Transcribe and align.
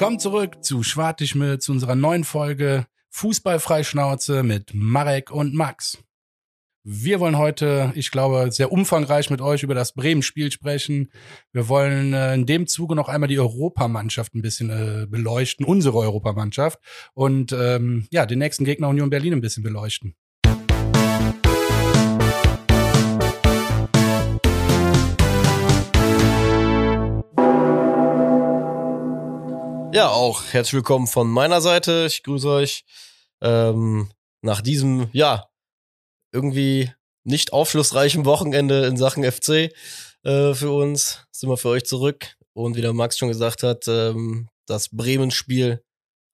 Willkommen 0.00 0.18
zurück 0.18 0.64
zu 0.64 0.82
Schwartigme, 0.82 1.58
zu 1.58 1.72
unserer 1.72 1.94
neuen 1.94 2.24
Folge 2.24 2.86
Fußballfreischnauze 3.10 4.42
mit 4.42 4.70
Marek 4.72 5.30
und 5.30 5.52
Max. 5.52 5.98
Wir 6.82 7.20
wollen 7.20 7.36
heute, 7.36 7.92
ich 7.94 8.10
glaube, 8.10 8.50
sehr 8.50 8.72
umfangreich 8.72 9.28
mit 9.28 9.42
euch 9.42 9.62
über 9.62 9.74
das 9.74 9.92
Bremen-Spiel 9.92 10.50
sprechen. 10.52 11.10
Wir 11.52 11.68
wollen 11.68 12.14
äh, 12.14 12.32
in 12.32 12.46
dem 12.46 12.66
Zuge 12.66 12.94
noch 12.94 13.10
einmal 13.10 13.28
die 13.28 13.38
Europamannschaft 13.38 14.34
ein 14.34 14.40
bisschen 14.40 14.70
äh, 14.70 15.06
beleuchten, 15.06 15.66
unsere 15.66 15.98
Europamannschaft 15.98 16.78
und 17.12 17.52
ähm, 17.52 18.06
ja, 18.10 18.24
den 18.24 18.38
nächsten 18.38 18.64
Gegner 18.64 18.88
Union 18.88 19.10
Berlin 19.10 19.34
ein 19.34 19.42
bisschen 19.42 19.62
beleuchten. 19.62 20.14
Ja, 29.92 30.08
auch 30.10 30.44
herzlich 30.52 30.74
willkommen 30.74 31.08
von 31.08 31.28
meiner 31.28 31.60
Seite. 31.60 32.06
Ich 32.06 32.22
grüße 32.22 32.48
euch 32.48 32.84
ähm, 33.40 34.08
nach 34.40 34.60
diesem, 34.60 35.08
ja, 35.12 35.48
irgendwie 36.32 36.92
nicht 37.24 37.52
aufschlussreichen 37.52 38.24
Wochenende 38.24 38.86
in 38.86 38.96
Sachen 38.96 39.24
FC 39.24 39.74
äh, 40.22 40.54
für 40.54 40.70
uns. 40.70 41.26
Sind 41.32 41.50
wir 41.50 41.56
für 41.56 41.70
euch 41.70 41.86
zurück. 41.86 42.36
Und 42.52 42.76
wie 42.76 42.82
der 42.82 42.92
Max 42.92 43.18
schon 43.18 43.30
gesagt 43.30 43.64
hat, 43.64 43.88
ähm, 43.88 44.48
das 44.66 44.90
Bremen-Spiel 44.90 45.82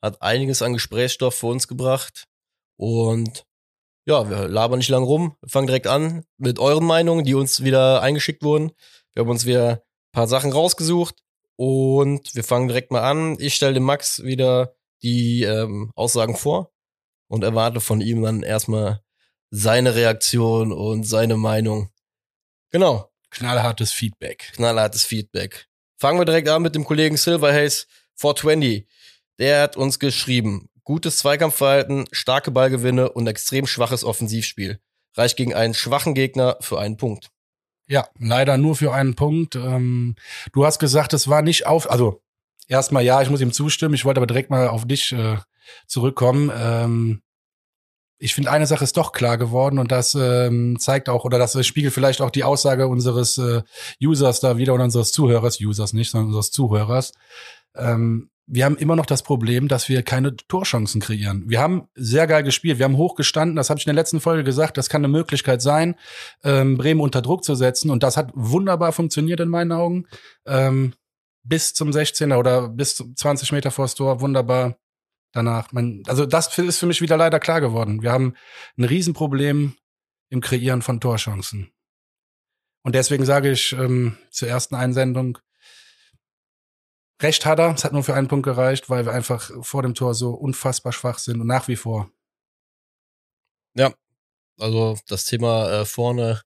hat 0.03 0.21
einiges 0.21 0.61
an 0.61 0.75
Gesprächsstoff 0.75 1.37
für 1.37 1.47
uns 1.47 1.67
gebracht. 1.67 2.25
Und 2.79 3.47
ja, 4.07 4.29
wir 4.29 4.49
labern 4.49 4.81
nicht 4.81 4.91
lang 4.91 5.03
rum. 5.03 5.35
Wir 5.41 5.49
fangen 5.49 5.67
direkt 5.67 5.87
an 5.87 6.27
mit 6.37 6.59
euren 6.59 6.85
Meinungen, 6.85 7.25
die 7.25 7.35
uns 7.35 7.65
wieder 7.65 8.03
eingeschickt 8.03 8.43
wurden. 8.43 8.73
Wir 9.15 9.23
haben 9.23 9.31
uns 9.31 9.47
wieder 9.47 9.71
ein 9.71 10.13
paar 10.13 10.29
Sachen 10.29 10.53
rausgesucht 10.53 11.26
und 11.57 12.35
wir 12.35 12.45
fangen 12.45 12.69
direkt 12.69 12.93
mal 12.93 13.03
an. 13.03 13.37
Ich 13.41 13.55
stelle 13.55 13.75
dem 13.75 13.83
Max 13.83 14.23
wieder 14.23 14.75
die 15.03 15.43
ähm, 15.43 15.91
Aussagen 15.95 16.37
vor 16.37 16.73
und 17.29 17.43
erwarte 17.43 17.81
von 17.81 18.01
ihm 18.01 18.23
dann 18.23 18.43
erstmal 18.43 19.03
seine 19.51 19.95
Reaktion 19.95 20.73
und 20.73 21.05
seine 21.05 21.37
Meinung. 21.37 21.91
Genau. 22.71 23.11
Knallhartes 23.31 23.93
Feedback. 23.93 24.53
Knallhartes 24.55 25.05
Feedback. 25.05 25.67
Fangen 25.99 26.19
wir 26.19 26.25
direkt 26.25 26.49
an 26.49 26.63
mit 26.63 26.75
dem 26.75 26.85
Kollegen 26.85 27.17
Silverhaze 27.17 27.87
420. 28.17 28.87
Der 29.39 29.63
hat 29.63 29.77
uns 29.77 29.99
geschrieben, 29.99 30.69
gutes 30.85 31.19
Zweikampfverhalten, 31.19 32.07
starke 32.13 32.51
Ballgewinne 32.51 33.13
und 33.13 33.27
extrem 33.27 33.67
schwaches 33.67 34.05
Offensivspiel. 34.05 34.81
Reicht 35.15 35.37
gegen 35.37 35.55
einen 35.55 35.75
schwachen 35.75 36.15
Gegner 36.15 36.57
für 36.61 36.79
einen 36.79 36.97
Punkt. 36.97 37.31
Ja, 37.89 38.09
leider 38.19 38.59
nur 38.59 38.75
für 38.75 38.93
einen 38.93 39.15
Punkt. 39.15 39.55
Ähm, 39.55 40.17
du 40.53 40.65
hast 40.67 40.79
gesagt, 40.79 41.13
es 41.13 41.29
war 41.29 41.43
nicht 41.43 41.67
auf, 41.67 41.91
also 41.91 42.21
erstmal 42.69 43.05
ja, 43.05 43.23
ich 43.23 43.31
muss 43.31 43.41
ihm 43.41 43.53
zustimmen. 43.53 43.95
Ich 43.95 44.05
wollte 44.05 44.19
aber 44.19 44.27
direkt 44.27 44.51
mal 44.51 44.69
auf 44.69 44.87
dich 44.87 45.13
äh, 45.13 45.37
zurückkommen. 45.87 46.51
Ähm, 46.55 47.23
ich 48.19 48.35
finde, 48.35 48.51
eine 48.51 48.67
Sache 48.67 48.85
ist 48.85 48.97
doch 48.97 49.13
klar 49.13 49.37
geworden 49.37 49.79
und 49.79 49.93
das 49.93 50.15
ähm, 50.15 50.79
zeigt 50.79 51.09
auch 51.09 51.25
oder 51.25 51.39
das 51.39 51.65
spiegelt 51.67 51.93
vielleicht 51.93 52.23
auch 52.23 52.31
die 52.31 52.45
Aussage 52.45 52.89
unseres 52.89 53.37
äh, 53.37 53.63
Users 54.01 54.41
da 54.41 54.57
wieder 54.57 54.75
oder 54.75 54.85
unseres 54.85 55.13
Zuhörers, 55.13 55.61
Users 55.61 55.93
nicht, 55.93 56.11
sondern 56.11 56.29
unseres 56.29 56.51
Zuhörers. 56.51 57.13
Ähm, 57.75 58.31
wir 58.49 58.65
haben 58.65 58.77
immer 58.77 58.95
noch 58.95 59.07
das 59.07 59.23
Problem, 59.23 59.67
dass 59.67 59.89
wir 59.89 60.03
keine 60.03 60.37
Torchancen 60.37 61.01
kreieren. 61.01 61.45
Wir 61.49 61.61
haben 61.61 61.89
sehr 61.95 62.27
geil 62.27 62.45
gespielt, 62.45 62.79
wir 62.79 62.85
haben 62.85 62.97
hoch 62.97 63.17
gestanden, 63.17 63.57
das 63.57 63.71
habe 63.71 63.81
ich 63.81 63.87
in 63.87 63.91
der 63.91 64.01
letzten 64.01 64.21
Folge 64.21 64.45
gesagt, 64.45 64.77
das 64.77 64.89
kann 64.89 65.01
eine 65.01 65.09
Möglichkeit 65.09 65.61
sein, 65.61 65.97
ähm, 66.45 66.79
Bremen 66.79 67.01
unter 67.01 67.23
Druck 67.23 67.43
zu 67.45 67.57
setzen 67.57 67.91
und 67.91 68.03
das 68.03 68.17
hat 68.17 68.31
wunderbar 68.35 68.93
funktioniert 68.93 69.41
in 69.41 69.49
meinen 69.49 69.73
Augen. 69.73 70.07
Ähm, 70.47 70.95
bis 71.43 71.75
zum 71.75 71.91
16er 71.91 72.39
oder 72.39 72.69
bis 72.69 72.97
20 72.97 73.53
Meter 73.53 73.71
vor 73.71 73.85
das 73.85 73.95
Tor, 73.95 74.21
wunderbar. 74.21 74.77
Danach, 75.33 75.73
man, 75.73 76.03
also 76.07 76.25
das 76.25 76.57
ist 76.59 76.79
für 76.79 76.87
mich 76.87 77.03
wieder 77.03 77.17
leider 77.17 77.39
klar 77.41 77.61
geworden. 77.61 78.03
Wir 78.03 78.11
haben 78.11 78.35
ein 78.79 78.85
Riesenproblem 78.85 79.75
im 80.31 80.41
Kreieren 80.41 80.83
von 80.83 81.01
Torchancen. 81.01 81.71
Und 82.83 82.95
deswegen 82.95 83.25
sage 83.25 83.51
ich 83.51 83.73
ähm, 83.73 84.17
zur 84.31 84.49
ersten 84.49 84.77
Einsendung, 84.77 85.39
Recht 87.23 87.47
hat 87.47 87.59
er, 87.59 87.75
es 87.75 87.85
hat 87.85 87.93
nur 87.93 88.05
für 88.05 88.15
einen 88.15 88.29
Punkt 88.29 88.45
gereicht, 88.45 88.91
weil 88.91 89.07
wir 89.07 89.13
einfach 89.13 89.51
vor 89.63 89.83
dem 89.83 89.95
Tor 89.95 90.15
so 90.15 90.31
unfassbar 90.31 90.93
schwach 90.93 91.19
sind 91.19 91.41
und 91.41 91.47
nach 91.47 91.67
wie 91.69 91.77
vor. 91.77 92.11
Ja, 93.75 93.93
also 94.59 94.97
das 95.09 95.25
Thema 95.25 95.71
äh, 95.71 95.85
vorne, 95.85 96.43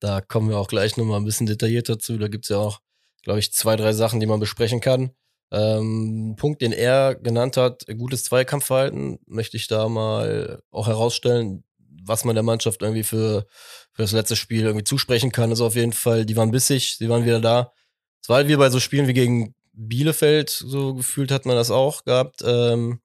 da 0.00 0.20
kommen 0.20 0.48
wir 0.48 0.58
auch 0.58 0.68
gleich 0.68 0.96
nochmal 0.96 1.20
ein 1.20 1.24
bisschen 1.24 1.46
detaillierter 1.46 1.98
zu. 1.98 2.18
Da 2.18 2.28
gibt's 2.28 2.48
ja 2.48 2.58
auch, 2.58 2.80
glaube 3.22 3.38
ich, 3.40 3.52
zwei, 3.52 3.76
drei 3.76 3.92
Sachen, 3.92 4.20
die 4.20 4.26
man 4.26 4.40
besprechen 4.40 4.80
kann. 4.80 5.12
Ähm, 5.50 6.36
Punkt, 6.38 6.62
den 6.62 6.72
er 6.72 7.14
genannt 7.14 7.56
hat, 7.56 7.86
gutes 7.96 8.24
Zweikampfverhalten, 8.24 9.18
möchte 9.26 9.56
ich 9.56 9.66
da 9.66 9.88
mal 9.88 10.62
auch 10.70 10.86
herausstellen, 10.86 11.64
was 12.04 12.24
man 12.24 12.34
der 12.34 12.42
Mannschaft 12.42 12.82
irgendwie 12.82 13.02
für, 13.02 13.46
für 13.92 14.02
das 14.02 14.12
letzte 14.12 14.36
Spiel 14.36 14.64
irgendwie 14.64 14.84
zusprechen 14.84 15.32
kann, 15.32 15.50
ist 15.50 15.60
auf 15.60 15.74
jeden 15.74 15.92
Fall, 15.92 16.26
die 16.26 16.36
waren 16.36 16.50
bissig, 16.50 16.96
sie 16.96 17.08
waren 17.08 17.24
wieder 17.24 17.40
da. 17.40 17.72
Es 18.22 18.28
war 18.28 18.36
halt 18.36 18.48
wie 18.48 18.56
bei 18.56 18.70
so 18.70 18.80
Spielen 18.80 19.08
wie 19.08 19.14
gegen 19.14 19.54
Bielefeld, 19.78 20.50
so 20.50 20.94
gefühlt 20.94 21.30
hat 21.30 21.46
man 21.46 21.56
das 21.56 21.70
auch 21.70 22.04
gehabt, 22.04 22.42
ähm, 22.44 23.00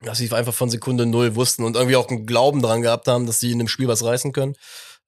dass 0.00 0.18
sie 0.18 0.30
einfach 0.32 0.54
von 0.54 0.70
Sekunde 0.70 1.06
null 1.06 1.34
wussten 1.34 1.64
und 1.64 1.76
irgendwie 1.76 1.96
auch 1.96 2.08
einen 2.08 2.26
Glauben 2.26 2.62
dran 2.62 2.82
gehabt 2.82 3.08
haben, 3.08 3.26
dass 3.26 3.40
sie 3.40 3.50
in 3.52 3.58
dem 3.58 3.68
Spiel 3.68 3.88
was 3.88 4.04
reißen 4.04 4.32
können. 4.32 4.54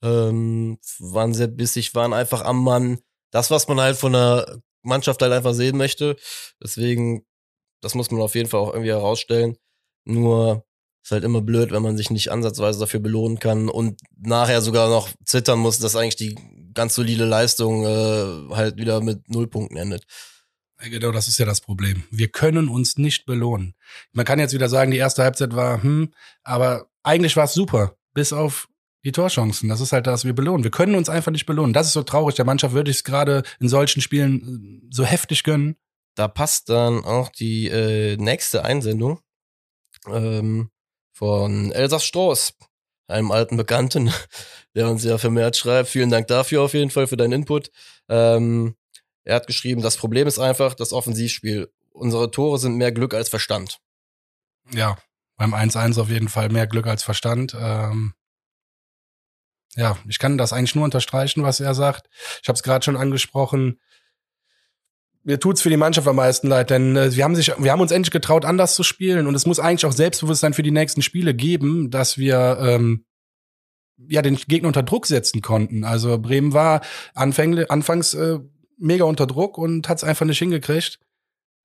Ähm, 0.02 0.78
waren 0.98 1.32
sehr 1.32 1.46
bissig, 1.46 1.94
waren 1.94 2.12
einfach 2.12 2.42
am 2.42 2.62
Mann. 2.62 3.00
Das, 3.30 3.50
was 3.50 3.68
man 3.68 3.80
halt 3.80 3.96
von 3.96 4.12
der 4.12 4.60
Mannschaft 4.82 5.22
halt 5.22 5.32
einfach 5.32 5.54
sehen 5.54 5.76
möchte. 5.76 6.16
Deswegen, 6.62 7.24
das 7.80 7.94
muss 7.94 8.10
man 8.10 8.20
auf 8.20 8.34
jeden 8.34 8.48
Fall 8.48 8.60
auch 8.60 8.72
irgendwie 8.72 8.90
herausstellen. 8.90 9.56
Nur 10.04 10.64
ist 11.02 11.12
halt 11.12 11.24
immer 11.24 11.40
blöd, 11.40 11.70
wenn 11.70 11.82
man 11.82 11.96
sich 11.96 12.10
nicht 12.10 12.32
ansatzweise 12.32 12.80
dafür 12.80 13.00
belohnen 13.00 13.38
kann 13.38 13.68
und 13.68 14.00
nachher 14.16 14.60
sogar 14.60 14.88
noch 14.88 15.08
zittern 15.24 15.60
muss, 15.60 15.78
dass 15.78 15.94
eigentlich 15.94 16.16
die 16.16 16.36
ganz 16.74 16.94
solide 16.94 17.24
Leistung 17.24 17.84
äh, 17.84 18.54
halt 18.54 18.76
wieder 18.76 19.00
mit 19.00 19.28
Nullpunkten 19.28 19.76
endet. 19.76 20.04
Genau, 20.78 21.10
das 21.10 21.26
ist 21.26 21.38
ja 21.38 21.46
das 21.46 21.60
Problem. 21.60 22.04
Wir 22.10 22.28
können 22.28 22.68
uns 22.68 22.98
nicht 22.98 23.24
belohnen. 23.24 23.74
Man 24.12 24.26
kann 24.26 24.38
jetzt 24.38 24.52
wieder 24.52 24.68
sagen, 24.68 24.90
die 24.90 24.98
erste 24.98 25.22
Halbzeit 25.22 25.56
war, 25.56 25.82
hm, 25.82 26.12
aber 26.42 26.90
eigentlich 27.02 27.36
war 27.36 27.44
es 27.44 27.54
super, 27.54 27.96
bis 28.12 28.32
auf 28.32 28.68
die 29.04 29.12
Torchancen. 29.12 29.68
Das 29.68 29.80
ist 29.80 29.92
halt 29.92 30.06
das, 30.06 30.24
wir 30.24 30.34
belohnen. 30.34 30.64
Wir 30.64 30.70
können 30.70 30.96
uns 30.96 31.08
einfach 31.08 31.32
nicht 31.32 31.46
belohnen. 31.46 31.72
Das 31.72 31.86
ist 31.86 31.92
so 31.92 32.02
traurig. 32.02 32.34
Der 32.34 32.44
Mannschaft 32.44 32.74
würde 32.74 32.90
ich 32.90 32.98
es 32.98 33.04
gerade 33.04 33.42
in 33.60 33.68
solchen 33.68 34.02
Spielen 34.02 34.82
äh, 34.82 34.94
so 34.94 35.04
heftig 35.04 35.44
gönnen. 35.44 35.76
Da 36.16 36.28
passt 36.28 36.68
dann 36.68 37.04
auch 37.04 37.30
die 37.30 37.68
äh, 37.68 38.16
nächste 38.16 38.64
Einsendung 38.64 39.20
ähm, 40.08 40.70
von 41.12 41.72
Elsass 41.72 42.04
Stroß, 42.04 42.54
einem 43.06 43.30
alten 43.30 43.56
Bekannten, 43.56 44.12
der 44.74 44.90
uns 44.90 45.04
ja 45.04 45.18
vermehrt 45.18 45.56
schreibt. 45.56 45.88
Vielen 45.88 46.10
Dank 46.10 46.26
dafür 46.26 46.62
auf 46.62 46.74
jeden 46.74 46.90
Fall 46.90 47.06
für 47.06 47.16
deinen 47.16 47.32
Input. 47.32 47.70
Ähm, 48.08 48.74
er 49.26 49.36
hat 49.36 49.46
geschrieben, 49.48 49.82
das 49.82 49.96
Problem 49.96 50.26
ist 50.28 50.38
einfach 50.38 50.74
das 50.74 50.92
Offensivspiel. 50.92 51.68
Unsere 51.92 52.30
Tore 52.30 52.58
sind 52.58 52.76
mehr 52.76 52.92
Glück 52.92 53.12
als 53.12 53.28
Verstand. 53.28 53.78
Ja, 54.72 54.96
beim 55.36 55.52
1-1 55.52 56.00
auf 56.00 56.08
jeden 56.08 56.28
Fall 56.28 56.48
mehr 56.48 56.68
Glück 56.68 56.86
als 56.86 57.02
Verstand. 57.02 57.56
Ähm, 57.58 58.14
ja, 59.74 59.98
ich 60.08 60.20
kann 60.20 60.38
das 60.38 60.52
eigentlich 60.52 60.76
nur 60.76 60.84
unterstreichen, 60.84 61.42
was 61.42 61.58
er 61.58 61.74
sagt. 61.74 62.08
Ich 62.40 62.48
habe 62.48 62.56
es 62.56 62.62
gerade 62.62 62.84
schon 62.84 62.96
angesprochen. 62.96 63.80
Mir 65.24 65.40
tut's 65.40 65.60
für 65.60 65.70
die 65.70 65.76
Mannschaft 65.76 66.06
am 66.06 66.16
meisten 66.16 66.46
leid, 66.46 66.70
denn 66.70 66.96
äh, 66.96 67.16
wir 67.16 67.24
haben 67.24 67.34
sich, 67.34 67.52
wir 67.58 67.72
haben 67.72 67.80
uns 67.80 67.90
endlich 67.90 68.12
getraut, 68.12 68.44
anders 68.44 68.76
zu 68.76 68.84
spielen 68.84 69.26
und 69.26 69.34
es 69.34 69.44
muss 69.44 69.58
eigentlich 69.58 69.86
auch 69.86 69.92
Selbstbewusstsein 69.92 70.54
für 70.54 70.62
die 70.62 70.70
nächsten 70.70 71.02
Spiele 71.02 71.34
geben, 71.34 71.90
dass 71.90 72.16
wir 72.16 72.58
ähm, 72.60 73.04
ja 74.08 74.22
den 74.22 74.36
Gegner 74.36 74.68
unter 74.68 74.84
Druck 74.84 75.06
setzen 75.06 75.42
konnten. 75.42 75.82
Also 75.82 76.16
Bremen 76.18 76.52
war 76.52 76.80
anfänglich, 77.14 77.72
anfangs 77.72 78.14
äh, 78.14 78.38
mega 78.76 79.04
unter 79.04 79.26
Druck 79.26 79.58
und 79.58 79.88
hat 79.88 79.98
es 79.98 80.04
einfach 80.04 80.26
nicht 80.26 80.38
hingekriegt, 80.38 80.98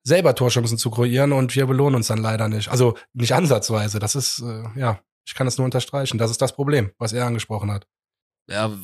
selber 0.04 0.34
Torchancen 0.34 0.78
zu 0.78 0.90
kreieren 0.90 1.32
und 1.32 1.54
wir 1.54 1.66
belohnen 1.66 1.96
uns 1.96 2.08
dann 2.08 2.18
leider 2.18 2.48
nicht. 2.48 2.68
Also 2.68 2.96
nicht 3.12 3.32
ansatzweise. 3.32 3.98
Das 3.98 4.14
ist, 4.14 4.40
äh, 4.40 4.64
ja, 4.78 5.00
ich 5.24 5.34
kann 5.34 5.46
es 5.46 5.58
nur 5.58 5.64
unterstreichen. 5.64 6.18
Das 6.18 6.30
ist 6.30 6.42
das 6.42 6.54
Problem, 6.54 6.90
was 6.98 7.12
er 7.12 7.26
angesprochen 7.26 7.70
hat. 7.70 7.86
Ja, 8.48 8.76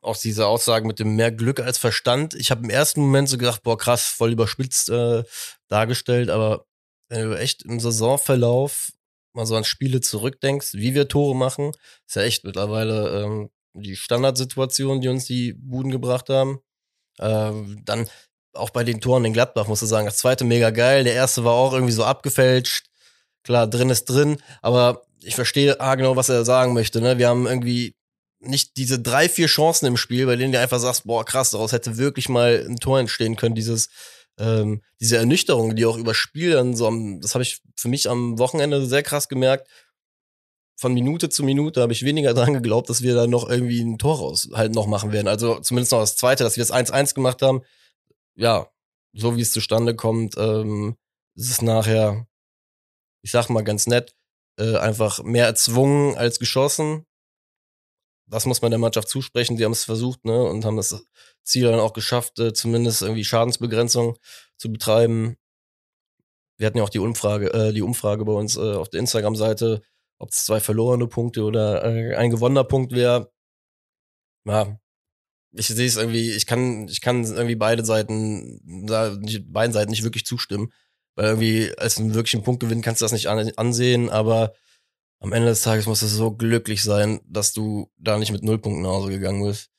auch 0.00 0.16
diese 0.16 0.46
Aussagen 0.46 0.86
mit 0.86 0.98
dem 0.98 1.16
mehr 1.16 1.32
Glück 1.32 1.60
als 1.60 1.78
Verstand. 1.78 2.34
Ich 2.34 2.50
habe 2.50 2.64
im 2.64 2.70
ersten 2.70 3.00
Moment 3.00 3.28
so 3.28 3.38
gedacht, 3.38 3.62
boah, 3.62 3.78
krass, 3.78 4.06
voll 4.06 4.32
überspitzt 4.32 4.90
äh, 4.90 5.24
dargestellt, 5.68 6.30
aber 6.30 6.66
wenn 7.08 7.30
du 7.30 7.38
echt 7.38 7.62
im 7.62 7.80
Saisonverlauf 7.80 8.92
mal 9.32 9.46
so 9.46 9.56
an 9.56 9.64
Spiele 9.64 10.00
zurückdenkst, 10.00 10.74
wie 10.74 10.94
wir 10.94 11.08
Tore 11.08 11.34
machen, 11.34 11.72
ist 12.06 12.16
ja 12.16 12.22
echt 12.22 12.44
mittlerweile 12.44 13.22
ähm, 13.22 13.50
die 13.74 13.96
Standardsituation, 13.96 15.00
die 15.00 15.08
uns 15.08 15.24
die 15.24 15.54
Buden 15.54 15.90
gebracht 15.90 16.28
haben. 16.28 16.60
Ähm, 17.20 17.82
dann 17.84 18.08
auch 18.54 18.70
bei 18.70 18.84
den 18.84 19.00
Toren 19.00 19.24
in 19.24 19.32
Gladbach, 19.32 19.68
musst 19.68 19.82
du 19.82 19.86
sagen, 19.86 20.06
das 20.06 20.18
zweite 20.18 20.44
mega 20.44 20.70
geil. 20.70 21.04
Der 21.04 21.14
erste 21.14 21.44
war 21.44 21.54
auch 21.54 21.72
irgendwie 21.72 21.92
so 21.92 22.04
abgefälscht. 22.04 22.86
Klar, 23.44 23.66
drin 23.66 23.90
ist 23.90 24.06
drin, 24.06 24.38
aber 24.62 25.02
ich 25.22 25.34
verstehe 25.34 25.80
ah, 25.80 25.94
genau, 25.94 26.16
was 26.16 26.28
er 26.28 26.44
sagen 26.44 26.74
möchte. 26.74 27.00
Ne? 27.00 27.18
Wir 27.18 27.28
haben 27.28 27.46
irgendwie 27.46 27.94
nicht 28.40 28.76
diese 28.76 28.98
drei, 28.98 29.28
vier 29.28 29.46
Chancen 29.46 29.86
im 29.86 29.96
Spiel, 29.96 30.26
bei 30.26 30.36
denen 30.36 30.52
du 30.52 30.60
einfach 30.60 30.78
sagst, 30.78 31.04
boah, 31.04 31.24
krass, 31.24 31.50
daraus 31.50 31.72
hätte 31.72 31.98
wirklich 31.98 32.28
mal 32.28 32.64
ein 32.68 32.76
Tor 32.76 33.00
entstehen 33.00 33.36
können. 33.36 33.54
Dieses 33.54 33.88
ähm, 34.38 34.82
diese 35.00 35.16
Ernüchterung, 35.16 35.74
die 35.76 35.86
auch 35.86 35.96
über 35.96 36.14
Spiel 36.14 36.52
dann 36.52 36.76
so, 36.76 36.86
am, 36.86 37.20
das 37.20 37.34
habe 37.34 37.42
ich 37.42 37.60
für 37.76 37.88
mich 37.88 38.08
am 38.08 38.38
Wochenende 38.38 38.86
sehr 38.86 39.02
krass 39.02 39.28
gemerkt. 39.28 39.68
Von 40.80 40.94
Minute 40.94 41.28
zu 41.28 41.42
Minute 41.42 41.82
habe 41.82 41.92
ich 41.92 42.04
weniger 42.04 42.34
dran 42.34 42.54
geglaubt, 42.54 42.88
dass 42.88 43.02
wir 43.02 43.16
da 43.16 43.26
noch 43.26 43.48
irgendwie 43.48 43.80
ein 43.80 43.98
Tor 43.98 44.18
raus 44.18 44.48
halt 44.52 44.74
noch 44.74 44.86
machen 44.86 45.10
werden. 45.10 45.26
Also 45.26 45.58
zumindest 45.58 45.90
noch 45.90 45.98
das 45.98 46.14
zweite, 46.14 46.44
dass 46.44 46.56
wir 46.56 46.62
das 46.64 46.72
1-1 46.72 47.14
gemacht 47.14 47.42
haben. 47.42 47.62
Ja, 48.36 48.70
so 49.12 49.36
wie 49.36 49.40
es 49.40 49.50
zustande 49.50 49.96
kommt, 49.96 50.36
ähm, 50.38 50.96
ist 51.34 51.50
es 51.50 51.62
nachher, 51.62 52.28
ich 53.22 53.32
sag 53.32 53.48
mal 53.48 53.64
ganz 53.64 53.88
nett, 53.88 54.14
äh, 54.56 54.76
einfach 54.76 55.20
mehr 55.24 55.46
erzwungen 55.46 56.16
als 56.16 56.38
geschossen. 56.38 57.04
Das 58.28 58.46
muss 58.46 58.62
man 58.62 58.70
der 58.70 58.78
Mannschaft 58.78 59.08
zusprechen. 59.08 59.56
Die 59.56 59.64
haben 59.64 59.72
es 59.72 59.84
versucht, 59.84 60.24
ne, 60.24 60.44
und 60.44 60.64
haben 60.64 60.76
das 60.76 61.04
Ziel 61.42 61.64
dann 61.64 61.80
auch 61.80 61.92
geschafft, 61.92 62.38
äh, 62.38 62.52
zumindest 62.52 63.02
irgendwie 63.02 63.24
Schadensbegrenzung 63.24 64.16
zu 64.56 64.70
betreiben. 64.70 65.36
Wir 66.56 66.68
hatten 66.68 66.78
ja 66.78 66.84
auch 66.84 66.88
die 66.88 67.00
Umfrage, 67.00 67.52
äh, 67.52 67.72
die 67.72 67.82
Umfrage 67.82 68.24
bei 68.24 68.32
uns 68.32 68.56
äh, 68.56 68.74
auf 68.74 68.90
der 68.90 69.00
Instagram-Seite, 69.00 69.82
ob 70.18 70.30
es 70.30 70.44
zwei 70.44 70.60
verlorene 70.60 71.06
Punkte 71.06 71.44
oder 71.44 71.84
äh, 71.84 72.16
ein 72.16 72.30
gewonnener 72.30 72.64
Punkt 72.64 72.92
wäre. 72.92 73.30
Ja, 74.44 74.78
ich 75.52 75.68
sehe 75.68 75.86
es 75.86 75.96
irgendwie, 75.96 76.30
ich 76.32 76.46
kann, 76.46 76.88
ich 76.88 77.00
kann 77.00 77.24
irgendwie 77.24 77.56
beide 77.56 77.84
Seiten, 77.84 78.60
da, 78.86 79.16
beiden 79.46 79.72
Seiten 79.72 79.90
nicht 79.90 80.04
wirklich 80.04 80.26
zustimmen. 80.26 80.72
Weil 81.14 81.26
irgendwie 81.26 81.72
als 81.78 81.98
einen 81.98 82.14
wirklichen 82.14 82.44
Punktgewinn 82.44 82.80
kannst 82.80 83.00
du 83.00 83.04
das 83.04 83.12
nicht 83.12 83.26
ansehen, 83.28 84.08
aber 84.08 84.52
am 85.20 85.32
Ende 85.32 85.48
des 85.48 85.62
Tages 85.62 85.86
muss 85.86 86.02
es 86.02 86.12
so 86.12 86.30
glücklich 86.30 86.82
sein, 86.82 87.20
dass 87.26 87.52
du 87.52 87.90
da 87.98 88.18
nicht 88.18 88.30
mit 88.30 88.44
Nullpunkten 88.44 88.82
nach 88.82 88.90
Hause 88.90 89.10
gegangen 89.10 89.44
bist. 89.44 89.70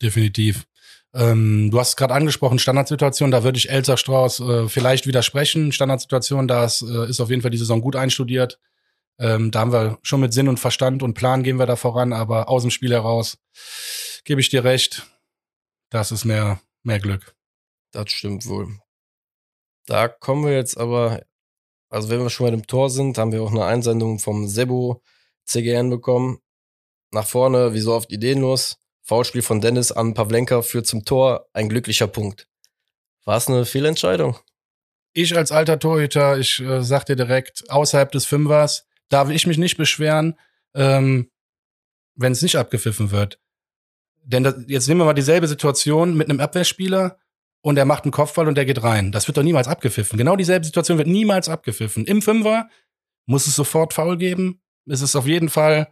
Definitiv. 0.00 0.66
Ähm, 1.12 1.70
du 1.72 1.80
hast 1.80 1.96
gerade 1.96 2.14
angesprochen, 2.14 2.60
Standardsituation, 2.60 3.32
da 3.32 3.42
würde 3.42 3.58
ich 3.58 3.68
Elsa 3.68 3.96
Strauß 3.96 4.40
äh, 4.40 4.68
vielleicht 4.68 5.08
widersprechen. 5.08 5.72
Standardsituation, 5.72 6.46
das 6.46 6.82
äh, 6.82 7.08
ist 7.10 7.20
auf 7.20 7.30
jeden 7.30 7.42
Fall 7.42 7.50
die 7.50 7.58
Saison 7.58 7.80
gut 7.80 7.96
einstudiert. 7.96 8.60
Ähm, 9.20 9.50
da 9.50 9.60
haben 9.60 9.72
wir 9.72 9.98
schon 10.02 10.20
mit 10.20 10.32
Sinn 10.32 10.48
und 10.48 10.58
Verstand 10.58 11.02
und 11.02 11.12
Plan 11.12 11.42
gehen 11.42 11.58
wir 11.58 11.66
da 11.66 11.76
voran, 11.76 12.14
aber 12.14 12.48
aus 12.48 12.62
dem 12.62 12.70
Spiel 12.70 12.92
heraus 12.92 13.36
gebe 14.24 14.40
ich 14.40 14.48
dir 14.48 14.64
recht. 14.64 15.06
Das 15.90 16.10
ist 16.10 16.24
mehr, 16.24 16.60
mehr 16.82 17.00
Glück. 17.00 17.36
Das 17.92 18.10
stimmt 18.10 18.46
wohl. 18.46 18.78
Da 19.84 20.08
kommen 20.08 20.46
wir 20.46 20.54
jetzt 20.54 20.78
aber, 20.78 21.22
also 21.90 22.08
wenn 22.08 22.20
wir 22.20 22.30
schon 22.30 22.46
bei 22.46 22.50
dem 22.50 22.66
Tor 22.66 22.88
sind, 22.88 23.18
haben 23.18 23.32
wir 23.32 23.42
auch 23.42 23.50
eine 23.50 23.66
Einsendung 23.66 24.18
vom 24.18 24.48
Sebo 24.48 25.02
CGN 25.44 25.90
bekommen. 25.90 26.38
Nach 27.10 27.26
vorne, 27.26 27.74
wie 27.74 27.80
so 27.80 27.92
oft 27.92 28.10
ideenlos. 28.10 28.78
Foulspiel 29.02 29.42
von 29.42 29.60
Dennis 29.60 29.92
an 29.92 30.14
Pavlenka 30.14 30.62
führt 30.62 30.86
zum 30.86 31.04
Tor. 31.04 31.46
Ein 31.52 31.68
glücklicher 31.68 32.06
Punkt. 32.06 32.48
War 33.24 33.36
es 33.36 33.48
eine 33.48 33.66
Fehlentscheidung? 33.66 34.38
Ich 35.12 35.36
als 35.36 35.52
alter 35.52 35.78
Torhüter, 35.78 36.38
ich 36.38 36.60
äh, 36.60 36.82
sag 36.82 37.04
dir 37.04 37.16
direkt, 37.16 37.68
außerhalb 37.68 38.12
des 38.12 38.24
Fünfers 38.24 38.86
darf 39.10 39.28
ich 39.28 39.46
mich 39.46 39.58
nicht 39.58 39.76
beschweren, 39.76 40.38
ähm, 40.74 41.30
wenn 42.14 42.32
es 42.32 42.42
nicht 42.42 42.56
abgepfiffen 42.56 43.10
wird. 43.10 43.38
Denn 44.24 44.42
das, 44.42 44.54
jetzt 44.66 44.88
nehmen 44.88 45.00
wir 45.00 45.04
mal 45.04 45.14
dieselbe 45.14 45.48
Situation 45.48 46.16
mit 46.16 46.28
einem 46.28 46.40
Abwehrspieler 46.40 47.18
und 47.62 47.76
er 47.76 47.84
macht 47.84 48.04
einen 48.04 48.12
Kopfball 48.12 48.48
und 48.48 48.54
der 48.54 48.64
geht 48.64 48.82
rein. 48.82 49.12
Das 49.12 49.26
wird 49.26 49.36
doch 49.36 49.42
niemals 49.42 49.68
abgepfiffen. 49.68 50.18
Genau 50.18 50.36
dieselbe 50.36 50.64
Situation 50.64 50.98
wird 50.98 51.08
niemals 51.08 51.48
abgepfiffen. 51.48 52.06
Im 52.06 52.22
Fünfer 52.22 52.68
muss 53.26 53.46
es 53.46 53.54
sofort 53.54 53.92
faul 53.92 54.16
geben. 54.16 54.62
Es 54.86 55.02
ist 55.02 55.16
auf 55.16 55.26
jeden 55.26 55.48
Fall, 55.48 55.88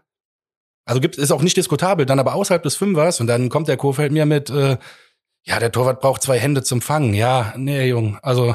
also 0.85 1.01
gibt 1.01 1.19
ist 1.19 1.31
auch 1.31 1.43
nicht 1.43 1.57
diskutabel, 1.57 2.07
dann 2.07 2.19
aber 2.19 2.35
außerhalb 2.35 2.63
des 2.63 2.77
Fünfers 2.77 3.21
und 3.21 3.27
dann 3.27 3.49
kommt 3.49 3.69
der 3.69 3.77
Kofeld 3.77 4.13
mir 4.13 4.27
mit, 4.27 4.51
äh, 4.51 4.79
ja, 5.45 5.59
der 5.59 5.73
Torwart 5.73 6.01
braucht 6.01 6.23
zwei 6.23 6.39
Hände 6.39 6.63
zum 6.63 6.81
Fangen. 6.81 7.15
Ja, 7.15 7.55
nee, 7.57 7.89
Jung, 7.89 8.19
also 8.23 8.55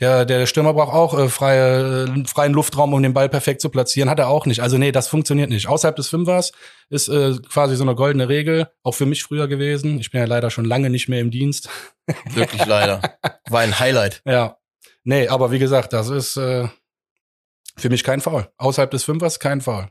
der, 0.00 0.26
der 0.26 0.46
Stürmer 0.46 0.74
braucht 0.74 0.92
auch 0.92 1.18
äh, 1.18 1.28
freie, 1.28 2.04
äh, 2.04 2.24
freien 2.26 2.52
Luftraum, 2.52 2.92
um 2.92 3.02
den 3.02 3.14
Ball 3.14 3.28
perfekt 3.30 3.62
zu 3.62 3.70
platzieren. 3.70 4.10
Hat 4.10 4.18
er 4.18 4.28
auch 4.28 4.44
nicht. 4.44 4.60
Also 4.60 4.76
nee, 4.76 4.92
das 4.92 5.08
funktioniert 5.08 5.48
nicht. 5.48 5.68
Außerhalb 5.68 5.96
des 5.96 6.08
Fünfers 6.08 6.52
ist 6.90 7.08
äh, 7.08 7.34
quasi 7.48 7.76
so 7.76 7.82
eine 7.82 7.94
goldene 7.94 8.28
Regel, 8.28 8.68
auch 8.82 8.92
für 8.92 9.06
mich 9.06 9.22
früher 9.22 9.48
gewesen. 9.48 9.98
Ich 9.98 10.10
bin 10.10 10.20
ja 10.20 10.26
leider 10.26 10.50
schon 10.50 10.66
lange 10.66 10.90
nicht 10.90 11.08
mehr 11.08 11.20
im 11.20 11.30
Dienst. 11.30 11.70
Wirklich 12.34 12.66
leider. 12.66 13.00
War 13.48 13.60
ein 13.60 13.78
Highlight. 13.78 14.22
Ja. 14.26 14.58
Nee, 15.04 15.28
aber 15.28 15.50
wie 15.50 15.58
gesagt, 15.58 15.94
das 15.94 16.10
ist 16.10 16.36
äh, 16.36 16.68
für 17.76 17.88
mich 17.88 18.04
kein 18.04 18.20
Foul. 18.20 18.48
Außerhalb 18.58 18.90
des 18.90 19.04
Fünfers 19.04 19.40
kein 19.40 19.62
Foul. 19.62 19.88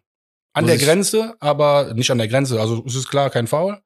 An 0.54 0.66
Muss 0.66 0.72
der 0.72 0.78
Grenze, 0.78 1.36
aber 1.40 1.94
nicht 1.96 2.12
an 2.12 2.20
der 2.20 2.28
Grenze. 2.28 2.60
Also 2.60 2.84
es 2.86 2.96
ist 2.96 3.10
klar 3.10 3.32
kein 3.32 3.48
Foul. 3.48 3.82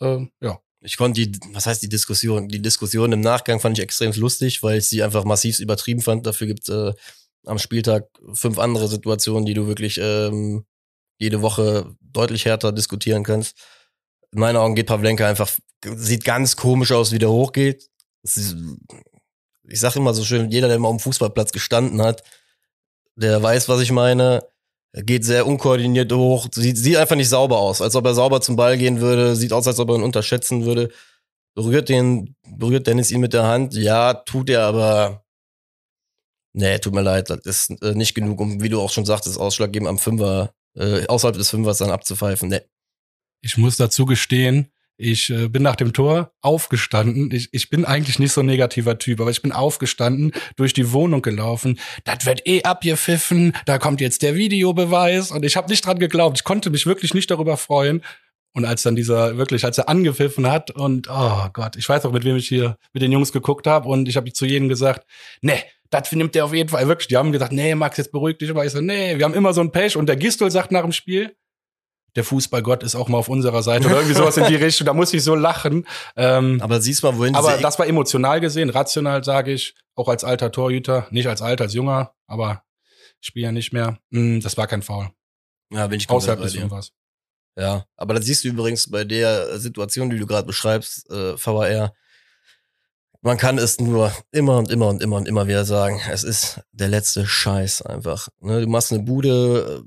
Äh, 0.00 0.26
ja. 0.40 0.58
Ich 0.84 0.98
konnte 0.98 1.26
die, 1.26 1.38
was 1.52 1.66
heißt 1.66 1.82
die 1.82 1.88
Diskussion? 1.88 2.48
Die 2.48 2.60
Diskussion 2.60 3.10
im 3.12 3.20
Nachgang 3.22 3.58
fand 3.58 3.78
ich 3.78 3.82
extrem 3.82 4.12
lustig, 4.12 4.62
weil 4.62 4.78
ich 4.78 4.88
sie 4.88 5.02
einfach 5.02 5.24
massiv 5.24 5.58
übertrieben 5.58 6.02
fand. 6.02 6.26
Dafür 6.26 6.46
gibt 6.46 6.68
äh, 6.68 6.92
am 7.46 7.58
Spieltag 7.58 8.08
fünf 8.34 8.58
andere 8.58 8.88
Situationen, 8.88 9.46
die 9.46 9.54
du 9.54 9.66
wirklich 9.66 9.98
ähm, 9.98 10.66
jede 11.18 11.40
Woche 11.40 11.96
deutlich 12.00 12.44
härter 12.44 12.70
diskutieren 12.70 13.24
kannst. 13.24 13.56
In 14.32 14.40
meinen 14.40 14.56
Augen 14.56 14.74
geht 14.74 14.86
Pavlenka 14.86 15.26
einfach, 15.26 15.50
sieht 15.82 16.24
ganz 16.24 16.56
komisch 16.56 16.92
aus, 16.92 17.12
wie 17.12 17.18
der 17.18 17.30
hochgeht. 17.30 17.88
Ist, 18.22 18.54
ich 19.66 19.80
sag 19.80 19.96
immer 19.96 20.12
so 20.12 20.22
schön, 20.22 20.50
jeder, 20.50 20.68
der 20.68 20.78
mal 20.78 20.90
dem 20.90 21.00
Fußballplatz 21.00 21.52
gestanden 21.52 22.02
hat, 22.02 22.22
der 23.16 23.42
weiß, 23.42 23.68
was 23.70 23.80
ich 23.80 23.90
meine. 23.90 24.42
Er 24.94 25.02
geht 25.02 25.24
sehr 25.24 25.44
unkoordiniert 25.48 26.12
hoch, 26.12 26.46
sieht, 26.54 26.78
sieht 26.78 26.96
einfach 26.96 27.16
nicht 27.16 27.28
sauber 27.28 27.58
aus, 27.58 27.82
als 27.82 27.96
ob 27.96 28.06
er 28.06 28.14
sauber 28.14 28.40
zum 28.40 28.54
Ball 28.54 28.78
gehen 28.78 29.00
würde, 29.00 29.34
sieht 29.34 29.52
aus, 29.52 29.66
als 29.66 29.80
ob 29.80 29.88
er 29.88 29.96
ihn 29.96 30.04
unterschätzen 30.04 30.64
würde. 30.64 30.88
Berührt 31.56 31.88
den, 31.88 32.36
berührt 32.46 32.86
Dennis 32.86 33.10
ihn 33.10 33.20
mit 33.20 33.32
der 33.32 33.42
Hand? 33.42 33.74
Ja, 33.74 34.14
tut 34.14 34.50
er, 34.50 34.62
aber 34.62 35.24
nee, 36.52 36.78
tut 36.78 36.94
mir 36.94 37.02
leid, 37.02 37.28
das 37.28 37.40
ist 37.40 37.82
äh, 37.82 37.96
nicht 37.96 38.14
genug, 38.14 38.40
um, 38.40 38.62
wie 38.62 38.68
du 38.68 38.80
auch 38.80 38.90
schon 38.90 39.04
sagtest, 39.04 39.36
ausschlaggebend 39.36 39.88
am 39.88 39.98
Fünfer, 39.98 40.54
äh, 40.76 41.04
außerhalb 41.08 41.36
des 41.36 41.50
Fünfers 41.50 41.78
dann 41.78 41.90
abzupfeifen. 41.90 42.48
Nee. 42.48 42.60
Ich 43.40 43.56
muss 43.56 43.76
dazu 43.76 44.06
gestehen, 44.06 44.70
ich 44.96 45.30
äh, 45.30 45.48
bin 45.48 45.62
nach 45.62 45.76
dem 45.76 45.92
Tor 45.92 46.32
aufgestanden. 46.40 47.30
Ich, 47.32 47.48
ich 47.52 47.68
bin 47.68 47.84
eigentlich 47.84 48.18
nicht 48.18 48.32
so 48.32 48.40
ein 48.40 48.46
negativer 48.46 48.98
Typ, 48.98 49.20
aber 49.20 49.30
ich 49.30 49.42
bin 49.42 49.52
aufgestanden, 49.52 50.32
durch 50.56 50.72
die 50.72 50.92
Wohnung 50.92 51.22
gelaufen. 51.22 51.78
Das 52.04 52.26
wird 52.26 52.46
eh 52.46 52.62
abgepfiffen, 52.62 53.54
da 53.66 53.78
kommt 53.78 54.00
jetzt 54.00 54.22
der 54.22 54.36
Videobeweis. 54.36 55.30
Und 55.30 55.44
ich 55.44 55.56
habe 55.56 55.68
nicht 55.68 55.84
dran 55.84 55.98
geglaubt. 55.98 56.38
Ich 56.38 56.44
konnte 56.44 56.70
mich 56.70 56.86
wirklich 56.86 57.14
nicht 57.14 57.30
darüber 57.30 57.56
freuen. 57.56 58.02
Und 58.52 58.64
als 58.64 58.82
dann 58.82 58.94
dieser, 58.94 59.36
wirklich, 59.36 59.64
als 59.64 59.78
er 59.78 59.88
angepfiffen 59.88 60.48
hat 60.48 60.70
und, 60.70 61.08
oh 61.10 61.48
Gott, 61.52 61.74
ich 61.74 61.88
weiß 61.88 62.06
auch, 62.06 62.12
mit 62.12 62.24
wem 62.24 62.36
ich 62.36 62.46
hier 62.46 62.78
mit 62.92 63.02
den 63.02 63.10
Jungs 63.10 63.32
geguckt 63.32 63.66
habe 63.66 63.88
und 63.88 64.08
ich 64.08 64.16
habe 64.16 64.32
zu 64.32 64.46
jedem 64.46 64.68
gesagt, 64.68 65.04
nee, 65.40 65.60
das 65.90 66.12
nimmt 66.12 66.36
der 66.36 66.44
auf 66.44 66.54
jeden 66.54 66.68
Fall. 66.68 66.86
Wirklich, 66.86 67.08
die 67.08 67.16
haben 67.16 67.32
gesagt, 67.32 67.52
nee, 67.52 67.74
Max, 67.74 67.96
jetzt 67.96 68.12
beruhig 68.12 68.38
dich. 68.38 68.50
Aber 68.50 68.64
ich 68.64 68.70
so, 68.70 68.80
nee, 68.80 69.18
wir 69.18 69.24
haben 69.24 69.34
immer 69.34 69.52
so 69.52 69.60
ein 69.60 69.72
Pech. 69.72 69.96
Und 69.96 70.06
der 70.06 70.16
Gistol 70.16 70.52
sagt 70.52 70.70
nach 70.70 70.82
dem 70.82 70.92
Spiel, 70.92 71.34
der 72.16 72.24
Fußballgott 72.24 72.82
ist 72.82 72.94
auch 72.94 73.08
mal 73.08 73.18
auf 73.18 73.28
unserer 73.28 73.62
Seite 73.62 73.86
oder 73.86 73.96
irgendwie 73.96 74.14
sowas 74.18 74.36
in 74.36 74.46
die 74.46 74.56
Richtung. 74.56 74.86
Da 74.86 74.94
muss 74.94 75.12
ich 75.12 75.22
so 75.22 75.34
lachen. 75.34 75.86
Ähm, 76.16 76.60
aber 76.62 76.80
siehst 76.80 77.02
mal, 77.02 77.16
wohin 77.18 77.34
Aber 77.34 77.58
das 77.58 77.78
war 77.78 77.86
emotional 77.86 78.40
gesehen, 78.40 78.70
rational 78.70 79.24
sage 79.24 79.52
ich, 79.52 79.74
auch 79.94 80.08
als 80.08 80.24
alter 80.24 80.52
Torhüter, 80.52 81.06
nicht 81.10 81.28
als 81.28 81.42
alter, 81.42 81.64
als 81.64 81.74
junger, 81.74 82.14
aber 82.26 82.62
ich 83.20 83.28
spiele 83.28 83.46
ja 83.46 83.52
nicht 83.52 83.72
mehr. 83.72 83.98
Mm, 84.10 84.40
das 84.40 84.56
war 84.56 84.66
kein 84.66 84.82
Foul. 84.82 85.10
Ja, 85.70 85.86
bin 85.86 85.98
ich 85.98 86.08
Außerhalb 86.08 86.40
des 86.40 86.54
irgendwas. 86.54 86.92
Ja, 87.56 87.84
aber 87.96 88.14
das 88.14 88.24
siehst 88.24 88.44
du 88.44 88.48
übrigens 88.48 88.90
bei 88.90 89.04
der 89.04 89.58
Situation, 89.58 90.10
die 90.10 90.18
du 90.18 90.26
gerade 90.26 90.46
beschreibst, 90.46 91.08
äh, 91.10 91.36
VAR. 91.38 91.94
Man 93.22 93.38
kann 93.38 93.58
es 93.58 93.80
nur 93.80 94.12
immer 94.32 94.58
und 94.58 94.70
immer 94.70 94.88
und 94.88 95.02
immer 95.02 95.16
und 95.16 95.26
immer 95.26 95.46
wieder 95.46 95.64
sagen. 95.64 96.00
Es 96.10 96.24
ist 96.24 96.60
der 96.72 96.88
letzte 96.88 97.26
Scheiß 97.26 97.82
einfach. 97.82 98.28
Ne, 98.40 98.60
du 98.60 98.66
machst 98.66 98.92
eine 98.92 99.02
Bude, 99.02 99.82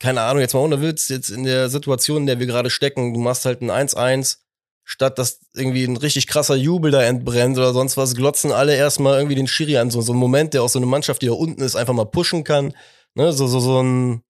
keine 0.00 0.22
Ahnung, 0.22 0.40
jetzt 0.40 0.54
mal 0.54 0.60
ohne 0.60 0.80
Witz, 0.80 1.08
jetzt 1.08 1.30
in 1.30 1.44
der 1.44 1.68
Situation, 1.68 2.22
in 2.22 2.26
der 2.26 2.38
wir 2.38 2.46
gerade 2.46 2.70
stecken, 2.70 3.14
du 3.14 3.20
machst 3.20 3.44
halt 3.44 3.62
ein 3.62 3.70
1-1, 3.70 4.38
statt 4.84 5.18
dass 5.18 5.40
irgendwie 5.54 5.84
ein 5.84 5.96
richtig 5.96 6.26
krasser 6.26 6.54
Jubel 6.54 6.90
da 6.90 7.02
entbrennt 7.02 7.58
oder 7.58 7.72
sonst 7.72 7.96
was, 7.96 8.14
glotzen 8.14 8.52
alle 8.52 8.76
erstmal 8.76 9.16
irgendwie 9.16 9.34
den 9.34 9.48
Schiri 9.48 9.76
an. 9.76 9.90
So, 9.90 10.00
so 10.00 10.12
ein 10.12 10.18
Moment, 10.18 10.54
der 10.54 10.62
auch 10.62 10.68
so 10.68 10.78
eine 10.78 10.86
Mannschaft, 10.86 11.22
die 11.22 11.26
da 11.26 11.32
unten 11.32 11.62
ist, 11.62 11.76
einfach 11.76 11.94
mal 11.94 12.06
pushen 12.06 12.44
kann. 12.44 12.74
Ne, 13.14 13.32
so, 13.32 13.46
so, 13.48 13.58
so 13.60 13.82
ein, 13.82 14.22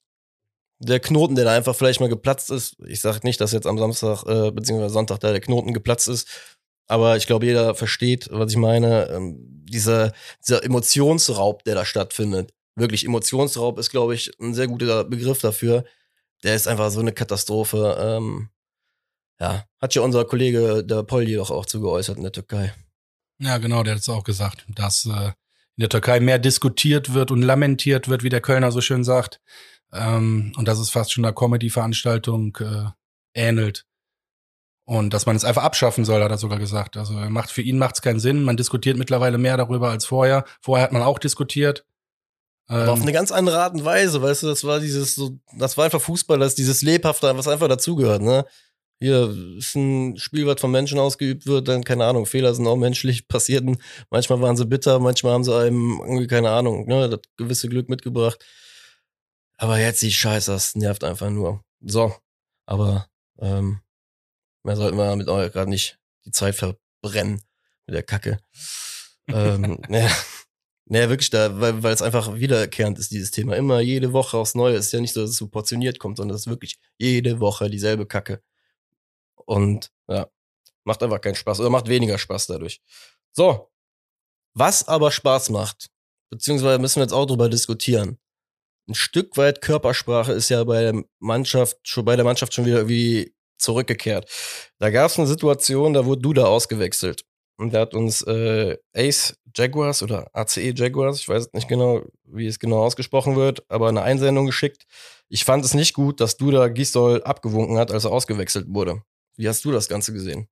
der 0.79 1.01
Knoten, 1.01 1.35
der 1.35 1.45
da 1.45 1.53
einfach 1.55 1.77
vielleicht 1.77 2.01
mal 2.01 2.09
geplatzt 2.09 2.51
ist. 2.51 2.77
Ich 2.87 3.01
sage 3.01 3.21
nicht, 3.25 3.41
dass 3.41 3.53
jetzt 3.53 3.67
am 3.67 3.79
Samstag 3.79 4.25
äh, 4.27 4.51
beziehungsweise 4.51 4.95
Sonntag 4.95 5.21
da 5.21 5.33
der 5.33 5.41
Knoten 5.41 5.75
geplatzt 5.75 6.09
ist, 6.09 6.29
aber 6.87 7.17
ich 7.17 7.27
glaube, 7.27 7.45
jeder 7.47 7.75
versteht, 7.75 8.29
was 8.33 8.53
ich 8.53 8.57
meine. 8.57 9.09
Ähm, 9.11 9.65
dieser, 9.69 10.13
dieser 10.43 10.65
Emotionsraub, 10.65 11.63
der 11.65 11.75
da 11.75 11.85
stattfindet 11.85 12.55
wirklich 12.79 13.05
Emotionsraub 13.05 13.79
ist, 13.79 13.91
glaube 13.91 14.15
ich, 14.15 14.31
ein 14.41 14.55
sehr 14.55 14.69
guter 14.69 15.05
Begriff 15.05 15.41
dafür. 15.41 15.85
Der 16.43 16.55
ist 16.55 16.69
einfach 16.69 16.91
so 16.91 17.01
eine 17.01 17.13
Katastrophe. 17.13 17.97
Ähm, 18.01 18.49
ja, 19.41 19.65
hat 19.81 19.95
ja 19.95 20.03
unser 20.03 20.25
Kollege 20.25 20.85
der 20.85 21.03
Poldi 21.03 21.35
doch 21.35 21.51
auch 21.51 21.67
zugeäußert 21.67 22.17
in 22.17 22.23
der 22.23 22.33
Türkei. 22.33 22.75
Ja, 23.41 23.59
genau, 23.59 23.83
der 23.83 23.95
hat 23.95 24.01
es 24.01 24.09
auch 24.09 24.25
gesagt, 24.25 24.67
dass 24.75 25.07
äh, 25.07 25.33
in 25.77 25.83
der 25.83 25.89
Türkei 25.89 26.19
mehr 26.19 26.39
diskutiert 26.39 27.15
wird 27.15 27.31
und 27.31 27.43
lamentiert 27.43 28.09
wird, 28.09 28.25
wie 28.25 28.31
der 28.31 28.41
Kölner 28.41 28.73
so 28.73 28.81
schön 28.81 29.05
sagt. 29.05 29.41
Ähm, 29.93 30.53
und 30.57 30.67
dass 30.67 30.79
es 30.79 30.91
fast 30.91 31.13
schon 31.13 31.25
einer 31.25 31.35
Comedy-Veranstaltung 31.35 32.57
äh, 32.61 32.87
ähnelt. 33.35 33.85
Und 34.85 35.15
dass 35.15 35.27
man 35.27 35.37
es 35.37 35.45
einfach 35.45 35.63
abschaffen 35.63 36.05
soll, 36.05 36.23
hat 36.23 36.31
er 36.31 36.39
sogar 36.39 36.59
gesagt. 36.59 36.97
Also 36.97 37.13
macht 37.13 37.51
für 37.51 37.63
ihn 37.63 37.79
macht 37.79 37.97
es 37.97 38.03
keinen 38.03 38.21
Sinn. 38.21 38.43
Man 38.43 38.57
diskutiert 38.57 38.97
mittlerweile 38.97 39.39
mehr 39.39 39.57
darüber 39.57 39.91
als 39.91 40.07
vorher. 40.07 40.45
Vorher 40.61 40.85
hat 40.85 40.93
man 40.93 41.03
auch 41.03 41.19
diskutiert. 41.19 41.85
Aber 42.69 42.93
auf 42.93 42.99
ähm, 42.99 43.03
eine 43.03 43.13
ganz 43.13 43.33
andere 43.33 43.61
Art 43.61 43.75
und 43.75 43.85
Weise, 43.85 44.23
weißt 44.23 44.45
du, 44.45 44.47
das 44.47 44.63
war 44.65 44.79
dieses 44.79 45.15
so, 45.15 45.39
das 45.57 45.77
war 45.77 45.87
einfach 45.87 46.01
Fußball, 46.01 46.39
das 46.39 46.51
ist 46.51 46.59
dieses 46.59 46.83
Lebhafte, 46.83 47.37
was 47.37 47.49
einfach 47.49 47.69
dazugehört, 47.69 48.23
ne? 48.23 48.45
Hier 49.01 49.35
ist 49.57 49.77
ein 49.77 50.17
Spiel, 50.17 50.47
was 50.47 50.61
von 50.61 50.73
Menschen 50.73 50.99
ausgeübt 50.99 51.47
wird, 51.47 51.69
dann 51.69 51.85
keine 51.85 52.05
Ahnung, 52.05 52.27
Fehler 52.27 52.55
sind 52.55 52.67
auch 52.67 52.77
menschlich 52.77 53.29
passierten. 53.29 53.79
Manchmal 54.11 54.41
waren 54.41 54.57
sie 54.57 54.67
bitter, 54.67 54.99
manchmal 54.99 55.35
haben 55.35 55.45
sie 55.45 55.57
einem 55.57 56.01
irgendwie 56.01 56.27
keine 56.27 56.51
Ahnung, 56.51 56.87
ne, 56.87 57.09
das 57.09 57.21
gewisse 57.37 57.69
Glück 57.69 57.89
mitgebracht. 57.89 58.45
Aber 59.57 59.79
jetzt 59.79 60.03
die 60.03 60.13
Scheiße, 60.13 60.53
das 60.53 60.75
nervt 60.75 61.05
einfach 61.05 61.31
nur. 61.31 61.63
So, 61.81 62.13
aber 62.67 63.09
ähm, 63.41 63.81
Mehr 64.69 64.77
sollten 64.77 64.99
wir 64.99 65.17
mit 65.17 65.29
euch 65.29 65.51
gerade 65.53 65.71
nicht 65.71 65.99
die 66.27 66.31
Zeit 66.31 66.55
verbrennen 66.55 67.43
mit 67.87 67.95
der 67.95 68.03
Kacke. 68.03 68.39
ähm, 69.29 69.79
ja. 69.89 70.11
Naja, 70.91 71.11
wirklich 71.11 71.29
da, 71.29 71.61
weil, 71.61 71.83
weil 71.83 71.93
es 71.93 72.01
einfach 72.01 72.35
wiederkehrend 72.35 72.99
ist, 72.99 73.11
dieses 73.13 73.31
Thema. 73.31 73.57
Immer 73.57 73.81
jede 73.81 74.15
Woche 74.15 74.39
aufs 74.39 74.55
Neue. 74.55 74.75
Es 74.77 74.87
ist 74.87 74.93
ja 74.93 75.01
nicht 75.01 75.13
so, 75.13 75.21
dass 75.21 75.31
es 75.31 75.37
so 75.37 75.49
portioniert 75.49 75.99
kommt, 75.99 76.17
sondern 76.17 76.35
es 76.35 76.43
ist 76.43 76.51
wirklich 76.51 76.79
jede 76.97 77.41
Woche 77.41 77.69
dieselbe 77.69 78.07
Kacke. 78.07 78.43
Und 79.35 79.93
ja, 80.09 80.29
macht 80.85 81.03
einfach 81.03 81.21
keinen 81.21 81.35
Spaß 81.35 81.61
oder 81.61 81.71
macht 81.71 81.89
weniger 81.89 82.17
Spaß 82.19 82.47
dadurch. 82.47 82.81
So. 83.33 83.71
Was 84.55 84.89
aber 84.89 85.11
Spaß 85.11 85.51
macht, 85.51 85.91
beziehungsweise 86.31 86.79
müssen 86.79 86.97
wir 86.97 87.05
jetzt 87.05 87.13
auch 87.13 87.27
drüber 87.27 87.51
diskutieren. 87.51 88.19
Ein 88.89 88.95
Stück 88.95 89.37
weit 89.37 89.61
Körpersprache 89.61 90.33
ist 90.33 90.49
ja 90.49 90.65
bei 90.65 90.81
der 90.81 91.05
Mannschaft, 91.19 91.77
schon 91.83 92.07
bei 92.07 92.17
der 92.17 92.25
Mannschaft 92.25 92.55
schon 92.55 92.65
wieder 92.65 92.79
irgendwie 92.79 93.35
zurückgekehrt. 93.59 94.31
Da 94.79 94.91
gab 94.91 95.11
es 95.11 95.19
eine 95.19 95.29
Situation, 95.29 95.93
da 95.93 96.07
wurde 96.07 96.23
Duda 96.23 96.47
ausgewechselt. 96.47 97.25
Und 97.59 97.73
der 97.73 97.83
hat 97.83 97.95
uns 97.95 98.23
äh, 98.23 98.79
Ace 98.95 99.37
Jaguars 99.55 100.03
oder 100.03 100.31
ACE 100.33 100.73
Jaguars, 100.75 101.21
ich 101.21 101.29
weiß 101.29 101.53
nicht 101.53 101.69
genau, 101.69 102.03
wie 102.25 102.47
es 102.47 102.59
genau 102.59 102.85
ausgesprochen 102.85 103.35
wird, 103.35 103.69
aber 103.69 103.89
eine 103.89 104.03
Einsendung 104.03 104.47
geschickt. 104.47 104.87
Ich 105.29 105.45
fand 105.45 105.65
es 105.65 105.75
nicht 105.75 105.93
gut, 105.93 106.21
dass 106.21 106.37
Duda 106.37 106.69
Gisdol 106.69 107.23
abgewunken 107.25 107.77
hat, 107.77 107.91
als 107.91 108.05
er 108.05 108.13
ausgewechselt 108.13 108.67
wurde. 108.69 109.03
Wie 109.37 109.49
hast 109.49 109.65
du 109.65 109.73
das 109.73 109.89
Ganze 109.89 110.13
gesehen? 110.13 110.49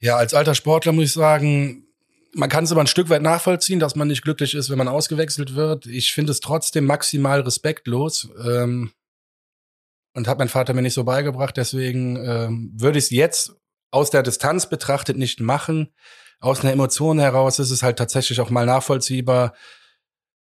Ja, 0.00 0.16
als 0.16 0.34
alter 0.34 0.54
Sportler 0.54 0.92
muss 0.92 1.04
ich 1.06 1.12
sagen, 1.12 1.86
man 2.34 2.50
kann 2.50 2.64
es 2.64 2.72
aber 2.72 2.82
ein 2.82 2.88
Stück 2.88 3.08
weit 3.08 3.22
nachvollziehen, 3.22 3.80
dass 3.80 3.96
man 3.96 4.08
nicht 4.08 4.22
glücklich 4.22 4.54
ist, 4.54 4.68
wenn 4.68 4.78
man 4.78 4.88
ausgewechselt 4.88 5.54
wird. 5.54 5.86
Ich 5.86 6.12
finde 6.12 6.32
es 6.32 6.40
trotzdem 6.40 6.84
maximal 6.84 7.40
respektlos. 7.40 8.28
Ähm, 8.44 8.92
und 10.14 10.28
hat 10.28 10.38
mein 10.38 10.48
Vater 10.48 10.74
mir 10.74 10.82
nicht 10.82 10.94
so 10.94 11.04
beigebracht. 11.04 11.56
Deswegen 11.56 12.16
ähm, 12.16 12.72
würde 12.76 12.98
ich 12.98 13.06
es 13.06 13.10
jetzt 13.10 13.56
aus 13.90 14.10
der 14.10 14.22
Distanz 14.22 14.68
betrachtet 14.68 15.16
nicht 15.16 15.40
machen. 15.40 15.92
Aus 16.44 16.60
einer 16.60 16.72
Emotion 16.72 17.18
heraus 17.18 17.58
ist 17.58 17.70
es 17.70 17.82
halt 17.82 17.96
tatsächlich 17.96 18.38
auch 18.38 18.50
mal 18.50 18.66
nachvollziehbar. 18.66 19.54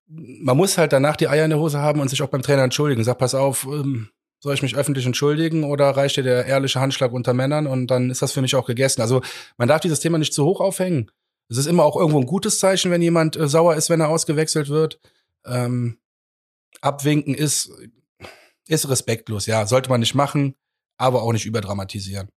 Man 0.08 0.56
muss 0.56 0.76
halt 0.76 0.92
danach 0.92 1.14
die 1.14 1.28
Eier 1.28 1.44
in 1.44 1.50
der 1.50 1.60
Hose 1.60 1.78
haben 1.78 2.00
und 2.00 2.08
sich 2.08 2.22
auch 2.22 2.28
beim 2.28 2.42
Trainer 2.42 2.64
entschuldigen. 2.64 3.04
Sag, 3.04 3.18
pass 3.18 3.36
auf, 3.36 3.64
ähm, 3.66 4.08
soll 4.40 4.52
ich 4.54 4.62
mich 4.62 4.74
öffentlich 4.74 5.06
entschuldigen 5.06 5.62
oder 5.62 5.90
reicht 5.90 6.16
dir 6.16 6.24
der 6.24 6.46
ehrliche 6.46 6.80
Handschlag 6.80 7.12
unter 7.12 7.34
Männern 7.34 7.68
und 7.68 7.86
dann 7.86 8.10
ist 8.10 8.20
das 8.20 8.32
für 8.32 8.42
mich 8.42 8.56
auch 8.56 8.66
gegessen. 8.66 9.00
Also 9.00 9.22
man 9.58 9.68
darf 9.68 9.80
dieses 9.80 10.00
Thema 10.00 10.18
nicht 10.18 10.34
zu 10.34 10.44
hoch 10.44 10.60
aufhängen. 10.60 11.08
Es 11.48 11.56
ist 11.56 11.66
immer 11.66 11.84
auch 11.84 11.94
irgendwo 11.94 12.18
ein 12.18 12.26
gutes 12.26 12.58
Zeichen, 12.58 12.90
wenn 12.90 13.00
jemand 13.00 13.36
äh, 13.36 13.46
sauer 13.46 13.76
ist, 13.76 13.88
wenn 13.88 14.00
er 14.00 14.08
ausgewechselt 14.08 14.70
wird. 14.70 14.98
Ähm, 15.46 15.98
abwinken 16.80 17.36
ist 17.36 17.70
ist 18.66 18.88
respektlos, 18.88 19.46
ja. 19.46 19.66
Sollte 19.66 19.88
man 19.88 20.00
nicht 20.00 20.16
machen, 20.16 20.56
aber 20.96 21.22
auch 21.22 21.32
nicht 21.32 21.46
überdramatisieren. 21.46 22.28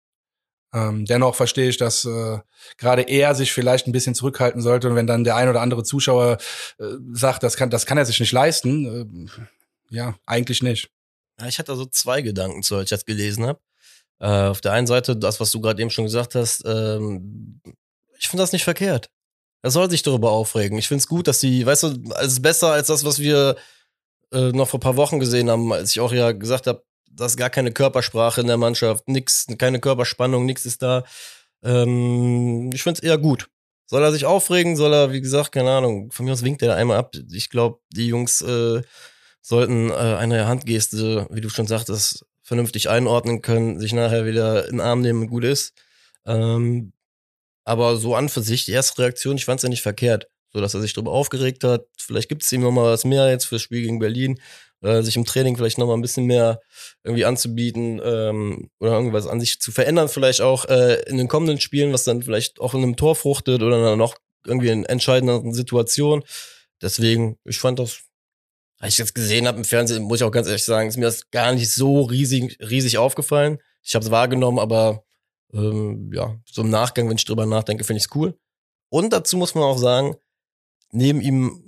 Ähm, 0.75 1.05
dennoch 1.05 1.37
verstehe 1.37 1.69
ich, 1.69 1.77
dass 1.77 2.05
äh, 2.05 2.39
gerade 2.79 3.03
er 3.03 3.37
sich 3.37 3.53
vielleicht 3.53 3.87
ein 3.87 3.93
bisschen 3.93 4.17
zurückhalten 4.17 4.61
sollte 4.61 4.89
und 4.89 4.97
wenn 4.97 5.07
dann 5.07 5.23
der 5.23 5.37
ein 5.37 5.49
oder 5.49 5.61
andere 5.61 5.85
Zuschauer 5.85 6.39
äh, 6.81 6.85
sagt, 7.13 7.45
das 7.45 7.57
kann, 7.57 7.71
das 7.71 7.87
kann 7.87 7.97
er 7.97 8.05
sich 8.05 8.19
nicht 8.19 8.33
leisten, 8.33 9.29
äh, 9.31 9.95
ja, 9.95 10.17
eigentlich 10.27 10.63
nicht. 10.65 10.91
Ja, 11.39 11.47
ich 11.47 11.61
hatte 11.61 11.77
so 11.77 11.87
zwei 11.87 12.23
Gedanken 12.23 12.65
zu, 12.65 12.75
als 12.75 12.85
ich 12.85 12.91
das 12.91 13.05
gelesen 13.05 13.47
habe. 13.47 13.61
Äh, 14.19 14.49
auf 14.49 14.61
der 14.61 14.73
einen 14.73 14.89
Seite, 14.89 15.17
das, 15.17 15.39
was 15.39 15.53
du 15.53 15.61
gerade 15.61 15.81
eben 15.81 15.91
schon 15.91 16.07
gesagt 16.07 16.35
hast, 16.35 16.65
ähm, 16.67 17.61
ich 18.19 18.29
finde 18.29 18.43
das 18.43 18.53
nicht 18.53 18.65
verkehrt. 18.65 19.11
Er 19.63 19.71
soll 19.71 19.89
sich 19.89 20.03
darüber 20.03 20.33
aufregen. 20.33 20.77
Ich 20.77 20.89
finde 20.89 21.01
es 21.03 21.09
gut, 21.09 21.29
dass 21.29 21.39
die, 21.39 21.65
weißt 21.65 21.85
du, 21.85 22.03
es 22.21 22.33
ist 22.33 22.43
besser 22.43 22.73
als 22.73 22.89
das, 22.89 23.05
was 23.05 23.21
wir 23.21 23.57
äh, 24.33 24.51
noch 24.51 24.69
vor 24.69 24.81
paar 24.81 24.97
Wochen 24.97 25.21
gesehen 25.21 25.49
haben, 25.49 25.73
als 25.73 25.93
ich 25.93 26.01
auch 26.01 26.13
ja 26.13 26.33
gesagt 26.33 26.67
habe, 26.67 26.83
da 27.17 27.27
ist 27.27 27.37
gar 27.37 27.51
keine 27.51 27.73
Körpersprache 27.73 28.41
in 28.41 28.47
der 28.47 28.57
Mannschaft, 28.57 29.09
nix, 29.09 29.47
keine 29.59 29.81
Körperspannung, 29.81 30.47
nichts 30.47 30.67
ist 30.67 30.83
da. 30.83 31.05
Ähm, 31.63 32.71
ich 32.73 32.85
es 32.87 33.01
eher 33.01 33.19
gut. 33.19 33.49
Soll 33.87 34.03
er 34.03 34.13
sich 34.13 34.25
aufregen? 34.25 34.77
Soll 34.77 34.93
er, 34.93 35.13
wie 35.13 35.21
gesagt, 35.21 35.53
keine 35.53 35.71
Ahnung, 35.71 36.11
von 36.11 36.25
mir 36.25 36.33
aus 36.33 36.43
winkt 36.43 36.63
er 36.63 36.69
da 36.69 36.75
einmal 36.75 36.99
ab. 36.99 37.15
Ich 37.33 37.51
glaube, 37.51 37.81
die 37.91 38.09
Jungs 38.09 38.41
äh, 38.43 38.83
sollten 39.41 39.91
äh, 39.91 39.95
eine 39.95 40.47
Handgeste, 40.47 41.27
wie 41.31 41.41
du 41.41 41.51
schon 41.51 41.67
sagtest, 41.67 42.25
vernünftig 42.43 42.89
einordnen 42.89 43.43
können, 43.43 43.81
sich 43.81 43.93
nachher 43.93 44.27
wieder 44.27 44.65
in 44.67 44.79
den 44.79 44.81
Arm 44.81 45.01
nehmen 45.01 45.23
und 45.23 45.29
gut 45.29 45.45
ist. 45.45 45.75
Ähm, 46.27 46.93
aber 47.65 47.97
so 47.97 48.15
an 48.15 48.29
für 48.29 48.43
sich, 48.43 48.65
die 48.67 48.73
erste 48.73 49.03
Reaktion, 49.03 49.37
ich 49.37 49.45
fand 49.45 49.61
es 49.61 49.63
ja 49.65 49.69
nicht 49.69 49.83
verkehrt 49.83 50.29
so 50.55 50.61
dass 50.61 50.73
er 50.73 50.81
sich 50.81 50.93
darüber 50.95 51.13
aufgeregt 51.13 51.65
hat. 51.65 51.87
Vielleicht 51.99 52.29
gibt 52.29 52.45
es 52.45 52.53
ihm 52.53 52.63
noch 52.63 52.71
mal 52.71 52.93
was 52.93 53.05
mehr 53.05 53.29
jetzt 53.29 53.45
fürs 53.45 53.61
Spiel 53.61 53.83
gegen 53.83 53.99
Berlin, 53.99 54.41
äh, 54.85 55.03
sich 55.03 55.17
im 55.17 55.25
Training 55.25 55.57
vielleicht 55.57 55.79
noch 55.79 55.87
mal 55.87 55.95
ein 55.95 56.03
bisschen 56.03 56.27
mehr 56.27 56.61
irgendwie 57.03 57.25
anzubieten 57.25 58.01
ähm, 58.05 58.71
oder 58.79 58.93
irgendwas 58.93 59.27
an 59.27 59.41
sich 59.41 59.61
zu 59.61 59.73
verändern, 59.73 60.09
vielleicht 60.09 60.43
auch 60.43 60.67
äh, 60.67 61.03
in 61.09 61.17
den 61.17 61.29
kommenden 61.29 61.59
Spielen, 61.59 61.93
was 61.93 62.05
dann 62.05 62.23
vielleicht 62.23 62.61
auch 62.61 62.75
in 62.75 62.83
einem 62.83 62.97
Tor 62.97 63.17
fruchtet 63.17 63.63
oder 63.63 63.83
dann 63.83 63.99
noch 63.99 64.17
irgendwie 64.47 64.69
in 64.69 64.85
entscheidenden 64.85 65.55
Situationen. 65.55 66.25
Deswegen, 66.83 67.39
ich 67.45 67.59
fand 67.59 67.79
das, 67.79 68.03
als 68.79 68.95
ich 68.95 68.99
jetzt 68.99 69.15
gesehen 69.15 69.47
habe 69.47 69.59
im 69.59 69.65
Fernsehen, 69.65 70.03
muss 70.03 70.21
ich 70.21 70.25
auch 70.25 70.31
ganz 70.31 70.47
ehrlich 70.47 70.65
sagen, 70.65 70.89
ist 70.89 70.99
mir 70.99 71.07
das 71.07 71.31
gar 71.31 71.55
nicht 71.55 71.73
so 71.73 72.03
riesig, 72.03 72.59
riesig 72.61 72.99
aufgefallen. 72.99 73.59
Ich 73.83 73.95
habe 73.95 74.05
es 74.05 74.11
wahrgenommen, 74.11 74.59
aber 74.59 75.05
ähm, 75.55 76.11
ja, 76.13 76.37
so 76.45 76.61
im 76.61 76.71
Nachgang, 76.71 77.09
wenn 77.09 77.17
ich 77.17 77.25
drüber 77.25 77.47
nachdenke, 77.47 77.85
finde 77.85 77.99
ich 77.99 78.05
es 78.05 78.15
cool. 78.15 78.39
Und 78.91 79.13
dazu 79.15 79.39
muss 79.39 79.55
man 79.55 79.65
auch 79.65 79.79
sagen, 79.79 80.17
neben 80.91 81.23
ihm 81.23 81.64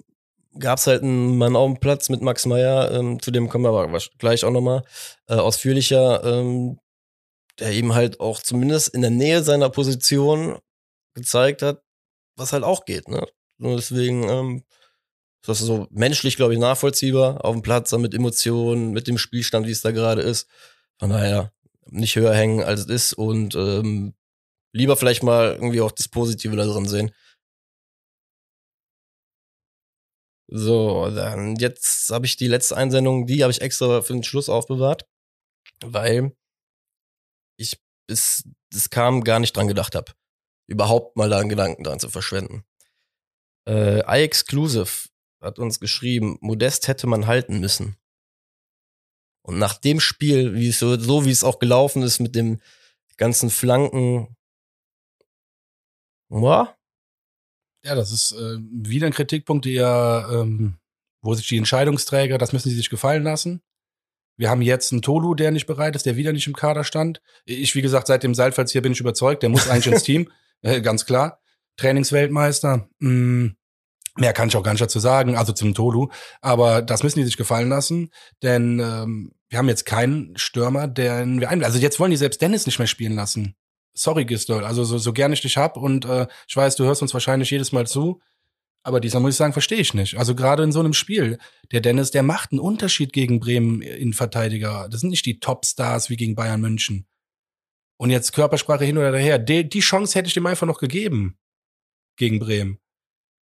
gab 0.59 0.79
es 0.79 0.87
halt 0.87 1.03
einen 1.03 1.39
Mann 1.39 1.57
auf 1.57 1.71
dem 1.71 1.81
Platz 1.81 2.09
mit 2.09 2.23
Max 2.23 2.47
Meyer, 2.47 2.91
ähm, 2.93 3.21
zu 3.21 3.31
dem 3.31 3.49
kommen 3.49 3.65
wir 3.65 3.71
aber 3.71 4.01
gleich 4.19 4.45
auch 4.45 4.51
nochmal 4.51 4.83
äh, 5.29 5.35
ausführlicher, 5.35 6.25
ähm, 6.25 6.79
der 7.59 7.73
eben 7.73 7.95
halt 7.95 8.21
auch 8.21 8.41
zumindest 8.41 8.89
in 8.95 9.03
der 9.03 9.11
Nähe 9.11 9.43
seiner 9.43 9.71
Position 9.71 10.59
gezeigt 11.15 11.63
hat, 11.63 11.83
was 12.37 12.53
halt 12.53 12.65
auch 12.65 12.85
geht. 12.85 13.09
Ne? 13.09 13.27
Und 13.59 13.77
deswegen 13.77 14.29
ähm, 14.29 14.65
das 15.47 15.61
ist 15.61 15.67
so 15.67 15.87
menschlich, 15.91 16.37
glaube 16.37 16.55
ich, 16.55 16.59
nachvollziehbar 16.59 17.45
auf 17.45 17.55
dem 17.55 17.63
Platz, 17.63 17.93
mit 17.93 18.15
Emotionen, 18.15 18.91
mit 18.91 19.07
dem 19.07 19.17
Spielstand, 19.17 19.67
wie 19.67 19.71
es 19.71 19.81
da 19.81 19.93
gerade 19.93 20.23
ist. 20.23 20.49
Von 20.99 21.11
daher 21.11 21.53
nicht 21.89 22.17
höher 22.17 22.35
hängen, 22.35 22.65
als 22.65 22.81
es 22.81 22.87
ist 22.87 23.13
und 23.13 23.55
ähm, 23.55 24.15
lieber 24.73 24.97
vielleicht 24.97 25.23
mal 25.23 25.53
irgendwie 25.53 25.81
auch 25.81 25.93
das 25.93 26.09
Positive 26.09 26.57
da 26.57 26.65
drin 26.65 26.87
sehen. 26.87 27.13
So, 30.49 31.11
dann 31.11 31.57
jetzt 31.57 32.11
habe 32.11 32.27
ich 32.27 32.37
die 32.37 32.47
letzte 32.47 32.77
Einsendung, 32.77 33.27
die 33.27 33.43
habe 33.43 33.51
ich 33.51 33.61
extra 33.61 34.03
für 34.03 34.13
den 34.13 34.23
Schluss 34.23 34.49
aufbewahrt, 34.49 35.07
weil 35.85 36.37
ich 37.57 37.81
bis 38.07 38.45
das 38.71 38.91
kam 38.91 39.25
gar 39.25 39.41
nicht 39.41 39.57
dran 39.57 39.69
gedacht 39.69 39.95
habe, 39.95 40.13
überhaupt 40.67 41.17
mal 41.17 41.29
da 41.31 41.39
einen 41.39 41.49
Gedanken 41.49 41.83
dran 41.83 41.99
zu 41.99 42.09
verschwenden. 42.09 42.65
Äh, 43.67 44.01
iExclusive 44.07 45.09
hat 45.41 45.59
uns 45.59 45.81
geschrieben, 45.81 46.39
Modest 46.41 46.89
hätte 46.89 47.07
man 47.07 47.27
halten 47.27 47.59
müssen. 47.59 47.97
Und 49.43 49.59
nach 49.59 49.75
dem 49.75 50.01
Spiel, 50.01 50.55
wie 50.55 50.69
es 50.69 50.79
so, 50.79 50.99
so 50.99 51.25
wie 51.25 51.31
es 51.31 51.45
auch 51.45 51.59
gelaufen 51.59 52.03
ist 52.03 52.21
mit 52.21 52.35
dem 52.35 52.61
ganzen 53.17 53.51
Flanken, 53.51 54.37
ja, 56.29 56.76
ja, 57.87 57.95
das 57.95 58.11
ist 58.11 58.33
äh, 58.33 58.59
wieder 58.61 59.07
ein 59.07 59.13
Kritikpunkt, 59.13 59.65
der, 59.65 60.29
ähm, 60.33 60.75
wo 61.23 61.35
sich 61.35 61.47
die 61.47 61.57
Entscheidungsträger, 61.57 62.37
das 62.37 62.53
müssen 62.53 62.69
sie 62.69 62.77
sich 62.77 62.91
gefallen 62.91 63.23
lassen. 63.23 63.63
Wir 64.37 64.51
haben 64.51 64.61
jetzt 64.61 64.93
einen 64.93 65.03
Tolu, 65.03 65.35
der 65.35 65.51
nicht 65.51 65.67
bereit 65.67 65.97
ist, 65.97 66.05
der 66.05 66.17
wieder 66.17 66.33
nicht 66.33 66.47
im 66.47 66.57
Kader 66.57 66.85
stand. 66.85 67.23
Ich, 67.45 67.75
wie 67.75 67.83
gesagt, 67.83 68.09
seit 68.09 68.23
dem 68.23 68.35
Seilfalls 68.35 68.73
hier 68.73 68.83
bin 68.83 68.93
ich 68.93 69.01
überzeugt, 69.01 69.43
der 69.43 69.49
muss 69.49 69.69
eigentlich 69.69 69.87
ins 69.87 70.03
Team, 70.03 70.31
äh, 70.63 70.81
ganz 70.81 71.07
klar. 71.07 71.41
Trainingsweltmeister. 71.77 72.89
Mh, 72.99 73.11
mm, 73.11 73.57
mehr 74.17 74.33
kann 74.33 74.49
ich 74.49 74.57
auch 74.57 74.63
gar 74.63 74.73
nicht 74.73 74.83
dazu 74.83 74.99
sagen, 74.99 75.37
also 75.37 75.53
zum 75.53 75.75
Tolu. 75.75 76.09
Aber 76.41 76.83
das 76.83 77.03
müssen 77.03 77.21
die 77.21 77.25
sich 77.25 77.37
gefallen 77.37 77.69
lassen, 77.69 78.11
denn 78.43 78.81
ähm, 78.81 79.33
wir 79.49 79.59
haben 79.59 79.69
jetzt 79.69 79.87
keinen 79.87 80.37
Stürmer, 80.37 80.89
den 80.89 81.41
wir 81.41 81.51
ein. 81.51 81.63
Also 81.63 81.79
jetzt 81.79 82.01
wollen 82.01 82.11
die 82.11 82.17
selbst 82.17 82.43
Dennis 82.43 82.67
nicht 82.67 82.79
mehr 82.79 82.89
spielen 82.89 83.15
lassen 83.15 83.55
sorry, 83.97 84.25
Gistol, 84.25 84.65
also 84.65 84.85
so, 84.85 84.99
so 84.99 85.13
gern 85.13 85.33
ich 85.33 85.41
dich 85.41 85.57
hab 85.57 85.77
und 85.77 86.05
äh, 86.05 86.27
ich 86.47 86.57
weiß, 86.57 86.77
du 86.77 86.85
hörst 86.85 87.03
uns 87.03 87.13
wahrscheinlich 87.15 87.51
jedes 87.51 87.73
Mal 87.73 87.87
zu, 87.87 88.21
aber 88.85 89.01
dieser 89.01 89.19
muss 89.19 89.33
ich 89.33 89.37
sagen, 89.37 89.53
verstehe 89.53 89.79
ich 89.79 89.95
nicht. 89.95 90.17
Also 90.17 90.37
gerade 90.37 90.63
in 90.63 90.71
so 90.71 90.79
einem 90.79 90.93
Spiel, 90.93 91.39
der 91.73 91.81
Dennis, 91.81 92.13
der 92.13 92.23
macht 92.23 92.53
einen 92.53 92.61
Unterschied 92.61 93.13
gegen 93.13 93.41
Bremen 93.41 93.83
in 93.83 94.13
Verteidiger. 94.13 94.89
Das 94.89 95.01
sind 95.01 95.11
nicht 95.11 95.27
die 95.27 95.41
Topstars 95.41 96.09
wie 96.09 96.17
gegen 96.17 96.37
Bayern 96.37 96.61
München. 96.61 97.05
Und 97.97 98.11
jetzt 98.11 98.33
Körpersprache 98.33 98.85
hin 98.85 98.97
oder 98.97 99.17
her. 99.19 99.41
Die, 99.41 99.69
die 99.69 99.81
Chance 99.81 100.17
hätte 100.17 100.29
ich 100.29 100.35
dem 100.35 100.47
einfach 100.47 100.69
noch 100.69 100.79
gegeben 100.79 101.37
gegen 102.17 102.39
Bremen. 102.39 102.79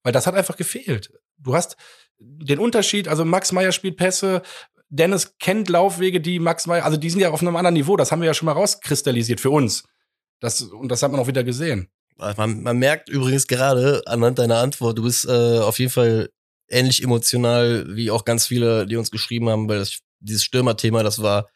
Weil 0.03 0.11
das 0.11 0.27
hat 0.27 0.35
einfach 0.35 0.57
gefehlt. 0.57 1.11
Du 1.37 1.55
hast 1.55 1.77
den 2.19 2.59
Unterschied, 2.59 3.07
also 3.07 3.25
Max 3.25 3.51
Meyer 3.51 3.71
spielt 3.71 3.97
Pässe, 3.97 4.43
Dennis 4.89 5.37
kennt 5.39 5.67
Laufwege, 5.67 6.21
die 6.21 6.37
Max 6.37 6.67
Meyer, 6.67 6.85
also 6.85 6.97
die 6.97 7.09
sind 7.09 7.21
ja 7.21 7.31
auf 7.31 7.41
einem 7.41 7.55
anderen 7.55 7.73
Niveau, 7.73 7.97
das 7.97 8.11
haben 8.11 8.21
wir 8.21 8.27
ja 8.27 8.35
schon 8.35 8.45
mal 8.45 8.51
rauskristallisiert 8.51 9.41
für 9.41 9.49
uns. 9.49 9.83
Das, 10.43 10.61
und 10.61 10.89
das 10.89 11.01
hat 11.01 11.09
man 11.09 11.21
auch 11.21 11.27
wieder 11.27 11.45
gesehen. 11.45 11.87
Man, 12.17 12.63
man 12.63 12.77
merkt 12.77 13.07
übrigens 13.07 13.47
gerade 13.47 14.03
anhand 14.05 14.39
deiner 14.39 14.57
Antwort, 14.57 14.97
du 14.97 15.03
bist 15.03 15.25
äh, 15.25 15.59
auf 15.59 15.79
jeden 15.79 15.91
Fall 15.91 16.29
ähnlich 16.67 17.01
emotional 17.01 17.85
wie 17.95 18.11
auch 18.11 18.25
ganz 18.25 18.45
viele, 18.45 18.85
die 18.85 18.97
uns 18.97 19.09
geschrieben 19.09 19.47
haben, 19.47 19.69
weil 19.69 19.79
das, 19.79 19.99
dieses 20.19 20.43
Stürmerthema, 20.43 21.01
das 21.01 21.21
war 21.21 21.47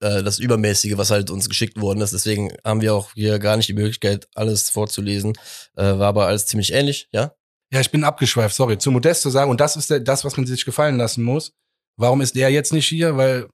äh, 0.00 0.22
das 0.22 0.38
Übermäßige, 0.38 0.98
was 0.98 1.10
halt 1.10 1.30
uns 1.30 1.48
geschickt 1.48 1.80
worden 1.80 2.02
ist. 2.02 2.12
Deswegen 2.12 2.52
haben 2.62 2.82
wir 2.82 2.94
auch 2.94 3.14
hier 3.14 3.38
gar 3.38 3.56
nicht 3.56 3.70
die 3.70 3.74
Möglichkeit, 3.74 4.28
alles 4.34 4.68
vorzulesen. 4.68 5.32
Äh, 5.76 5.84
war 5.84 6.08
aber 6.08 6.26
alles 6.26 6.44
ziemlich 6.44 6.74
ähnlich, 6.74 7.08
ja? 7.12 7.32
Ja, 7.72 7.80
ich 7.80 7.90
bin 7.90 8.04
abgeschweift, 8.04 8.54
sorry. 8.54 8.76
Zu 8.76 8.90
Modest 8.90 9.22
zu 9.22 9.30
sagen, 9.30 9.50
und 9.50 9.62
das 9.62 9.76
ist 9.76 9.88
der, 9.88 10.00
das, 10.00 10.26
was 10.26 10.36
man 10.36 10.44
sich 10.44 10.66
gefallen 10.66 10.98
lassen 10.98 11.24
muss. 11.24 11.52
Warum 11.96 12.20
ist 12.20 12.36
der 12.36 12.50
jetzt 12.50 12.74
nicht 12.74 12.86
hier? 12.86 13.16
Weil 13.16 13.48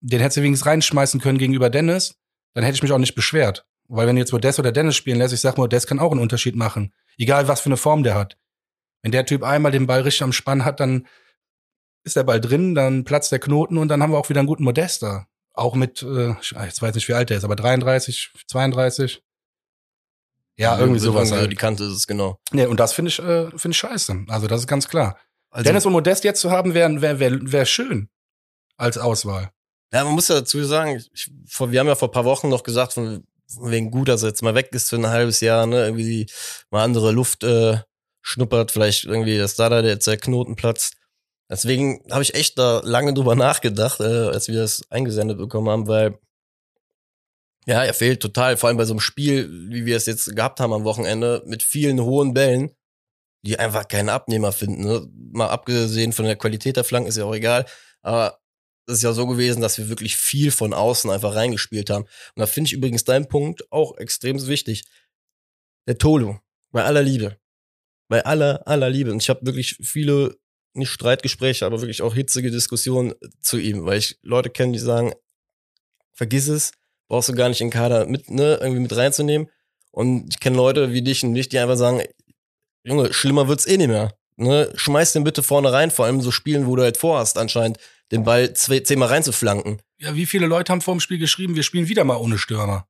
den 0.00 0.20
hättest 0.20 0.36
du 0.36 0.42
wenigstens 0.42 0.66
reinschmeißen 0.66 1.20
können 1.20 1.38
gegenüber 1.38 1.70
Dennis. 1.70 2.14
Dann 2.54 2.62
hätte 2.62 2.76
ich 2.76 2.82
mich 2.82 2.92
auch 2.92 2.98
nicht 2.98 3.16
beschwert. 3.16 3.64
Weil 3.94 4.06
wenn 4.06 4.16
du 4.16 4.20
jetzt 4.20 4.32
Modest 4.32 4.58
oder 4.58 4.72
Dennis 4.72 4.96
spielen 4.96 5.18
lässt, 5.18 5.34
ich 5.34 5.40
sag 5.40 5.58
Modest 5.58 5.86
kann 5.86 5.98
auch 5.98 6.12
einen 6.12 6.20
Unterschied 6.20 6.56
machen. 6.56 6.94
Egal, 7.18 7.46
was 7.46 7.60
für 7.60 7.66
eine 7.66 7.76
Form 7.76 8.02
der 8.02 8.14
hat. 8.14 8.38
Wenn 9.02 9.12
der 9.12 9.26
Typ 9.26 9.42
einmal 9.42 9.70
den 9.70 9.86
Ball 9.86 10.00
richtig 10.00 10.22
am 10.22 10.32
Spann 10.32 10.64
hat, 10.64 10.80
dann 10.80 11.06
ist 12.02 12.16
der 12.16 12.22
Ball 12.22 12.40
drin, 12.40 12.74
dann 12.74 13.04
platzt 13.04 13.32
der 13.32 13.38
Knoten 13.38 13.76
und 13.76 13.88
dann 13.88 14.02
haben 14.02 14.12
wir 14.12 14.18
auch 14.18 14.30
wieder 14.30 14.40
einen 14.40 14.46
guten 14.46 14.64
Modest 14.64 15.02
da. 15.02 15.26
Auch 15.52 15.74
mit, 15.74 16.02
äh, 16.02 16.30
jetzt 16.30 16.80
weiß 16.80 16.90
ich 16.90 16.94
nicht, 16.94 17.08
wie 17.08 17.14
alt 17.14 17.28
der 17.28 17.36
ist, 17.36 17.44
aber 17.44 17.54
33, 17.54 18.32
32. 18.46 19.22
Ja, 20.56 20.78
irgendwie 20.78 21.00
sowas. 21.00 21.30
Halt. 21.30 21.52
Die 21.52 21.56
Kante 21.56 21.84
ist 21.84 21.92
es, 21.92 22.06
genau. 22.06 22.40
Nee, 22.50 22.66
und 22.66 22.80
das 22.80 22.94
finde 22.94 23.10
ich, 23.10 23.18
äh, 23.18 23.50
finde 23.50 23.72
ich 23.72 23.76
scheiße. 23.76 24.24
Also, 24.28 24.46
das 24.46 24.60
ist 24.60 24.66
ganz 24.66 24.88
klar. 24.88 25.18
Also, 25.50 25.64
Dennis 25.64 25.84
und 25.84 25.92
Modest 25.92 26.24
jetzt 26.24 26.40
zu 26.40 26.50
haben, 26.50 26.72
wäre 26.72 27.02
wär, 27.02 27.18
wär, 27.20 27.52
wär 27.52 27.66
schön 27.66 28.08
als 28.78 28.96
Auswahl. 28.96 29.50
Ja, 29.92 30.04
man 30.04 30.14
muss 30.14 30.28
ja 30.28 30.36
dazu 30.36 30.64
sagen, 30.64 31.02
ich, 31.12 31.30
vor, 31.46 31.70
wir 31.70 31.80
haben 31.80 31.88
ja 31.88 31.94
vor 31.94 32.10
paar 32.10 32.24
Wochen 32.24 32.48
noch 32.48 32.62
gesagt, 32.62 32.94
von, 32.94 33.24
wegen 33.60 33.90
gut, 33.90 34.08
dass 34.08 34.22
er 34.22 34.28
jetzt 34.28 34.42
mal 34.42 34.54
weg 34.54 34.70
ist 34.72 34.90
für 34.90 34.96
ein 34.96 35.08
halbes 35.08 35.40
Jahr, 35.40 35.66
ne, 35.66 35.84
irgendwie 35.84 36.26
mal 36.70 36.84
andere 36.84 37.12
Luft 37.12 37.44
äh, 37.44 37.78
schnuppert, 38.22 38.70
vielleicht 38.70 39.04
irgendwie, 39.04 39.38
dass 39.38 39.56
da 39.56 39.68
da 39.68 39.80
jetzt 39.80 40.06
der 40.06 40.16
Knoten 40.16 40.56
platzt. 40.56 40.94
Deswegen 41.50 42.02
habe 42.10 42.22
ich 42.22 42.34
echt 42.34 42.58
da 42.58 42.80
lange 42.84 43.12
drüber 43.12 43.34
nachgedacht, 43.34 44.00
äh, 44.00 44.28
als 44.28 44.48
wir 44.48 44.60
das 44.60 44.82
eingesendet 44.90 45.38
bekommen 45.38 45.68
haben, 45.68 45.88
weil 45.88 46.18
ja, 47.66 47.84
er 47.84 47.94
fehlt 47.94 48.20
total, 48.20 48.56
vor 48.56 48.68
allem 48.68 48.76
bei 48.76 48.84
so 48.84 48.92
einem 48.92 49.00
Spiel, 49.00 49.48
wie 49.70 49.86
wir 49.86 49.96
es 49.96 50.06
jetzt 50.06 50.34
gehabt 50.34 50.60
haben 50.60 50.72
am 50.72 50.84
Wochenende, 50.84 51.42
mit 51.46 51.62
vielen 51.62 52.00
hohen 52.00 52.34
Bällen, 52.34 52.72
die 53.42 53.58
einfach 53.58 53.86
keinen 53.88 54.08
Abnehmer 54.08 54.52
finden. 54.52 54.84
Ne? 54.84 55.08
Mal 55.32 55.48
abgesehen 55.48 56.12
von 56.12 56.24
der 56.24 56.36
Qualität 56.36 56.76
der 56.76 56.84
Flanken 56.84 57.08
ist 57.08 57.18
ja 57.18 57.24
auch 57.24 57.34
egal, 57.34 57.66
aber 58.02 58.41
es 58.86 58.94
ist 58.94 59.02
ja 59.02 59.12
so 59.12 59.26
gewesen, 59.26 59.62
dass 59.62 59.78
wir 59.78 59.88
wirklich 59.88 60.16
viel 60.16 60.50
von 60.50 60.74
außen 60.74 61.10
einfach 61.10 61.34
reingespielt 61.34 61.90
haben. 61.90 62.04
Und 62.04 62.40
da 62.40 62.46
finde 62.46 62.68
ich 62.68 62.72
übrigens 62.72 63.04
deinen 63.04 63.28
Punkt 63.28 63.70
auch 63.70 63.96
extrem 63.98 64.44
wichtig. 64.46 64.84
Der 65.86 65.98
Tolo, 65.98 66.40
bei 66.70 66.84
aller 66.84 67.02
Liebe. 67.02 67.36
Bei 68.08 68.24
aller, 68.24 68.66
aller 68.66 68.90
Liebe. 68.90 69.12
Und 69.12 69.22
ich 69.22 69.30
habe 69.30 69.46
wirklich 69.46 69.76
viele, 69.80 70.36
nicht 70.74 70.90
Streitgespräche, 70.90 71.64
aber 71.66 71.80
wirklich 71.80 72.02
auch 72.02 72.14
hitzige 72.14 72.50
Diskussionen 72.50 73.14
zu 73.40 73.58
ihm, 73.58 73.84
weil 73.84 73.98
ich 73.98 74.18
Leute 74.22 74.50
kenne, 74.50 74.72
die 74.72 74.78
sagen, 74.78 75.12
vergiss 76.12 76.48
es, 76.48 76.72
brauchst 77.08 77.28
du 77.28 77.34
gar 77.34 77.48
nicht 77.48 77.60
in 77.60 77.68
den 77.68 77.72
Kader 77.72 78.06
mit, 78.06 78.30
ne, 78.30 78.58
irgendwie 78.60 78.80
mit 78.80 78.96
reinzunehmen. 78.96 79.48
Und 79.90 80.32
ich 80.32 80.40
kenne 80.40 80.56
Leute 80.56 80.92
wie 80.92 81.02
dich 81.02 81.22
und 81.22 81.32
mich, 81.32 81.48
die 81.48 81.58
einfach 81.58 81.76
sagen, 81.76 82.02
Junge, 82.84 83.12
schlimmer 83.12 83.48
wird's 83.48 83.66
eh 83.66 83.76
nicht 83.76 83.88
mehr. 83.88 84.16
Ne? 84.36 84.72
Schmeiß 84.74 85.12
den 85.12 85.24
bitte 85.24 85.42
vorne 85.42 85.72
rein, 85.72 85.90
vor 85.90 86.06
allem 86.06 86.20
so 86.20 86.30
Spielen, 86.30 86.66
wo 86.66 86.74
du 86.74 86.82
halt 86.82 86.96
vorhast, 86.96 87.38
anscheinend 87.38 87.78
den 88.12 88.24
Ball 88.24 88.52
zwei, 88.54 88.80
zehnmal 88.80 89.08
reinzuflanken. 89.08 89.80
Ja, 89.98 90.14
wie 90.14 90.26
viele 90.26 90.46
Leute 90.46 90.70
haben 90.72 90.80
vor 90.80 90.94
dem 90.94 91.00
Spiel 91.00 91.18
geschrieben, 91.18 91.56
wir 91.56 91.62
spielen 91.62 91.88
wieder 91.88 92.04
mal 92.04 92.16
ohne 92.16 92.38
Stürmer. 92.38 92.86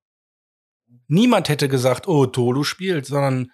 Niemand 1.09 1.49
hätte 1.49 1.69
gesagt, 1.69 2.09
oh, 2.09 2.27
Tolu 2.27 2.65
spielt, 2.65 3.07
sondern 3.07 3.51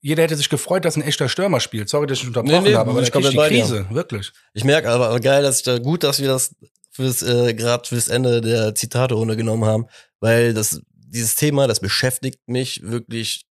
jeder 0.00 0.22
hätte 0.22 0.36
sich 0.36 0.48
gefreut, 0.48 0.84
dass 0.84 0.96
ein 0.96 1.02
echter 1.02 1.28
Stürmer 1.28 1.60
spielt. 1.60 1.88
Sorry, 1.88 2.06
dass 2.06 2.20
ich 2.20 2.26
unterbrochen 2.26 2.62
nee, 2.62 2.70
nee, 2.70 2.74
habe, 2.74 2.90
aber 2.90 3.02
ich 3.02 3.12
komme 3.12 3.28
die 3.28 3.36
Krise, 3.36 3.86
dir. 3.88 3.94
wirklich. 3.94 4.32
Ich 4.54 4.64
merke 4.64 4.88
aber, 4.88 5.08
aber 5.08 5.20
geil, 5.20 5.42
dass 5.42 5.58
ich 5.58 5.62
da 5.64 5.78
gut, 5.78 6.02
dass 6.04 6.20
wir 6.20 6.28
das 6.28 6.54
fürs 6.90 7.22
äh, 7.22 7.54
gerade 7.54 7.86
fürs 7.86 8.08
Ende 8.08 8.40
der 8.40 8.74
Zitate 8.74 9.14
genommen 9.36 9.64
haben, 9.64 9.86
weil 10.20 10.54
das 10.54 10.80
dieses 10.92 11.34
Thema, 11.34 11.66
das 11.66 11.80
beschäftigt 11.80 12.40
mich 12.46 12.82
wirklich 12.82 13.44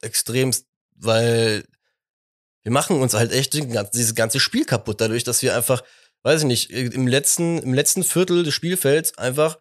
extremst, 0.00 0.66
weil 0.96 1.64
wir 2.62 2.72
machen 2.72 3.00
uns 3.00 3.14
halt 3.14 3.32
echt 3.32 3.54
dieses 3.54 4.14
ganze 4.14 4.40
Spiel 4.40 4.64
kaputt, 4.64 5.00
dadurch, 5.00 5.24
dass 5.24 5.42
wir 5.42 5.54
einfach, 5.56 5.82
weiß 6.22 6.40
ich 6.42 6.46
nicht, 6.46 6.70
im 6.70 7.06
letzten, 7.06 7.58
im 7.58 7.74
letzten 7.74 8.02
Viertel 8.02 8.42
des 8.42 8.54
Spielfelds 8.54 9.18
einfach 9.18 9.58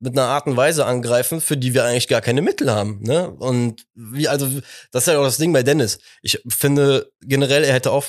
mit 0.00 0.18
einer 0.18 0.26
Art 0.26 0.46
und 0.46 0.56
Weise 0.56 0.84
angreifen, 0.84 1.40
für 1.40 1.56
die 1.56 1.74
wir 1.74 1.84
eigentlich 1.84 2.08
gar 2.08 2.20
keine 2.20 2.42
Mittel 2.42 2.72
haben. 2.72 3.00
Ne? 3.02 3.30
Und 3.30 3.86
wie, 3.94 4.26
also, 4.26 4.48
das 4.90 5.06
ist 5.06 5.12
ja 5.12 5.18
auch 5.18 5.24
das 5.24 5.36
Ding 5.36 5.52
bei 5.52 5.62
Dennis. 5.62 6.00
Ich 6.22 6.42
finde 6.48 7.12
generell, 7.20 7.62
er 7.62 7.72
hätte 7.72 7.92
auch 7.92 8.06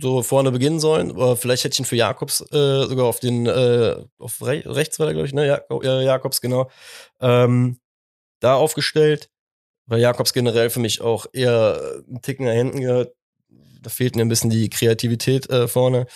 so 0.00 0.22
vorne 0.22 0.52
beginnen 0.52 0.78
sollen. 0.78 1.10
Oder 1.10 1.36
vielleicht 1.36 1.64
hätte 1.64 1.74
ich 1.74 1.80
ihn 1.80 1.84
für 1.84 1.96
Jakobs 1.96 2.40
äh, 2.52 2.86
sogar 2.86 3.06
auf 3.06 3.18
den, 3.18 3.46
äh, 3.46 3.96
auf 4.18 4.40
Re 4.40 4.62
rechts 4.64 5.00
war 5.00 5.06
der, 5.06 5.14
glaube 5.14 5.26
ich, 5.26 5.34
ne? 5.34 5.46
Jak 5.46 5.64
äh, 5.82 6.04
Jakobs, 6.04 6.40
genau. 6.40 6.70
Ähm, 7.20 7.80
da 8.40 8.54
aufgestellt. 8.54 9.30
Weil 9.86 10.00
Jakobs 10.00 10.32
generell 10.32 10.70
für 10.70 10.78
mich 10.78 11.00
auch 11.00 11.26
eher 11.32 12.02
einen 12.06 12.22
Ticken 12.22 12.46
nach 12.46 12.52
hinten 12.52 12.80
gehört. 12.80 13.14
Da 13.82 13.90
fehlt 13.90 14.14
mir 14.14 14.22
ein 14.22 14.28
bisschen 14.28 14.50
die 14.50 14.70
Kreativität 14.70 15.50
äh, 15.50 15.66
vorne. 15.66 16.06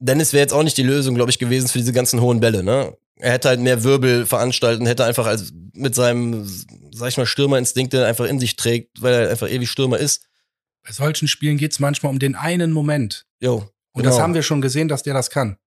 Dennis 0.00 0.32
wäre 0.32 0.42
jetzt 0.42 0.52
auch 0.52 0.62
nicht 0.62 0.76
die 0.76 0.82
Lösung, 0.82 1.14
glaube 1.14 1.30
ich, 1.30 1.38
gewesen 1.38 1.68
für 1.68 1.78
diese 1.78 1.92
ganzen 1.92 2.20
hohen 2.20 2.40
Bälle, 2.40 2.62
ne? 2.62 2.96
Er 3.16 3.32
hätte 3.32 3.48
halt 3.48 3.60
mehr 3.60 3.82
Wirbel 3.82 4.26
veranstalten, 4.26 4.86
hätte 4.86 5.04
einfach 5.04 5.26
als 5.26 5.52
mit 5.72 5.94
seinem, 5.94 6.48
sag 6.92 7.08
ich 7.08 7.16
mal, 7.16 7.26
Stürmerinstinkte 7.26 8.06
einfach 8.06 8.26
in 8.26 8.38
sich 8.38 8.54
trägt, 8.54 9.02
weil 9.02 9.12
er 9.12 9.30
einfach 9.30 9.50
ewig 9.50 9.68
Stürmer 9.68 9.98
ist. 9.98 10.28
Bei 10.86 10.92
solchen 10.92 11.26
Spielen 11.26 11.58
geht's 11.58 11.80
manchmal 11.80 12.10
um 12.10 12.20
den 12.20 12.36
einen 12.36 12.70
Moment. 12.70 13.26
Jo. 13.40 13.68
Und 13.92 14.02
genau. 14.02 14.10
das 14.10 14.20
haben 14.20 14.34
wir 14.34 14.42
schon 14.42 14.60
gesehen, 14.60 14.86
dass 14.86 15.02
der 15.02 15.14
das 15.14 15.30
kann. 15.30 15.58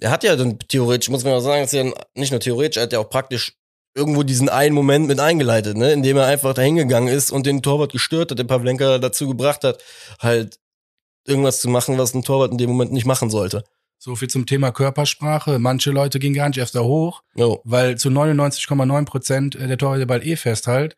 Er 0.00 0.10
hat 0.10 0.24
ja 0.24 0.34
dann 0.34 0.58
theoretisch, 0.58 1.08
muss 1.08 1.22
man 1.22 1.34
auch 1.34 1.40
sagen, 1.40 1.62
ist 1.62 1.72
ja 1.72 1.84
nicht 2.14 2.32
nur 2.32 2.40
theoretisch, 2.40 2.78
er 2.78 2.84
hat 2.84 2.92
ja 2.92 2.98
auch 2.98 3.08
praktisch 3.08 3.56
irgendwo 3.94 4.24
diesen 4.24 4.48
einen 4.48 4.74
Moment 4.74 5.06
mit 5.06 5.20
eingeleitet, 5.20 5.76
ne, 5.76 5.92
indem 5.92 6.16
er 6.16 6.26
einfach 6.26 6.54
da 6.54 6.62
hingegangen 6.62 7.14
ist 7.14 7.30
und 7.30 7.46
den 7.46 7.62
Torwart 7.62 7.92
gestört 7.92 8.30
hat, 8.30 8.38
den 8.38 8.46
Pavlenka 8.46 8.98
dazu 8.98 9.28
gebracht 9.28 9.64
hat, 9.64 9.82
halt 10.18 10.58
irgendwas 11.26 11.60
zu 11.60 11.68
machen, 11.68 11.98
was 11.98 12.14
ein 12.14 12.22
Torwart 12.22 12.52
in 12.52 12.58
dem 12.58 12.70
Moment 12.70 12.92
nicht 12.92 13.06
machen 13.06 13.30
sollte. 13.30 13.64
So 13.98 14.16
viel 14.16 14.28
zum 14.28 14.46
Thema 14.46 14.72
Körpersprache. 14.72 15.58
Manche 15.58 15.90
Leute 15.90 16.18
gehen 16.18 16.34
gar 16.34 16.48
nicht 16.48 16.58
erst 16.58 16.74
da 16.74 16.80
hoch, 16.80 17.22
oh. 17.36 17.60
weil 17.64 17.96
zu 17.98 18.08
99,9 18.08 19.04
Prozent 19.04 19.54
der 19.54 19.78
Torwart 19.78 20.00
den 20.00 20.08
Ball 20.08 20.26
eh 20.26 20.36
festhält. 20.36 20.96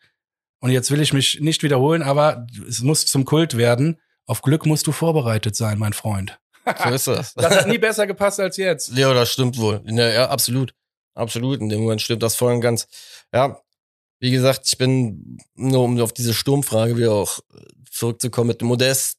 Und 0.61 0.71
jetzt 0.71 0.91
will 0.91 1.03
ich 1.03 1.13
mich 1.13 1.41
nicht 1.41 1.63
wiederholen, 1.63 2.03
aber 2.03 2.47
es 2.67 2.81
muss 2.81 3.05
zum 3.05 3.27
Kult 3.27 3.59
werden. 3.59 4.01
Auf 4.27 4.41
Glück 4.41 4.65
musst 4.65 4.87
du 4.87 4.93
vorbereitet 4.93 5.55
sein, 5.55 5.79
mein 5.79 5.93
Freund. 5.93 6.39
So 6.83 6.89
ist 6.89 7.07
das. 7.07 7.35
das 7.35 7.55
hat 7.55 7.69
nie 7.69 7.77
besser 7.77 8.07
gepasst 8.07 8.41
als 8.41 8.57
jetzt. 8.57 8.97
Ja, 8.97 9.13
das 9.13 9.31
stimmt 9.31 9.59
wohl. 9.59 9.83
Ja, 9.85 10.09
ja, 10.09 10.29
absolut. 10.31 10.75
Absolut. 11.13 11.61
In 11.61 11.69
dem 11.69 11.83
Moment 11.83 12.01
stimmt 12.01 12.23
das 12.23 12.37
voll 12.37 12.55
und 12.55 12.63
ganz. 12.63 12.87
Ja, 13.35 13.61
wie 14.21 14.31
gesagt, 14.31 14.63
ich 14.67 14.79
bin, 14.79 15.39
nur 15.55 15.83
um 15.83 16.01
auf 16.01 16.15
diese 16.15 16.33
Sturmfrage 16.33 16.97
wieder 16.97 17.13
auch 17.13 17.41
zurückzukommen 17.91 18.49
mit 18.49 18.63
Modest, 18.63 19.19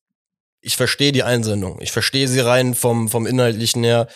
ich 0.66 0.78
verstehe 0.78 1.12
die 1.12 1.24
Einsendung. 1.24 1.80
Ich 1.80 1.92
verstehe 1.92 2.28
sie 2.28 2.40
rein 2.40 2.74
vom, 2.74 3.08
vom 3.08 3.28
Inhaltlichen 3.28 3.84
her. 3.84 4.08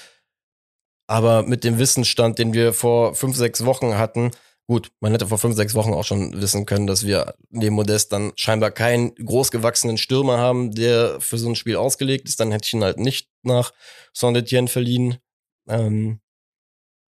Aber 1.08 1.44
mit 1.44 1.64
dem 1.64 1.78
Wissensstand, 1.78 2.40
den 2.40 2.54
wir 2.54 2.74
vor 2.74 3.14
fünf, 3.14 3.38
sechs 3.38 3.66
Wochen 3.66 3.98
hatten, 3.98 4.32
gut, 4.68 4.92
man 5.00 5.12
hätte 5.12 5.28
vor 5.28 5.38
fünf, 5.38 5.56
sechs 5.56 5.76
Wochen 5.76 5.94
auch 5.94 6.04
schon 6.04 6.42
wissen 6.42 6.66
können, 6.66 6.88
dass 6.88 7.06
wir 7.06 7.36
neben 7.50 7.76
Modest 7.76 8.12
dann 8.14 8.32
scheinbar 8.36 8.72
keinen 8.72 9.14
großgewachsenen 9.14 10.00
Stürmer 10.00 10.40
haben, 10.40 10.72
der 10.72 11.22
für 11.22 11.38
so 11.38 11.50
ein 11.50 11.56
Spiel 11.56 11.76
ausgelegt 11.76 12.28
ist. 12.28 12.40
Dann 12.40 12.52
hätte 12.52 12.66
ich 12.66 12.74
ihn 12.74 12.84
halt 12.84 12.98
nicht 12.98 13.30
nach 13.44 13.72
Saint-Etienne 14.14 14.68
verliehen. 14.68 15.20
Ähm, 15.68 16.20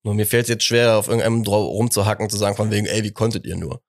nur 0.03 0.13
mir 0.13 0.27
fällt 0.27 0.43
es 0.43 0.49
jetzt 0.49 0.65
schwer, 0.65 0.97
auf 0.97 1.07
irgendeinem 1.07 1.41
rumzuhacken, 1.41 2.29
zu 2.29 2.37
sagen, 2.37 2.55
von 2.55 2.69
wegen, 2.69 2.85
ey, 2.85 3.03
wie 3.03 3.11
konntet 3.11 3.47
ihr 3.47 3.55
nur? 3.55 3.81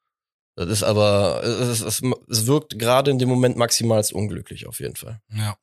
Das 0.54 0.68
ist 0.68 0.82
aber, 0.82 1.42
es, 1.42 1.80
es, 1.80 2.02
es 2.28 2.46
wirkt 2.46 2.78
gerade 2.78 3.10
in 3.10 3.18
dem 3.18 3.28
Moment 3.28 3.56
maximal 3.56 4.04
unglücklich 4.12 4.66
auf 4.66 4.80
jeden 4.80 4.96
Fall. 4.96 5.20
Ja. 5.32 5.56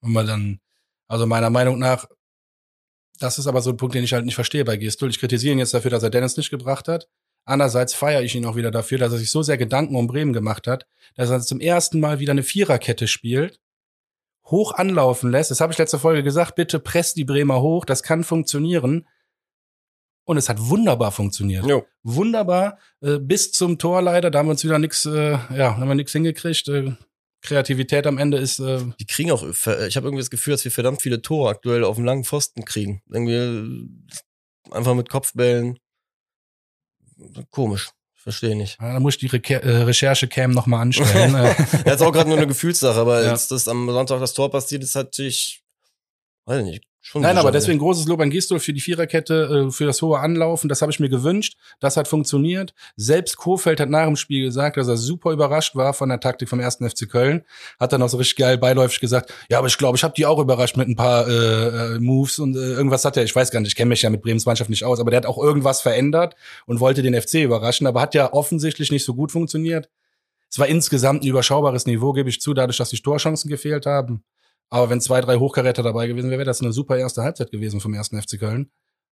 Und 0.00 0.12
man 0.12 0.26
dann, 0.26 0.60
also 1.08 1.26
meiner 1.26 1.50
Meinung 1.50 1.78
nach, 1.78 2.06
das 3.18 3.38
ist 3.38 3.46
aber 3.46 3.60
so 3.60 3.70
ein 3.70 3.76
Punkt, 3.76 3.94
den 3.94 4.04
ich 4.04 4.12
halt 4.12 4.24
nicht 4.24 4.34
verstehe 4.34 4.64
bei 4.64 4.76
Gistol. 4.76 5.10
Ich 5.10 5.18
kritisiere 5.18 5.52
ihn 5.52 5.58
jetzt 5.58 5.74
dafür, 5.74 5.90
dass 5.90 6.02
er 6.02 6.10
Dennis 6.10 6.36
nicht 6.36 6.50
gebracht 6.50 6.88
hat. 6.88 7.08
Andererseits 7.44 7.94
feiere 7.94 8.22
ich 8.22 8.34
ihn 8.34 8.46
auch 8.46 8.56
wieder 8.56 8.70
dafür, 8.70 8.98
dass 8.98 9.12
er 9.12 9.18
sich 9.18 9.30
so 9.30 9.42
sehr 9.42 9.58
Gedanken 9.58 9.96
um 9.96 10.06
Bremen 10.06 10.32
gemacht 10.32 10.66
hat, 10.66 10.86
dass 11.14 11.30
er 11.30 11.40
zum 11.40 11.60
ersten 11.60 11.98
Mal 11.98 12.18
wieder 12.20 12.32
eine 12.32 12.42
Viererkette 12.42 13.08
spielt, 13.08 13.60
hoch 14.44 14.72
anlaufen 14.72 15.30
lässt. 15.30 15.50
Das 15.50 15.60
habe 15.60 15.72
ich 15.72 15.78
letzte 15.78 15.98
Folge 15.98 16.22
gesagt, 16.22 16.54
bitte 16.54 16.78
presst 16.78 17.16
die 17.16 17.24
Bremer 17.24 17.60
hoch, 17.60 17.84
das 17.84 18.02
kann 18.02 18.22
funktionieren. 18.22 19.08
Und 20.28 20.36
es 20.36 20.50
hat 20.50 20.58
wunderbar 20.60 21.10
funktioniert. 21.10 21.64
Jo. 21.64 21.86
Wunderbar. 22.02 22.78
Äh, 23.00 23.18
bis 23.18 23.50
zum 23.50 23.78
Tor 23.78 24.02
leider, 24.02 24.30
da 24.30 24.40
haben 24.40 24.46
wir 24.48 24.50
uns 24.50 24.62
wieder 24.62 24.78
nichts, 24.78 25.06
äh, 25.06 25.30
ja, 25.56 25.78
haben 25.78 25.88
wir 25.88 25.94
nichts 25.94 26.12
hingekriegt. 26.12 26.68
Äh, 26.68 26.92
Kreativität 27.40 28.06
am 28.06 28.18
Ende 28.18 28.36
ist. 28.36 28.58
Äh, 28.58 28.84
Die 29.00 29.06
kriegen 29.06 29.30
auch, 29.30 29.42
ich 29.42 29.64
habe 29.66 29.86
irgendwie 30.06 30.18
das 30.18 30.28
Gefühl, 30.28 30.52
dass 30.52 30.64
wir 30.64 30.70
verdammt 30.70 31.00
viele 31.00 31.22
Tore 31.22 31.48
aktuell 31.48 31.82
auf 31.82 31.96
dem 31.96 32.04
langen 32.04 32.24
Pfosten 32.24 32.66
kriegen. 32.66 33.00
Irgendwie 33.10 33.32
äh, 33.32 34.74
einfach 34.74 34.94
mit 34.94 35.08
Kopfbällen. 35.08 35.78
Komisch. 37.50 37.88
Verstehe 38.14 38.54
nicht. 38.54 38.78
da 38.80 39.00
muss 39.00 39.14
ich 39.14 39.20
die 39.20 39.28
Re 39.28 39.62
äh, 39.62 39.82
Recherche-Cam 39.84 40.50
nochmal 40.50 40.82
anstellen. 40.82 41.34
Äh, 41.36 41.54
Ja, 41.86 41.94
ist 41.94 42.02
auch 42.02 42.12
gerade 42.12 42.28
nur 42.28 42.36
eine 42.36 42.46
Gefühlssache, 42.46 42.98
aber 43.00 43.24
Ja. 43.24 43.30
jetzt, 43.30 43.50
dass 43.50 43.66
am 43.66 43.88
Sonntag 43.90 44.20
das 44.20 44.34
Tor 44.34 44.50
passiert, 44.50 44.82
ist 44.82 44.94
natürlich, 44.94 45.62
weiß 46.44 46.58
ich 46.58 46.64
nicht, 46.70 46.84
schon 47.08 47.22
Nein, 47.22 47.38
aber 47.38 47.50
deswegen 47.50 47.78
großes 47.78 48.06
Lob 48.06 48.20
an 48.20 48.30
Gistol 48.30 48.60
für 48.60 48.72
die 48.72 48.80
Viererkette, 48.80 49.66
äh, 49.68 49.70
für 49.70 49.86
das 49.86 50.02
hohe 50.02 50.18
Anlaufen. 50.18 50.68
Das 50.68 50.82
habe 50.82 50.92
ich 50.92 51.00
mir 51.00 51.08
gewünscht. 51.08 51.56
Das 51.80 51.96
hat 51.96 52.06
funktioniert. 52.06 52.74
Selbst 52.96 53.36
Kofeld 53.36 53.80
hat 53.80 53.88
nach 53.88 54.04
dem 54.04 54.16
Spiel 54.16 54.44
gesagt, 54.44 54.76
dass 54.76 54.88
er 54.88 54.96
super 54.98 55.32
überrascht 55.32 55.74
war 55.74 55.94
von 55.94 56.10
der 56.10 56.20
Taktik 56.20 56.48
vom 56.48 56.60
ersten 56.60 56.88
FC 56.88 57.08
Köln. 57.08 57.44
Hat 57.80 57.92
dann 57.92 58.02
auch 58.02 58.08
so 58.08 58.18
richtig 58.18 58.36
geil 58.36 58.58
beiläufig 58.58 59.00
gesagt, 59.00 59.32
ja, 59.48 59.58
aber 59.58 59.68
ich 59.68 59.78
glaube, 59.78 59.96
ich 59.96 60.04
habe 60.04 60.14
die 60.14 60.26
auch 60.26 60.38
überrascht 60.38 60.76
mit 60.76 60.88
ein 60.88 60.96
paar 60.96 61.26
äh, 61.26 61.94
äh, 61.94 61.98
Moves 61.98 62.38
und 62.38 62.56
äh, 62.56 62.58
irgendwas 62.58 63.04
hat 63.04 63.16
er, 63.16 63.24
ich 63.24 63.34
weiß 63.34 63.50
gar 63.50 63.60
nicht, 63.60 63.70
ich 63.70 63.76
kenne 63.76 63.88
mich 63.88 64.02
ja 64.02 64.10
mit 64.10 64.20
Bremens 64.20 64.44
Mannschaft 64.44 64.68
nicht 64.68 64.84
aus, 64.84 65.00
aber 65.00 65.10
der 65.10 65.18
hat 65.18 65.26
auch 65.26 65.38
irgendwas 65.38 65.80
verändert 65.80 66.34
und 66.66 66.80
wollte 66.80 67.02
den 67.02 67.18
FC 67.18 67.34
überraschen, 67.44 67.86
aber 67.86 68.00
hat 68.00 68.14
ja 68.14 68.32
offensichtlich 68.32 68.90
nicht 68.90 69.04
so 69.04 69.14
gut 69.14 69.32
funktioniert. 69.32 69.88
Es 70.50 70.58
war 70.58 70.66
insgesamt 70.66 71.22
ein 71.22 71.26
überschaubares 71.26 71.86
Niveau, 71.86 72.12
gebe 72.12 72.28
ich 72.28 72.40
zu, 72.40 72.54
dadurch, 72.54 72.78
dass 72.78 72.90
die 72.90 73.00
Torchancen 73.00 73.50
gefehlt 73.50 73.86
haben. 73.86 74.24
Aber 74.70 74.90
wenn 74.90 75.00
zwei, 75.00 75.20
drei 75.20 75.36
Hochkaräter 75.36 75.82
dabei 75.82 76.06
gewesen 76.06 76.30
wäre, 76.30 76.40
wäre 76.40 76.46
das 76.46 76.60
eine 76.60 76.72
super 76.72 76.98
erste 76.98 77.22
Halbzeit 77.22 77.50
gewesen 77.50 77.80
vom 77.80 77.94
ersten 77.94 78.20
FC 78.20 78.38
Köln. 78.38 78.70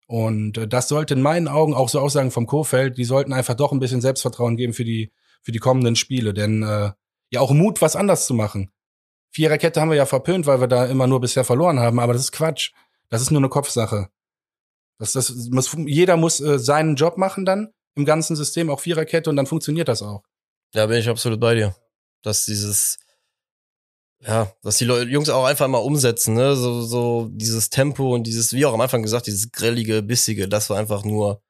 Und 0.08 0.58
äh, 0.58 0.68
das 0.68 0.88
sollte 0.88 1.14
in 1.14 1.22
meinen 1.22 1.48
Augen 1.48 1.74
auch 1.74 1.90
so 1.90 2.00
Aussagen 2.00 2.32
vom 2.32 2.48
Kofeld, 2.48 2.98
die 2.98 3.04
sollten 3.04 3.34
einfach 3.34 3.56
doch 3.56 3.72
ein 3.72 3.80
bisschen 3.80 4.02
Selbstvertrauen 4.02 4.58
geben 4.58 4.74
für 4.74 4.86
die, 4.86 5.12
für 5.42 5.52
die 5.52 5.60
kommenden 5.60 5.96
Spiele. 5.96 6.34
Denn 6.34 6.64
äh, 6.64 6.92
ja 7.32 7.40
auch 7.40 7.52
Mut, 7.52 7.82
was 7.82 7.96
anders 7.96 8.26
zu 8.28 8.34
machen. 8.34 8.72
Viererkette 9.32 9.80
haben 9.80 9.90
wir 9.90 9.98
ja 9.98 10.06
verpönt, 10.06 10.46
weil 10.46 10.60
wir 10.60 10.68
da 10.68 10.86
immer 10.86 11.08
nur 11.08 11.22
bisher 11.22 11.46
verloren 11.46 11.80
haben, 11.80 12.00
aber 12.00 12.14
das 12.14 12.24
ist 12.24 12.32
Quatsch. 12.34 12.72
Das 13.10 13.22
ist 13.22 13.32
nur 13.32 13.40
eine 13.40 13.50
Kopfsache. 13.50 14.10
Das, 14.98 15.14
das 15.14 15.34
muss, 15.50 15.76
jeder 15.86 16.18
muss 16.18 16.40
äh, 16.42 16.60
seinen 16.60 16.96
Job 16.96 17.18
machen 17.18 17.46
dann 17.46 17.74
im 17.96 18.06
ganzen 18.06 18.36
System, 18.36 18.70
auch 18.70 18.80
Viererkette, 18.80 19.30
und 19.30 19.36
dann 19.36 19.48
funktioniert 19.48 19.88
das 19.88 20.02
auch. 20.02 20.24
Ja, 20.74 20.86
bin 20.86 20.98
ich 20.98 21.10
absolut 21.10 21.40
bei 21.40 21.56
dir. 21.56 21.76
Dass 22.22 22.46
dieses, 22.46 23.00
ja, 24.26 24.52
dass 24.62 24.78
die 24.78 24.86
Leute, 24.86 25.10
Jungs 25.10 25.30
auch 25.30 25.46
einfach 25.46 25.68
mal 25.68 25.80
umsetzen, 25.80 26.36
ne? 26.36 26.56
So, 26.56 26.82
so 26.82 27.30
dieses 27.32 27.70
Tempo 27.70 28.14
und 28.14 28.24
dieses, 28.28 28.54
wie 28.54 28.66
auch 28.66 28.74
am 28.74 28.82
Anfang 28.82 29.02
gesagt, 29.02 29.28
dieses 29.28 29.52
grellige, 29.52 30.04
bissige, 30.04 30.48
das 30.48 30.70
war 30.70 30.78
einfach 30.78 31.04
nur, 31.04 31.42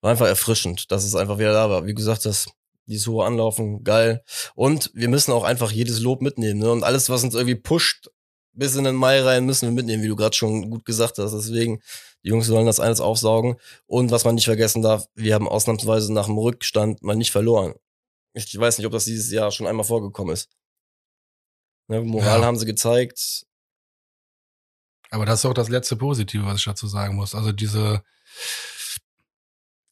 war 0.00 0.10
einfach 0.10 0.26
erfrischend, 0.26 0.90
dass 0.90 1.04
es 1.04 1.14
einfach 1.14 1.38
wieder 1.38 1.52
da 1.52 1.68
war. 1.68 1.86
Wie 1.86 1.94
gesagt, 1.94 2.24
das, 2.24 2.48
dieses 2.86 3.06
hohe 3.06 3.26
Anlaufen, 3.26 3.84
geil. 3.84 4.24
Und 4.54 4.90
wir 4.94 5.08
müssen 5.08 5.32
auch 5.32 5.44
einfach 5.44 5.72
jedes 5.72 6.00
Lob 6.00 6.22
mitnehmen, 6.22 6.60
ne? 6.60 6.70
Und 6.72 6.84
alles, 6.84 7.10
was 7.10 7.22
uns 7.22 7.34
irgendwie 7.34 7.56
pusht, 7.56 8.08
bis 8.52 8.76
in 8.76 8.84
den 8.84 8.94
Mai 8.94 9.20
rein, 9.20 9.44
müssen 9.46 9.68
wir 9.68 9.72
mitnehmen, 9.72 10.02
wie 10.02 10.08
du 10.08 10.16
gerade 10.16 10.36
schon 10.36 10.70
gut 10.70 10.84
gesagt 10.84 11.18
hast. 11.18 11.32
Deswegen, 11.32 11.80
die 12.24 12.28
Jungs 12.28 12.46
sollen 12.46 12.66
das 12.66 12.80
alles 12.80 13.00
aufsaugen. 13.00 13.56
Und 13.86 14.10
was 14.10 14.24
man 14.24 14.34
nicht 14.34 14.46
vergessen 14.46 14.82
darf, 14.82 15.06
wir 15.14 15.34
haben 15.34 15.48
ausnahmsweise 15.48 16.12
nach 16.12 16.26
dem 16.26 16.38
Rückstand 16.38 17.02
mal 17.02 17.16
nicht 17.16 17.30
verloren. 17.30 17.74
Ich 18.34 18.58
weiß 18.58 18.78
nicht, 18.78 18.86
ob 18.86 18.92
das 18.92 19.04
dieses 19.04 19.30
Jahr 19.30 19.50
schon 19.50 19.66
einmal 19.66 19.84
vorgekommen 19.84 20.32
ist. 20.32 20.48
Ne, 21.90 22.00
Moral 22.02 22.40
Ja. 22.40 22.46
haben 22.46 22.56
sie 22.56 22.66
gezeigt. 22.66 23.44
Aber 25.10 25.26
das 25.26 25.40
ist 25.40 25.44
auch 25.44 25.54
das 25.54 25.68
letzte 25.68 25.96
Positive, 25.96 26.46
was 26.46 26.58
ich 26.58 26.64
dazu 26.64 26.86
sagen 26.86 27.16
muss. 27.16 27.34
Also 27.34 27.50
diese, 27.50 28.02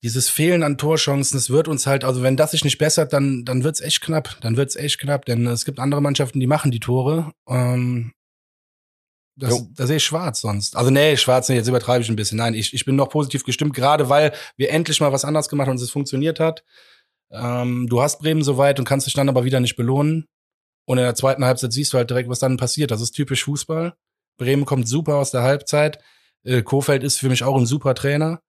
dieses 0.05 0.29
Fehlen 0.29 0.63
an 0.63 0.79
Torchancen, 0.79 1.37
es 1.37 1.51
wird 1.51 1.67
uns 1.67 1.89
halt, 1.89 2.05
also 2.05 2.23
wenn 2.23 2.37
das 2.37 2.53
sich 2.53 2.63
nicht 2.65 2.79
bessert, 2.79 3.13
dann, 3.13 3.45
dann 3.45 3.65
wird's 3.65 3.81
echt 3.81 4.01
knapp. 4.01 4.37
Dann 4.43 4.57
wird's 4.57 4.77
echt 4.77 5.01
knapp, 5.01 5.25
denn 5.25 5.45
es 5.49 5.65
gibt 5.65 5.81
andere 5.81 6.01
Mannschaften, 6.01 6.39
die 6.39 6.47
machen 6.47 6.71
die 6.71 6.79
Tore. 6.79 7.33
Ähm, 7.49 8.13
das, 9.35 9.51
Jo. 9.51 9.69
da 9.75 9.87
sehe 9.89 9.97
ich 9.97 10.05
schwarz 10.05 10.41
sonst. 10.41 10.77
Also 10.77 10.91
nee, 10.91 11.17
schwarz, 11.17 11.49
nee, 11.49 11.57
jetzt 11.57 11.69
übertreibe 11.69 12.03
ich 12.03 12.09
ein 12.09 12.17
bisschen. 12.17 12.39
Nein, 12.39 12.55
ich, 12.55 12.73
ich 12.75 12.85
bin 12.85 12.95
noch 12.95 13.09
positiv 13.11 13.43
gestimmt, 13.43 13.75
gerade 13.75 14.09
weil 14.09 14.33
wir 14.57 14.71
endlich 14.71 15.01
mal 15.01 15.13
was 15.13 15.25
anders 15.25 15.49
gemacht 15.49 15.67
haben 15.67 15.77
und 15.77 15.83
es 15.83 15.91
funktioniert 15.91 16.39
hat. 16.39 16.63
Ähm, 17.33 17.89
du 17.89 18.01
hast 18.01 18.21
Bremen 18.21 18.43
soweit 18.45 18.79
und 18.79 18.85
kannst 18.85 19.09
dich 19.09 19.15
dann 19.15 19.29
aber 19.29 19.45
wieder 19.45 19.59
nicht 19.59 19.75
belohnen. 19.75 20.27
Und 20.89 20.97
in 20.97 21.05
der 21.05 21.15
zweiten 21.15 21.45
Halbzeit 21.45 21.71
siehst 21.71 21.93
du 21.93 21.99
halt 21.99 22.09
direkt, 22.09 22.31
was 22.31 22.39
dann 22.39 22.57
passiert. 22.57 22.91
Das 22.91 23.03
ist 23.03 23.11
typisch 23.11 23.45
Fußball. 23.45 23.93
Bremen 24.39 24.65
kommt 24.65 24.89
super 24.89 25.17
aus 25.17 25.31
der 25.31 25.43
Halbzeit. 25.43 25.99
Äh, 26.45 26.63
Kofeld 26.63 27.05
ist 27.05 27.19
für 27.19 27.29
mich 27.29 27.45
auch 27.45 27.59
ein 27.59 27.67
super 27.67 27.95
Trainer. 27.95 28.41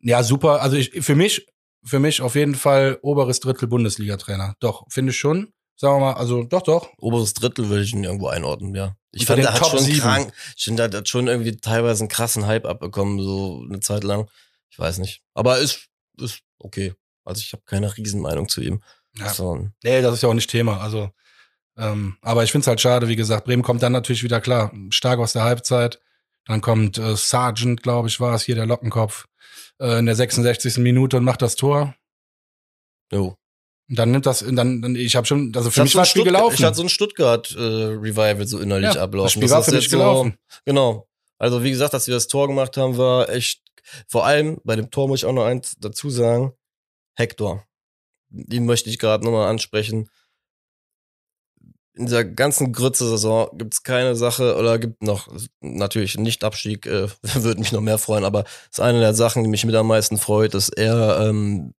Ja, 0.00 0.22
super. 0.22 0.62
Also 0.62 0.76
ich, 0.76 0.92
für 1.04 1.16
mich, 1.16 1.48
für 1.82 1.98
mich 1.98 2.20
auf 2.20 2.36
jeden 2.36 2.54
Fall 2.54 3.00
oberes 3.02 3.40
Drittel 3.40 3.66
Bundesliga-Trainer. 3.66 4.54
Doch, 4.60 4.86
finde 4.88 5.10
ich 5.10 5.18
schon. 5.18 5.52
Sagen 5.74 5.96
wir 5.96 6.00
mal, 6.00 6.12
also 6.12 6.44
doch, 6.44 6.62
doch. 6.62 6.90
Oberes 6.98 7.34
Drittel 7.34 7.68
würde 7.68 7.82
ich 7.82 7.92
ihn 7.92 8.04
irgendwo 8.04 8.28
einordnen, 8.28 8.72
ja. 8.76 8.94
Ich 9.10 9.22
Unter 9.22 9.32
fand, 9.32 9.44
er 9.44 9.54
hat 9.54 9.60
Top 9.60 9.80
schon 9.80 9.92
krank, 9.98 10.32
ich 10.56 10.62
finde, 10.62 10.84
er 10.84 10.98
hat 10.98 11.08
schon 11.08 11.26
irgendwie 11.26 11.56
teilweise 11.56 12.02
einen 12.02 12.10
krassen 12.10 12.46
Hype 12.46 12.64
abbekommen, 12.64 13.20
so 13.20 13.64
eine 13.68 13.80
Zeit 13.80 14.04
lang. 14.04 14.30
Ich 14.70 14.78
weiß 14.78 14.98
nicht. 14.98 15.20
Aber 15.34 15.58
ist, 15.58 15.88
ist 16.16 16.42
okay. 16.60 16.94
Also 17.24 17.40
ich 17.40 17.52
habe 17.52 17.64
keine 17.66 17.96
Riesenmeinung 17.96 18.48
zu 18.48 18.60
ihm. 18.60 18.84
Ja. 19.18 19.34
So, 19.34 19.68
Nee, 19.82 20.00
das 20.00 20.14
ist 20.14 20.22
ja 20.22 20.28
auch 20.28 20.34
nicht 20.34 20.50
Thema. 20.50 20.80
Also, 20.80 21.10
ähm, 21.76 22.16
aber 22.22 22.44
ich 22.44 22.52
finde 22.52 22.62
es 22.64 22.68
halt 22.68 22.80
schade, 22.80 23.08
wie 23.08 23.16
gesagt, 23.16 23.44
Bremen 23.46 23.62
kommt 23.62 23.82
dann 23.82 23.92
natürlich 23.92 24.22
wieder 24.22 24.40
klar, 24.40 24.72
stark 24.90 25.18
aus 25.18 25.32
der 25.32 25.42
Halbzeit. 25.42 26.00
Dann 26.46 26.60
kommt 26.60 26.98
äh, 26.98 27.16
Sargent, 27.16 27.82
glaube 27.82 28.08
ich, 28.08 28.20
war 28.20 28.34
es 28.34 28.42
hier, 28.44 28.54
der 28.54 28.66
Lockenkopf, 28.66 29.26
äh, 29.80 29.98
in 29.98 30.06
der 30.06 30.14
66. 30.14 30.78
Minute 30.78 31.16
und 31.16 31.24
macht 31.24 31.42
das 31.42 31.56
Tor. 31.56 31.94
jo. 33.12 33.36
Und 33.86 33.98
dann 33.98 34.12
nimmt 34.12 34.24
das, 34.24 34.38
dann, 34.38 34.80
dann 34.80 34.96
ich 34.96 35.14
habe 35.14 35.26
schon, 35.26 35.52
also 35.54 35.70
für 35.70 35.80
Ich 35.80 35.84
mich 35.84 35.94
war 35.94 36.02
das 36.02 36.08
Spiel 36.08 36.22
Stuttgart- 36.22 36.40
gelaufen. 36.40 36.54
Ich 36.58 36.64
hatte 36.64 36.76
so 36.76 36.82
ein 36.84 36.88
Stuttgart-Revival 36.88 38.46
so 38.46 38.58
innerlich 38.58 38.94
Ja, 38.94 39.02
ablaufen. 39.02 39.26
das 39.26 39.32
Spiel 39.32 39.50
war 39.50 39.60
ist 39.60 39.66
für 39.66 39.74
mich 39.74 39.90
gelaufen. 39.90 40.38
So, 40.48 40.58
genau. 40.64 41.08
Also 41.38 41.62
wie 41.62 41.70
gesagt, 41.70 41.92
dass 41.92 42.06
wir 42.06 42.14
das 42.14 42.26
Tor 42.28 42.46
gemacht 42.48 42.76
haben, 42.78 42.96
war 42.96 43.28
echt, 43.28 43.60
vor 44.08 44.24
allem 44.24 44.58
bei 44.64 44.76
dem 44.76 44.90
Tor 44.90 45.08
muss 45.08 45.20
ich 45.20 45.26
auch 45.26 45.34
noch 45.34 45.44
eins 45.44 45.74
dazu 45.78 46.08
sagen, 46.08 46.54
Hector. 47.14 47.64
Den 48.30 48.64
möchte 48.64 48.88
ich 48.88 48.98
gerade 48.98 49.22
nochmal 49.22 49.48
ansprechen. 49.50 50.08
In 51.96 52.06
dieser 52.06 52.24
ganzen 52.24 52.72
Grütze-Saison 52.72 53.50
gibt's 53.56 53.82
keine 53.84 54.16
Sache 54.16 54.56
oder 54.56 54.78
gibt 54.78 55.02
noch, 55.02 55.28
natürlich 55.60 56.18
nicht 56.18 56.42
Abstieg, 56.42 56.86
äh, 56.86 57.08
würde 57.22 57.60
mich 57.60 57.70
noch 57.72 57.80
mehr 57.80 57.98
freuen, 57.98 58.24
aber 58.24 58.44
ist 58.70 58.80
eine 58.80 58.98
der 59.00 59.14
Sachen, 59.14 59.44
die 59.44 59.50
mich 59.50 59.64
mit 59.64 59.74
am 59.76 59.86
meisten 59.86 60.18
freut, 60.18 60.54
dass 60.54 60.68
er 60.68 61.20
ähm, 61.20 61.72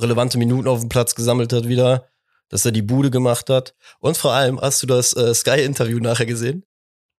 relevante 0.00 0.38
Minuten 0.38 0.66
auf 0.68 0.80
dem 0.80 0.88
Platz 0.88 1.14
gesammelt 1.14 1.52
hat 1.52 1.68
wieder, 1.68 2.08
dass 2.48 2.64
er 2.64 2.72
die 2.72 2.82
Bude 2.82 3.10
gemacht 3.10 3.50
hat. 3.50 3.74
Und 4.00 4.16
vor 4.16 4.32
allem, 4.32 4.60
hast 4.60 4.82
du 4.82 4.86
das 4.86 5.14
äh, 5.14 5.32
Sky-Interview 5.32 5.98
nachher 6.00 6.26
gesehen? 6.26 6.64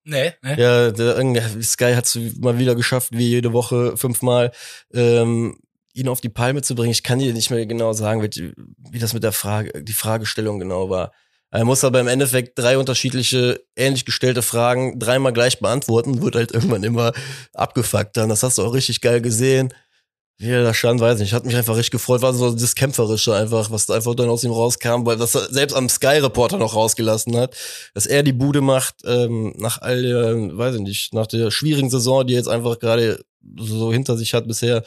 nee, 0.05 0.33
nee. 0.41 0.59
Ja, 0.61 0.91
der, 0.91 1.15
irgendwie- 1.15 1.63
Sky 1.63 1.93
hat 1.95 2.05
es 2.05 2.19
mal 2.39 2.59
wieder 2.59 2.75
geschafft, 2.75 3.11
wie 3.13 3.29
jede 3.29 3.53
Woche 3.53 3.95
fünfmal, 3.95 4.51
ähm, 4.93 5.57
ihn 5.93 6.09
auf 6.09 6.19
die 6.19 6.27
Palme 6.29 6.61
zu 6.61 6.75
bringen. 6.75 6.91
Ich 6.91 7.03
kann 7.03 7.19
dir 7.19 7.33
nicht 7.33 7.51
mehr 7.51 7.65
genau 7.65 7.93
sagen, 7.93 8.21
wie, 8.21 8.53
wie 8.91 8.99
das 8.99 9.13
mit 9.13 9.23
der 9.23 9.31
Frage, 9.31 9.81
die 9.83 9.93
Fragestellung 9.93 10.59
genau 10.59 10.89
war. 10.89 11.13
Er 11.53 11.65
muss 11.65 11.83
aber 11.83 11.99
im 11.99 12.07
Endeffekt 12.07 12.57
drei 12.57 12.79
unterschiedliche, 12.79 13.61
ähnlich 13.75 14.05
gestellte 14.05 14.41
Fragen 14.41 14.97
dreimal 14.97 15.33
gleich 15.33 15.59
beantworten, 15.59 16.23
wird 16.23 16.35
halt 16.35 16.51
irgendwann 16.53 16.83
immer 16.83 17.13
abgefuckt 17.53 18.17
dann. 18.17 18.29
Das 18.29 18.41
hast 18.41 18.57
du 18.57 18.63
auch 18.63 18.73
richtig 18.73 19.01
geil 19.01 19.21
gesehen. 19.21 19.71
Wie 20.39 20.49
er 20.49 20.63
da 20.63 20.73
stand, 20.73 20.99
weiß 20.99 21.19
nicht. 21.19 21.31
Hat 21.31 21.45
mich 21.45 21.55
einfach 21.55 21.75
richtig 21.75 21.91
gefreut. 21.91 22.23
War 22.23 22.33
so 22.33 22.51
das 22.51 22.73
Kämpferische 22.73 23.35
einfach, 23.35 23.69
was 23.69 23.85
da 23.85 23.93
einfach 23.93 24.15
dann 24.15 24.29
aus 24.29 24.43
ihm 24.43 24.51
rauskam, 24.51 25.05
weil 25.05 25.15
das 25.15 25.35
er 25.35 25.53
selbst 25.53 25.75
am 25.75 25.87
Sky-Reporter 25.87 26.57
noch 26.57 26.73
rausgelassen 26.73 27.37
hat, 27.37 27.55
dass 27.93 28.07
er 28.07 28.23
die 28.23 28.33
Bude 28.33 28.61
macht, 28.61 28.95
ähm, 29.05 29.53
nach 29.57 29.79
all 29.79 30.01
der, 30.01 30.57
weiß 30.57 30.75
ich 30.75 30.81
nicht, 30.81 31.13
nach 31.13 31.27
der 31.27 31.51
schwierigen 31.51 31.91
Saison, 31.91 32.25
die 32.25 32.33
er 32.33 32.39
jetzt 32.39 32.49
einfach 32.49 32.79
gerade 32.79 33.23
so 33.57 33.93
hinter 33.93 34.17
sich 34.17 34.33
hat 34.33 34.47
bisher. 34.47 34.83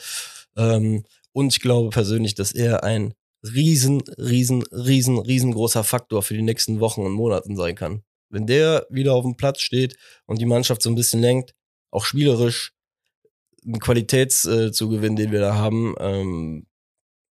Ähm, 0.57 1.05
und 1.33 1.52
ich 1.52 1.61
glaube 1.61 1.90
persönlich, 1.90 2.35
dass 2.35 2.50
er 2.50 2.83
ein 2.83 3.14
riesen, 3.42 4.01
riesen, 4.18 4.62
riesen, 4.64 5.18
riesengroßer 5.18 5.85
Faktor 5.85 6.22
für 6.22 6.35
die 6.35 6.42
nächsten 6.42 6.81
Wochen 6.81 7.03
und 7.03 7.12
Monaten 7.12 7.57
sein 7.57 7.75
kann. 7.75 8.03
Wenn 8.29 8.46
der 8.46 8.87
wieder 8.90 9.14
auf 9.14 9.25
dem 9.25 9.37
Platz 9.37 9.61
steht 9.61 9.96
und 10.27 10.40
die 10.40 10.46
Mannschaft 10.46 10.83
so 10.83 10.90
ein 10.90 10.94
bisschen 10.94 11.20
lenkt, 11.20 11.55
auch 11.90 12.05
spielerisch, 12.05 12.72
einen 13.64 13.81
Qualitätszugewinn, 13.81 15.16
den 15.16 15.33
wir 15.33 15.40
da 15.40 15.55
haben, 15.55 15.94
ähm, 15.99 16.66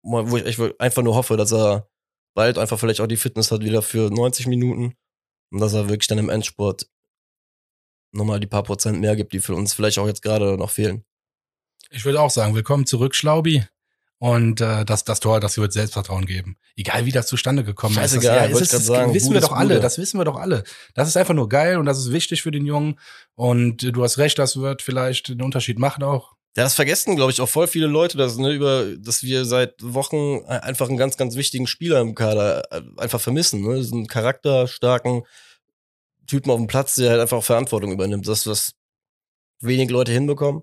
wo 0.02 0.36
ich 0.36 0.58
einfach 0.78 1.02
nur 1.02 1.14
hoffe, 1.14 1.36
dass 1.36 1.52
er 1.52 1.88
bald 2.34 2.58
einfach 2.58 2.78
vielleicht 2.78 3.00
auch 3.00 3.06
die 3.06 3.16
Fitness 3.16 3.50
hat 3.50 3.62
wieder 3.62 3.82
für 3.82 4.10
90 4.10 4.46
Minuten 4.46 4.94
und 5.50 5.60
dass 5.60 5.74
er 5.74 5.88
wirklich 5.88 6.06
dann 6.06 6.18
im 6.18 6.28
Endsport 6.28 6.88
nochmal 8.12 8.40
die 8.40 8.46
paar 8.46 8.62
Prozent 8.62 9.00
mehr 9.00 9.16
gibt, 9.16 9.32
die 9.32 9.40
für 9.40 9.54
uns 9.54 9.74
vielleicht 9.74 9.98
auch 9.98 10.06
jetzt 10.06 10.22
gerade 10.22 10.56
noch 10.56 10.70
fehlen. 10.70 11.04
Ich 11.90 12.04
würde 12.04 12.20
auch 12.20 12.30
sagen, 12.30 12.54
willkommen 12.54 12.86
zurück, 12.86 13.14
Schlaubi. 13.14 13.64
Und 14.22 14.60
äh, 14.60 14.84
das, 14.84 15.04
das 15.04 15.18
Tor, 15.18 15.40
das 15.40 15.56
wird 15.56 15.72
Selbstvertrauen 15.72 16.26
geben. 16.26 16.58
Egal 16.76 17.06
wie 17.06 17.10
das 17.10 17.26
zustande 17.26 17.64
gekommen 17.64 17.94
Scheißegal, 17.94 18.50
ist. 18.50 18.60
Das, 18.60 18.70
ja, 18.70 18.78
ist, 18.78 18.86
sagen, 18.86 19.06
das 19.06 19.14
wissen 19.14 19.32
wir 19.32 19.40
doch 19.40 19.52
alle. 19.52 19.68
Bude. 19.68 19.80
Das 19.80 19.96
wissen 19.96 20.20
wir 20.20 20.26
doch 20.26 20.36
alle. 20.36 20.62
Das 20.94 21.08
ist 21.08 21.16
einfach 21.16 21.32
nur 21.32 21.48
geil 21.48 21.78
und 21.78 21.86
das 21.86 21.98
ist 21.98 22.12
wichtig 22.12 22.42
für 22.42 22.50
den 22.50 22.66
Jungen. 22.66 22.98
Und 23.34 23.82
äh, 23.82 23.92
du 23.92 24.04
hast 24.04 24.18
recht, 24.18 24.38
das 24.38 24.58
wird 24.58 24.82
vielleicht 24.82 25.28
den 25.28 25.40
Unterschied 25.40 25.78
machen 25.78 26.02
auch. 26.02 26.34
Ja, 26.54 26.64
das 26.64 26.74
vergessen, 26.74 27.16
glaube 27.16 27.32
ich, 27.32 27.40
auch 27.40 27.48
voll 27.48 27.66
viele 27.66 27.86
Leute, 27.86 28.18
dass, 28.18 28.36
ne, 28.36 28.52
über, 28.52 28.84
dass 28.98 29.22
wir 29.22 29.46
seit 29.46 29.76
Wochen 29.80 30.44
einfach 30.44 30.88
einen 30.88 30.98
ganz, 30.98 31.16
ganz 31.16 31.34
wichtigen 31.36 31.66
Spieler 31.66 32.00
im 32.00 32.14
Kader 32.14 32.62
äh, 32.70 32.82
einfach 32.98 33.22
vermissen. 33.22 33.62
Ne? 33.62 33.82
So 33.82 33.94
einen 33.94 34.06
charakterstarken 34.06 35.22
Typen 36.26 36.50
auf 36.50 36.58
dem 36.58 36.66
Platz, 36.66 36.96
der 36.96 37.08
halt 37.08 37.20
einfach 37.22 37.38
auch 37.38 37.44
Verantwortung 37.44 37.90
übernimmt. 37.90 38.28
Das, 38.28 38.46
was 38.46 38.72
wenig 39.60 39.88
Leute 39.88 40.12
hinbekommen. 40.12 40.62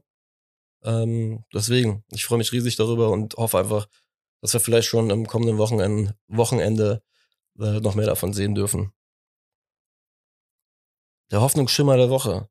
Ähm, 0.88 1.43
deswegen, 1.54 2.06
ich 2.12 2.23
freue 2.23 2.38
mich 2.38 2.54
riesig 2.54 2.78
darüber 2.78 3.10
und 3.10 3.36
hoffe 3.36 3.60
einfach, 3.60 3.88
dass 4.41 4.54
wir 4.54 4.62
vielleicht 4.62 4.88
schon 4.88 5.10
im 5.10 5.28
kommenden 5.28 5.58
Wochenende, 5.58 6.15
Wochenende 6.28 7.04
äh, 7.60 7.82
noch 7.82 7.95
mehr 7.95 8.06
davon 8.06 8.32
sehen 8.32 8.56
dürfen. 8.56 8.93
Der 11.30 11.41
Hoffnungsschimmer 11.41 11.97
der 11.97 12.10
Woche. 12.10 12.47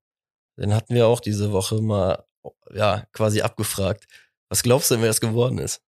Den 0.58 0.74
hatten 0.74 0.94
wir 0.94 1.06
auch 1.06 1.20
diese 1.20 1.52
Woche 1.52 1.80
mal, 1.80 2.24
ja, 2.74 3.06
quasi 3.12 3.40
abgefragt. 3.40 4.06
Was 4.50 4.62
glaubst 4.62 4.90
du 4.90 4.96
denn, 4.96 5.02
wer 5.02 5.10
es 5.10 5.20
geworden 5.22 5.58
ist? 5.58 5.80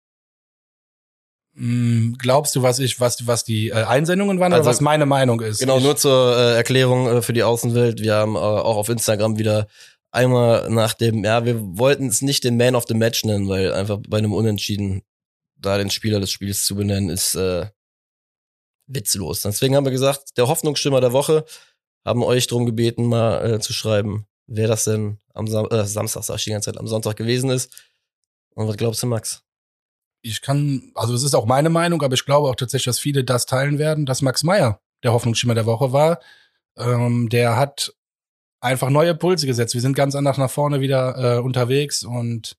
Hm, 1.56 2.16
glaubst 2.18 2.54
du, 2.54 2.62
was 2.62 2.78
ich, 2.78 3.00
was, 3.00 3.26
was 3.26 3.42
die 3.42 3.70
äh, 3.70 3.84
Einsendungen 3.84 4.38
waren 4.38 4.52
also, 4.52 4.62
oder 4.62 4.70
was 4.70 4.80
meine 4.80 5.06
Meinung 5.06 5.40
ist? 5.40 5.58
Genau, 5.58 5.78
ich, 5.78 5.84
nur 5.84 5.96
zur 5.96 6.36
äh, 6.36 6.56
Erklärung 6.56 7.08
äh, 7.08 7.22
für 7.22 7.32
die 7.32 7.42
Außenwelt. 7.42 8.00
Wir 8.00 8.14
haben 8.14 8.36
äh, 8.36 8.38
auch 8.38 8.76
auf 8.76 8.88
Instagram 8.88 9.38
wieder 9.38 9.66
einmal 10.10 10.70
nach 10.70 10.94
dem, 10.94 11.24
ja, 11.24 11.44
wir 11.44 11.60
wollten 11.60 12.08
es 12.08 12.22
nicht 12.22 12.44
den 12.44 12.56
Man 12.56 12.74
of 12.74 12.84
the 12.88 12.94
Match 12.94 13.24
nennen, 13.24 13.48
weil 13.48 13.72
einfach 13.72 13.98
bei 14.08 14.18
einem 14.18 14.32
Unentschieden 14.32 15.02
da 15.56 15.78
den 15.78 15.90
Spieler 15.90 16.20
des 16.20 16.30
Spiels 16.30 16.64
zu 16.64 16.74
benennen, 16.76 17.10
ist 17.10 17.34
äh, 17.34 17.66
witzlos. 18.86 19.42
Deswegen 19.42 19.76
haben 19.76 19.84
wir 19.84 19.92
gesagt, 19.92 20.36
der 20.36 20.48
Hoffnungsschimmer 20.48 21.00
der 21.00 21.12
Woche, 21.12 21.44
haben 22.04 22.22
euch 22.22 22.46
darum 22.46 22.66
gebeten, 22.66 23.06
mal 23.06 23.54
äh, 23.54 23.60
zu 23.60 23.72
schreiben, 23.72 24.26
wer 24.46 24.68
das 24.68 24.84
denn 24.84 25.18
am 25.34 25.48
Sam 25.48 25.66
äh, 25.70 25.84
Samstag, 25.84 26.22
sag 26.22 26.36
ich 26.36 26.44
die 26.44 26.50
ganze 26.50 26.70
Zeit, 26.70 26.80
am 26.80 26.86
Sonntag 26.86 27.16
gewesen 27.16 27.50
ist. 27.50 27.74
Und 28.54 28.68
was 28.68 28.76
glaubst 28.76 29.02
du, 29.02 29.06
Max? 29.08 29.42
Ich 30.22 30.40
kann, 30.40 30.92
also 30.94 31.14
es 31.14 31.24
ist 31.24 31.34
auch 31.34 31.46
meine 31.46 31.68
Meinung, 31.68 32.02
aber 32.02 32.14
ich 32.14 32.24
glaube 32.24 32.48
auch 32.48 32.54
tatsächlich, 32.54 32.86
dass 32.86 33.00
viele 33.00 33.24
das 33.24 33.46
teilen 33.46 33.78
werden, 33.78 34.06
dass 34.06 34.22
Max 34.22 34.44
Meyer 34.44 34.80
der 35.02 35.12
Hoffnungsschimmer 35.12 35.54
der 35.54 35.66
Woche 35.66 35.92
war. 35.92 36.20
Ähm, 36.76 37.28
der 37.28 37.56
hat 37.56 37.92
einfach 38.66 38.90
neue 38.90 39.14
Pulse 39.14 39.46
gesetzt. 39.46 39.74
Wir 39.74 39.80
sind 39.80 39.96
ganz 39.96 40.14
anders 40.14 40.38
nach 40.38 40.50
vorne 40.50 40.80
wieder 40.80 41.36
äh, 41.36 41.40
unterwegs 41.40 42.04
und 42.04 42.56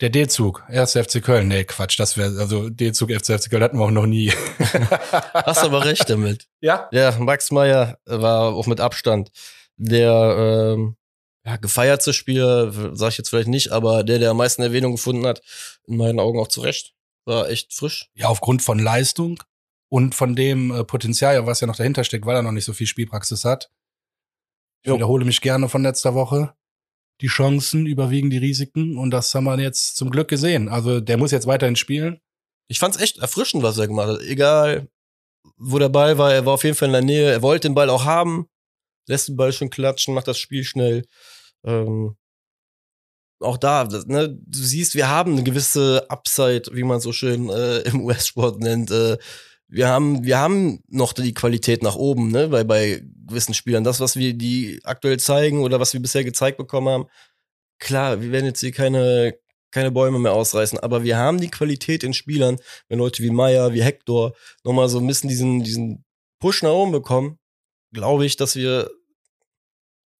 der 0.00 0.10
D-Zug, 0.10 0.64
1. 0.66 0.92
FC 0.92 1.22
Köln. 1.22 1.46
Nee, 1.46 1.62
Quatsch, 1.62 1.98
das 2.00 2.16
wäre, 2.16 2.36
also 2.40 2.68
D-Zug, 2.68 3.12
1. 3.12 3.28
FC 3.28 3.50
Köln 3.50 3.62
hatten 3.62 3.78
wir 3.78 3.84
auch 3.84 3.90
noch 3.92 4.06
nie. 4.06 4.32
Hast 5.32 5.62
aber 5.62 5.84
recht 5.84 6.10
damit. 6.10 6.48
Ja? 6.60 6.88
Ja, 6.92 7.16
Max 7.18 7.50
Meyer 7.50 7.98
war 8.04 8.54
auch 8.54 8.68
mit 8.68 8.80
Abstand 8.80 9.30
der 9.76 10.74
ähm, 10.76 10.96
ja, 11.44 11.56
gefeierte 11.56 12.12
Spieler, 12.12 12.72
sage 12.96 13.10
ich 13.10 13.18
jetzt 13.18 13.30
vielleicht 13.30 13.48
nicht, 13.48 13.72
aber 13.72 14.04
der, 14.04 14.20
der 14.20 14.30
am 14.30 14.36
meisten 14.36 14.62
Erwähnung 14.62 14.92
gefunden 14.92 15.26
hat, 15.26 15.42
in 15.86 15.96
meinen 15.96 16.20
Augen 16.20 16.38
auch 16.38 16.48
zurecht. 16.48 16.94
War 17.24 17.48
echt 17.48 17.72
frisch. 17.72 18.10
Ja, 18.14 18.28
aufgrund 18.28 18.62
von 18.62 18.78
Leistung 18.78 19.42
und 19.88 20.14
von 20.14 20.36
dem 20.36 20.70
äh, 20.72 20.84
Potenzial, 20.84 21.46
was 21.46 21.60
ja 21.60 21.66
noch 21.66 21.76
dahinter 21.76 22.04
steckt, 22.04 22.26
weil 22.26 22.36
er 22.36 22.42
noch 22.42 22.52
nicht 22.52 22.64
so 22.64 22.72
viel 22.72 22.86
Spielpraxis 22.86 23.44
hat. 23.44 23.70
Ich 24.82 24.88
jo. 24.88 24.96
wiederhole 24.96 25.24
mich 25.24 25.40
gerne 25.40 25.68
von 25.68 25.82
letzter 25.82 26.14
Woche. 26.14 26.54
Die 27.20 27.28
Chancen 27.28 27.86
überwiegen 27.86 28.30
die 28.30 28.38
Risiken 28.38 28.98
und 28.98 29.10
das 29.10 29.34
haben 29.34 29.44
wir 29.44 29.58
jetzt 29.60 29.96
zum 29.96 30.10
Glück 30.10 30.28
gesehen. 30.28 30.68
Also 30.68 31.00
der 31.00 31.18
muss 31.18 31.30
jetzt 31.30 31.46
weiterhin 31.46 31.76
spielen. 31.76 32.20
Ich 32.68 32.78
fand's 32.78 33.00
echt 33.00 33.18
erfrischend, 33.18 33.62
was 33.62 33.78
er 33.78 33.86
gemacht 33.86 34.08
hat. 34.08 34.20
Egal, 34.22 34.88
wo 35.56 35.78
der 35.78 35.88
Ball 35.88 36.18
war, 36.18 36.32
er 36.32 36.46
war 36.46 36.54
auf 36.54 36.64
jeden 36.64 36.76
Fall 36.76 36.88
in 36.88 36.92
der 36.92 37.02
Nähe. 37.02 37.30
Er 37.30 37.42
wollte 37.42 37.68
den 37.68 37.74
Ball 37.74 37.90
auch 37.90 38.04
haben, 38.04 38.48
lässt 39.06 39.28
den 39.28 39.36
Ball 39.36 39.52
schon 39.52 39.70
klatschen, 39.70 40.14
macht 40.14 40.26
das 40.26 40.38
Spiel 40.38 40.64
schnell. 40.64 41.04
Ähm, 41.64 42.16
auch 43.40 43.56
da, 43.56 43.84
ne, 43.84 44.28
du 44.28 44.58
siehst, 44.58 44.94
wir 44.94 45.08
haben 45.08 45.32
eine 45.32 45.42
gewisse 45.42 46.06
Upside, 46.08 46.70
wie 46.72 46.84
man 46.84 47.00
so 47.00 47.12
schön 47.12 47.48
äh, 47.50 47.78
im 47.80 48.00
US-Sport 48.02 48.60
nennt. 48.60 48.90
Äh, 48.90 49.18
wir 49.72 49.88
haben, 49.88 50.22
wir 50.22 50.38
haben 50.38 50.82
noch 50.88 51.14
die 51.14 51.32
Qualität 51.32 51.82
nach 51.82 51.96
oben, 51.96 52.30
ne, 52.30 52.48
bei, 52.48 52.62
bei 52.62 53.02
gewissen 53.26 53.54
Spielern. 53.54 53.84
Das, 53.84 54.00
was 54.00 54.16
wir 54.16 54.34
die 54.34 54.80
aktuell 54.84 55.18
zeigen 55.18 55.62
oder 55.62 55.80
was 55.80 55.94
wir 55.94 56.00
bisher 56.02 56.24
gezeigt 56.24 56.58
bekommen 56.58 56.88
haben, 56.88 57.06
klar, 57.78 58.20
wir 58.20 58.32
werden 58.32 58.44
jetzt 58.44 58.60
hier 58.60 58.72
keine, 58.72 59.34
keine 59.70 59.90
Bäume 59.90 60.18
mehr 60.18 60.34
ausreißen, 60.34 60.78
aber 60.78 61.04
wir 61.04 61.16
haben 61.16 61.40
die 61.40 61.50
Qualität 61.50 62.04
in 62.04 62.12
Spielern, 62.12 62.58
wenn 62.88 62.98
Leute 62.98 63.22
wie 63.22 63.30
Meyer, 63.30 63.72
wie 63.72 63.82
Hector 63.82 64.34
nochmal 64.62 64.90
so 64.90 64.98
ein 64.98 65.06
bisschen 65.06 65.30
diesen, 65.30 65.62
diesen 65.64 66.04
Push 66.38 66.62
nach 66.62 66.72
oben 66.72 66.92
bekommen, 66.92 67.38
glaube 67.94 68.26
ich, 68.26 68.36
dass 68.36 68.56
wir 68.56 68.90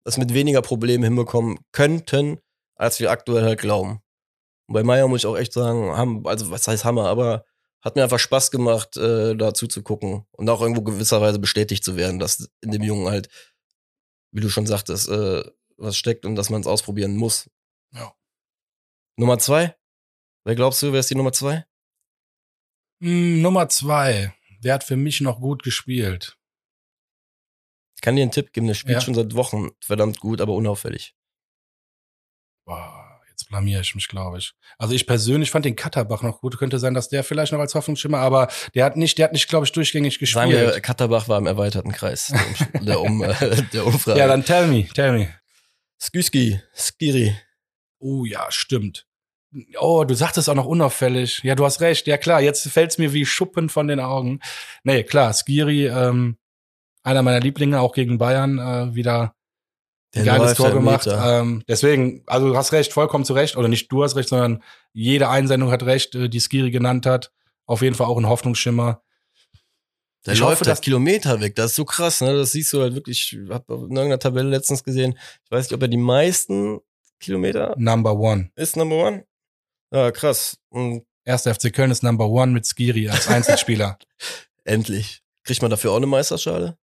das 0.02 0.16
mit 0.16 0.32
weniger 0.32 0.62
Problemen 0.62 1.04
hinbekommen 1.04 1.58
könnten, 1.72 2.38
als 2.74 3.00
wir 3.00 3.10
aktuell 3.10 3.44
halt 3.44 3.60
glauben. 3.60 4.00
Und 4.66 4.72
bei 4.72 4.82
Meyer 4.82 5.08
muss 5.08 5.20
ich 5.20 5.26
auch 5.26 5.36
echt 5.36 5.52
sagen, 5.52 5.94
haben, 5.94 6.26
also 6.26 6.50
was 6.50 6.66
heißt 6.66 6.86
Hammer, 6.86 7.08
aber 7.08 7.44
hat 7.82 7.96
mir 7.96 8.04
einfach 8.04 8.18
Spaß 8.18 8.50
gemacht, 8.50 8.96
äh, 8.96 9.36
da 9.36 9.52
zuzugucken 9.52 10.24
und 10.30 10.48
auch 10.48 10.60
irgendwo 10.60 10.82
gewisserweise 10.82 11.38
bestätigt 11.38 11.84
zu 11.84 11.96
werden, 11.96 12.18
dass 12.18 12.48
in 12.60 12.70
dem 12.70 12.82
Jungen 12.82 13.08
halt, 13.08 13.28
wie 14.30 14.40
du 14.40 14.48
schon 14.48 14.66
sagtest, 14.66 15.08
äh, 15.08 15.42
was 15.76 15.96
steckt 15.96 16.24
und 16.24 16.36
dass 16.36 16.48
man 16.48 16.60
es 16.60 16.66
ausprobieren 16.66 17.16
muss. 17.16 17.50
Ja. 17.92 18.14
Nummer 19.16 19.38
zwei? 19.38 19.76
Wer 20.44 20.54
glaubst 20.54 20.82
du, 20.82 20.92
wer 20.92 21.00
ist 21.00 21.10
die 21.10 21.16
Nummer 21.16 21.32
zwei? 21.32 21.66
Mm, 23.00 23.42
Nummer 23.42 23.68
zwei. 23.68 24.32
Wer 24.60 24.74
hat 24.74 24.84
für 24.84 24.96
mich 24.96 25.20
noch 25.20 25.40
gut 25.40 25.64
gespielt? 25.64 26.38
Ich 27.96 28.00
kann 28.00 28.14
dir 28.14 28.22
einen 28.22 28.30
Tipp 28.30 28.52
geben, 28.52 28.68
der 28.68 28.74
spielt 28.74 28.94
ja. 28.94 29.00
schon 29.00 29.14
seit 29.14 29.34
Wochen 29.34 29.70
verdammt 29.80 30.20
gut, 30.20 30.40
aber 30.40 30.54
unauffällig. 30.54 31.16
Boah 32.64 33.01
jetzt 33.42 33.48
blamier 33.48 33.80
ich 33.80 33.94
mich, 33.94 34.08
glaube 34.08 34.38
ich. 34.38 34.52
Also 34.78 34.94
ich 34.94 35.06
persönlich 35.06 35.50
fand 35.50 35.64
den 35.64 35.76
Katterbach 35.76 36.22
noch 36.22 36.40
gut. 36.40 36.58
Könnte 36.58 36.78
sein, 36.78 36.94
dass 36.94 37.08
der 37.08 37.24
vielleicht 37.24 37.52
noch 37.52 37.58
als 37.58 37.74
Hoffnungsschimmer, 37.74 38.18
aber 38.18 38.48
der 38.74 38.84
hat 38.84 38.96
nicht, 38.96 39.18
der 39.18 39.24
hat 39.24 39.32
nicht, 39.32 39.48
glaube 39.48 39.66
ich, 39.66 39.72
durchgängig 39.72 40.18
gespielt. 40.18 40.50
Sagen 40.50 40.50
wir, 40.52 40.80
Katterbach 40.80 41.28
war 41.28 41.38
im 41.38 41.46
erweiterten 41.46 41.92
Kreis 41.92 42.32
der, 42.80 43.00
um, 43.00 43.22
äh, 43.22 43.62
der 43.72 43.86
Umfrage. 43.86 44.18
Ja, 44.18 44.26
dann 44.26 44.44
tell 44.44 44.66
me, 44.66 44.86
tell 44.94 45.12
me. 45.12 45.34
Skiski, 46.00 46.60
Skiri. 46.74 47.36
Oh 47.98 48.24
ja, 48.24 48.46
stimmt. 48.50 49.06
Oh, 49.78 50.04
du 50.04 50.14
sagtest 50.14 50.48
auch 50.48 50.54
noch 50.54 50.66
unauffällig. 50.66 51.40
Ja, 51.42 51.54
du 51.54 51.64
hast 51.64 51.80
recht. 51.80 52.06
Ja 52.06 52.16
klar, 52.16 52.40
jetzt 52.40 52.66
fällt's 52.68 52.98
mir 52.98 53.12
wie 53.12 53.26
Schuppen 53.26 53.68
von 53.68 53.86
den 53.86 54.00
Augen. 54.00 54.40
Nee, 54.82 55.04
klar, 55.04 55.32
Skiri, 55.32 55.86
ähm, 55.86 56.38
einer 57.02 57.22
meiner 57.22 57.40
Lieblinge, 57.40 57.80
auch 57.80 57.92
gegen 57.92 58.18
Bayern, 58.18 58.58
äh, 58.58 58.94
wieder 58.94 59.34
der 60.14 60.24
geiles 60.24 60.54
Tor 60.54 60.70
gemacht. 60.70 61.06
Ähm, 61.08 61.62
deswegen, 61.68 62.22
also 62.26 62.48
du 62.48 62.56
hast 62.56 62.72
recht, 62.72 62.92
vollkommen 62.92 63.24
zu 63.24 63.32
Recht. 63.32 63.56
Oder 63.56 63.68
nicht 63.68 63.90
du 63.90 64.02
hast 64.02 64.16
recht, 64.16 64.28
sondern 64.28 64.62
jede 64.92 65.28
Einsendung 65.28 65.70
hat 65.70 65.84
recht, 65.84 66.14
äh, 66.14 66.28
die 66.28 66.40
Skiri 66.40 66.70
genannt 66.70 67.06
hat. 67.06 67.32
Auf 67.66 67.82
jeden 67.82 67.94
Fall 67.94 68.06
auch 68.06 68.18
ein 68.18 68.28
Hoffnungsschimmer. 68.28 69.02
Der 70.26 70.34
ich 70.34 70.40
läuft 70.40 70.60
hoffe, 70.60 70.64
das 70.64 70.80
Kilometer 70.80 71.40
weg. 71.40 71.56
Das 71.56 71.70
ist 71.72 71.76
so 71.76 71.84
krass, 71.84 72.20
ne? 72.20 72.36
Das 72.36 72.52
siehst 72.52 72.72
du 72.72 72.80
halt 72.80 72.94
wirklich. 72.94 73.32
Ich 73.32 73.50
habe 73.50 73.74
in 73.74 73.80
irgendeiner 73.80 74.18
Tabelle 74.18 74.48
letztens 74.50 74.84
gesehen. 74.84 75.18
Ich 75.44 75.50
weiß 75.50 75.66
nicht, 75.66 75.74
ob 75.74 75.82
er 75.82 75.88
die 75.88 75.96
meisten 75.96 76.80
Kilometer. 77.18 77.74
Number 77.76 78.14
one. 78.14 78.50
Ist 78.54 78.76
Number 78.76 78.96
one? 78.96 79.24
Ja, 79.92 80.10
krass. 80.10 80.58
Und 80.68 81.04
Erster 81.24 81.54
FC 81.54 81.72
Köln 81.72 81.90
ist 81.90 82.02
Number 82.02 82.28
one 82.28 82.52
mit 82.52 82.66
Skiri 82.66 83.08
als 83.08 83.28
Einzelspieler. 83.28 83.98
Endlich. 84.64 85.22
Kriegt 85.44 85.62
man 85.62 85.70
dafür 85.70 85.92
auch 85.92 85.96
eine 85.96 86.06
Meisterschale? 86.06 86.76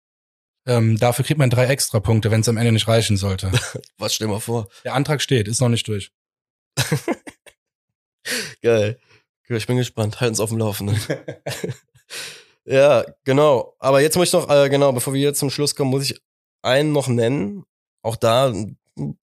Ähm, 0.67 0.97
dafür 0.97 1.23
kriegt 1.23 1.39
man 1.39 1.49
drei 1.49 1.65
extra 1.67 2.01
Punkte, 2.01 2.29
wenn 2.29 2.41
es 2.41 2.49
am 2.49 2.57
Ende 2.57 2.73
nicht 2.73 2.89
reichen 2.89 3.15
sollte. 3.15 3.51
Was 3.97 4.13
stell 4.13 4.27
mal 4.27 4.41
vor? 4.41 4.67
Der 4.83 4.93
Antrag 4.93 5.21
steht, 5.21 5.47
ist 5.47 5.61
noch 5.61 5.69
nicht 5.69 5.87
durch. 5.87 6.11
Geil. 8.61 8.99
Ich 9.47 9.65
bin 9.65 9.77
gespannt. 9.77 10.19
Halten 10.19 10.33
uns 10.33 10.41
auf 10.41 10.49
dem 10.49 10.57
Laufenden. 10.57 10.99
ja, 12.65 13.05
genau. 13.23 13.75
Aber 13.79 14.01
jetzt 14.01 14.17
muss 14.17 14.27
ich 14.27 14.33
noch, 14.33 14.49
äh, 14.49 14.67
genau, 14.69 14.91
bevor 14.91 15.13
wir 15.13 15.21
jetzt 15.21 15.39
zum 15.39 15.49
Schluss 15.49 15.73
kommen, 15.73 15.89
muss 15.89 16.03
ich 16.03 16.19
einen 16.61 16.91
noch 16.91 17.07
nennen. 17.07 17.63
Auch 18.01 18.17
da 18.17 18.53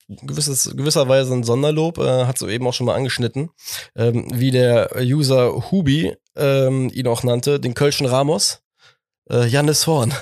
gewisses, 0.08 0.72
gewisserweise 0.74 1.34
ein 1.34 1.44
Sonderlob, 1.44 1.98
äh, 1.98 2.24
hat 2.24 2.38
so 2.38 2.48
eben 2.48 2.66
auch 2.66 2.72
schon 2.72 2.86
mal 2.86 2.94
angeschnitten, 2.94 3.50
ähm, 3.96 4.28
wie 4.32 4.50
der 4.50 4.92
User 4.96 5.70
Hubi 5.70 6.16
ähm, 6.36 6.90
ihn 6.94 7.06
auch 7.06 7.22
nannte, 7.22 7.60
den 7.60 7.74
Kölschen 7.74 8.06
Ramos, 8.06 8.62
äh, 9.28 9.46
Jannis 9.46 9.86
Horn 9.86 10.14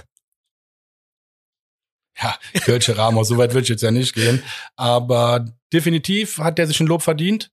ja, 2.20 2.34
Kölsche 2.60 2.96
Ramos, 2.96 3.28
so 3.28 3.38
weit 3.38 3.52
würde 3.52 3.64
ich 3.64 3.68
jetzt 3.68 3.82
ja 3.82 3.90
nicht 3.90 4.14
gehen. 4.14 4.42
Aber 4.76 5.46
definitiv 5.72 6.38
hat 6.38 6.58
der 6.58 6.66
sich 6.66 6.80
ein 6.80 6.86
Lob 6.86 7.02
verdient. 7.02 7.50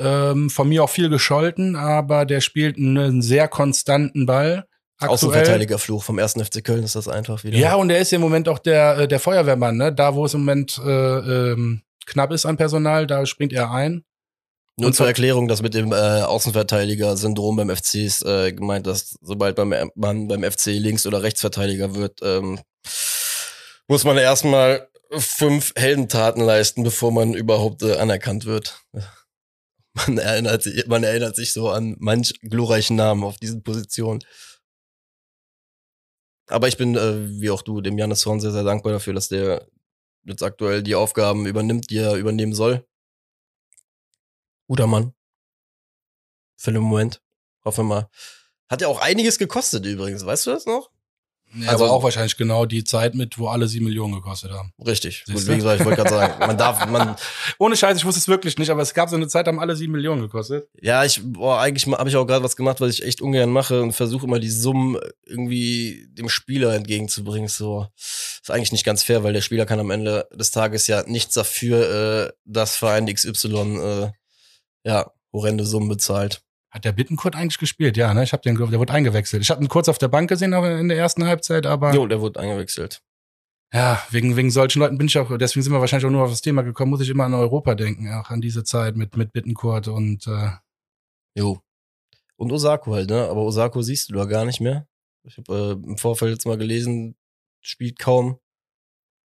Ähm, 0.00 0.48
von 0.48 0.68
mir 0.68 0.82
auch 0.82 0.90
viel 0.90 1.10
gescholten, 1.10 1.76
aber 1.76 2.24
der 2.24 2.40
spielt 2.40 2.78
einen 2.78 3.20
sehr 3.20 3.48
konstanten 3.48 4.24
Ball. 4.24 4.66
Aktuell. 4.96 5.14
Außenverteidigerfluch 5.14 6.02
vom 6.02 6.18
ersten 6.18 6.44
FC 6.44 6.64
Köln 6.64 6.84
ist 6.84 6.94
das 6.94 7.08
einfach 7.08 7.44
wieder. 7.44 7.58
Ja, 7.58 7.74
und 7.74 7.90
er 7.90 7.98
ist 7.98 8.12
im 8.12 8.20
Moment 8.20 8.48
auch 8.48 8.58
der, 8.58 8.98
äh, 8.98 9.08
der 9.08 9.20
Feuerwehrmann, 9.20 9.76
ne? 9.76 9.92
Da, 9.92 10.14
wo 10.14 10.24
es 10.24 10.34
im 10.34 10.40
Moment 10.40 10.78
äh, 10.84 10.90
ähm, 10.90 11.82
knapp 12.06 12.32
ist 12.32 12.46
an 12.46 12.56
Personal, 12.56 13.06
da 13.06 13.24
springt 13.26 13.52
er 13.52 13.70
ein. 13.70 14.04
Nur 14.76 14.88
und 14.88 14.94
zur 14.94 15.06
Erklärung, 15.06 15.48
dass 15.48 15.62
mit 15.62 15.74
dem 15.74 15.92
äh, 15.92 16.22
Außenverteidiger-Syndrom 16.22 17.56
beim 17.56 17.74
FC 17.74 17.96
ist 17.96 18.24
äh, 18.24 18.52
gemeint, 18.52 18.86
dass 18.86 19.16
sobald 19.20 19.56
beim, 19.56 19.74
man 19.94 20.28
beim 20.28 20.42
FC 20.42 20.66
Links- 20.66 21.06
oder 21.06 21.22
Rechtsverteidiger 21.22 21.94
wird, 21.94 22.20
ähm, 22.22 22.60
muss 23.90 24.04
man 24.04 24.16
erstmal 24.18 24.88
fünf 25.10 25.72
Heldentaten 25.74 26.40
leisten, 26.44 26.84
bevor 26.84 27.10
man 27.10 27.34
überhaupt 27.34 27.82
äh, 27.82 27.96
anerkannt 27.96 28.44
wird. 28.44 28.80
Man 29.92 30.18
erinnert, 30.18 30.62
sich, 30.62 30.86
man 30.86 31.02
erinnert 31.02 31.34
sich 31.34 31.52
so 31.52 31.68
an 31.68 31.96
manch 31.98 32.38
glorreichen 32.42 32.94
Namen 32.94 33.24
auf 33.24 33.38
diesen 33.38 33.64
Positionen. 33.64 34.20
Aber 36.46 36.68
ich 36.68 36.76
bin, 36.76 36.94
äh, 36.96 37.40
wie 37.40 37.50
auch 37.50 37.62
du, 37.62 37.80
dem 37.80 37.98
Janis 37.98 38.24
Horn 38.24 38.38
sehr, 38.38 38.52
sehr 38.52 38.62
dankbar 38.62 38.92
dafür, 38.92 39.14
dass 39.14 39.26
der 39.26 39.66
jetzt 40.22 40.44
aktuell 40.44 40.84
die 40.84 40.94
Aufgaben 40.94 41.44
übernimmt, 41.44 41.90
die 41.90 41.96
er 41.96 42.14
übernehmen 42.14 42.54
soll. 42.54 42.86
Guter 44.68 44.86
Mann. 44.86 45.12
Für 46.56 46.70
den 46.70 46.82
Moment. 46.82 47.20
Hoffen 47.64 47.88
wir 47.88 47.94
mal. 47.94 48.10
Hat 48.68 48.80
ja 48.82 48.86
auch 48.86 49.00
einiges 49.00 49.38
gekostet 49.38 49.84
übrigens, 49.84 50.24
weißt 50.24 50.46
du 50.46 50.50
das 50.52 50.66
noch? 50.66 50.92
Ja, 51.54 51.70
also 51.70 51.86
auch 51.86 52.02
wahrscheinlich 52.02 52.36
genau 52.36 52.64
die 52.64 52.84
Zeit 52.84 53.14
mit, 53.14 53.38
wo 53.38 53.48
alle 53.48 53.66
sieben 53.66 53.86
Millionen 53.86 54.14
gekostet 54.14 54.52
haben. 54.52 54.72
Richtig. 54.86 55.24
Gut, 55.26 55.46
wie 55.48 55.56
gesagt, 55.56 55.80
ich 55.80 55.86
wollte 55.86 56.02
gerade 56.02 56.14
sagen, 56.14 56.38
man 56.38 56.56
darf, 56.56 56.86
man. 56.90 57.16
Ohne 57.58 57.76
Scheiß, 57.76 57.96
ich 57.96 58.04
wusste 58.04 58.20
es 58.20 58.28
wirklich 58.28 58.56
nicht, 58.58 58.70
aber 58.70 58.82
es 58.82 58.94
gab 58.94 59.08
so 59.08 59.16
eine 59.16 59.26
Zeit, 59.26 59.48
haben 59.48 59.58
alle 59.58 59.74
sieben 59.74 59.92
Millionen 59.92 60.22
gekostet. 60.22 60.68
Ja, 60.80 61.04
ich, 61.04 61.20
boah, 61.24 61.60
eigentlich 61.60 61.86
habe 61.86 62.08
ich 62.08 62.16
auch 62.16 62.26
gerade 62.26 62.44
was 62.44 62.54
gemacht, 62.54 62.80
was 62.80 62.94
ich 62.94 63.04
echt 63.04 63.20
ungern 63.20 63.50
mache 63.50 63.82
und 63.82 63.92
versuche 63.92 64.26
immer 64.26 64.38
die 64.38 64.50
Summen 64.50 64.98
irgendwie 65.26 66.06
dem 66.12 66.28
Spieler 66.28 66.74
entgegenzubringen. 66.74 67.48
So 67.48 67.88
ist 67.96 68.50
eigentlich 68.50 68.72
nicht 68.72 68.84
ganz 68.84 69.02
fair, 69.02 69.24
weil 69.24 69.32
der 69.32 69.40
Spieler 69.40 69.66
kann 69.66 69.80
am 69.80 69.90
Ende 69.90 70.28
des 70.32 70.52
Tages 70.52 70.86
ja 70.86 71.02
nichts 71.06 71.34
dafür, 71.34 72.28
äh, 72.28 72.32
dass 72.44 72.76
Verein 72.76 73.12
XY 73.12 73.56
äh, 73.56 74.10
ja 74.84 75.10
horrende 75.32 75.64
Summen 75.64 75.88
bezahlt. 75.88 76.42
Hat 76.70 76.84
der 76.84 76.92
Bittenkurt 76.92 77.34
eigentlich 77.34 77.58
gespielt? 77.58 77.96
Ja, 77.96 78.14
ne? 78.14 78.22
Ich 78.22 78.32
habe 78.32 78.42
den, 78.42 78.56
der 78.56 78.78
wurde 78.78 78.92
eingewechselt. 78.92 79.42
Ich 79.42 79.50
hatte 79.50 79.62
ihn 79.62 79.68
kurz 79.68 79.88
auf 79.88 79.98
der 79.98 80.08
Bank 80.08 80.28
gesehen 80.28 80.52
in 80.52 80.88
der 80.88 80.98
ersten 80.98 81.26
Halbzeit, 81.26 81.66
aber. 81.66 81.92
Jo, 81.92 82.06
der 82.06 82.20
wurde 82.20 82.38
eingewechselt. 82.38 83.02
Ja, 83.72 84.02
wegen, 84.10 84.36
wegen 84.36 84.50
solchen 84.50 84.80
Leuten 84.80 84.98
bin 84.98 85.06
ich 85.06 85.16
auch, 85.18 85.36
deswegen 85.38 85.62
sind 85.62 85.72
wir 85.72 85.80
wahrscheinlich 85.80 86.06
auch 86.06 86.10
nur 86.10 86.24
auf 86.24 86.30
das 86.30 86.40
Thema 86.40 86.62
gekommen, 86.62 86.90
muss 86.90 87.02
ich 87.02 87.08
immer 87.08 87.24
an 87.24 87.34
Europa 87.34 87.76
denken, 87.76 88.12
auch 88.12 88.30
an 88.30 88.40
diese 88.40 88.64
Zeit 88.64 88.96
mit, 88.96 89.16
mit 89.16 89.32
Bittenkurt 89.32 89.86
und 89.86 90.26
äh, 90.26 90.50
Jo. 91.34 91.60
Und 92.36 92.52
Osako 92.52 92.94
halt, 92.94 93.10
ne? 93.10 93.28
Aber 93.28 93.42
Osako 93.42 93.82
siehst 93.82 94.10
du 94.10 94.14
da 94.14 94.24
gar 94.24 94.44
nicht 94.44 94.60
mehr. 94.60 94.86
Ich 95.24 95.36
habe 95.36 95.78
äh, 95.84 95.86
im 95.86 95.98
Vorfeld 95.98 96.32
jetzt 96.32 96.46
mal 96.46 96.56
gelesen, 96.56 97.16
spielt 97.60 97.98
kaum 97.98 98.38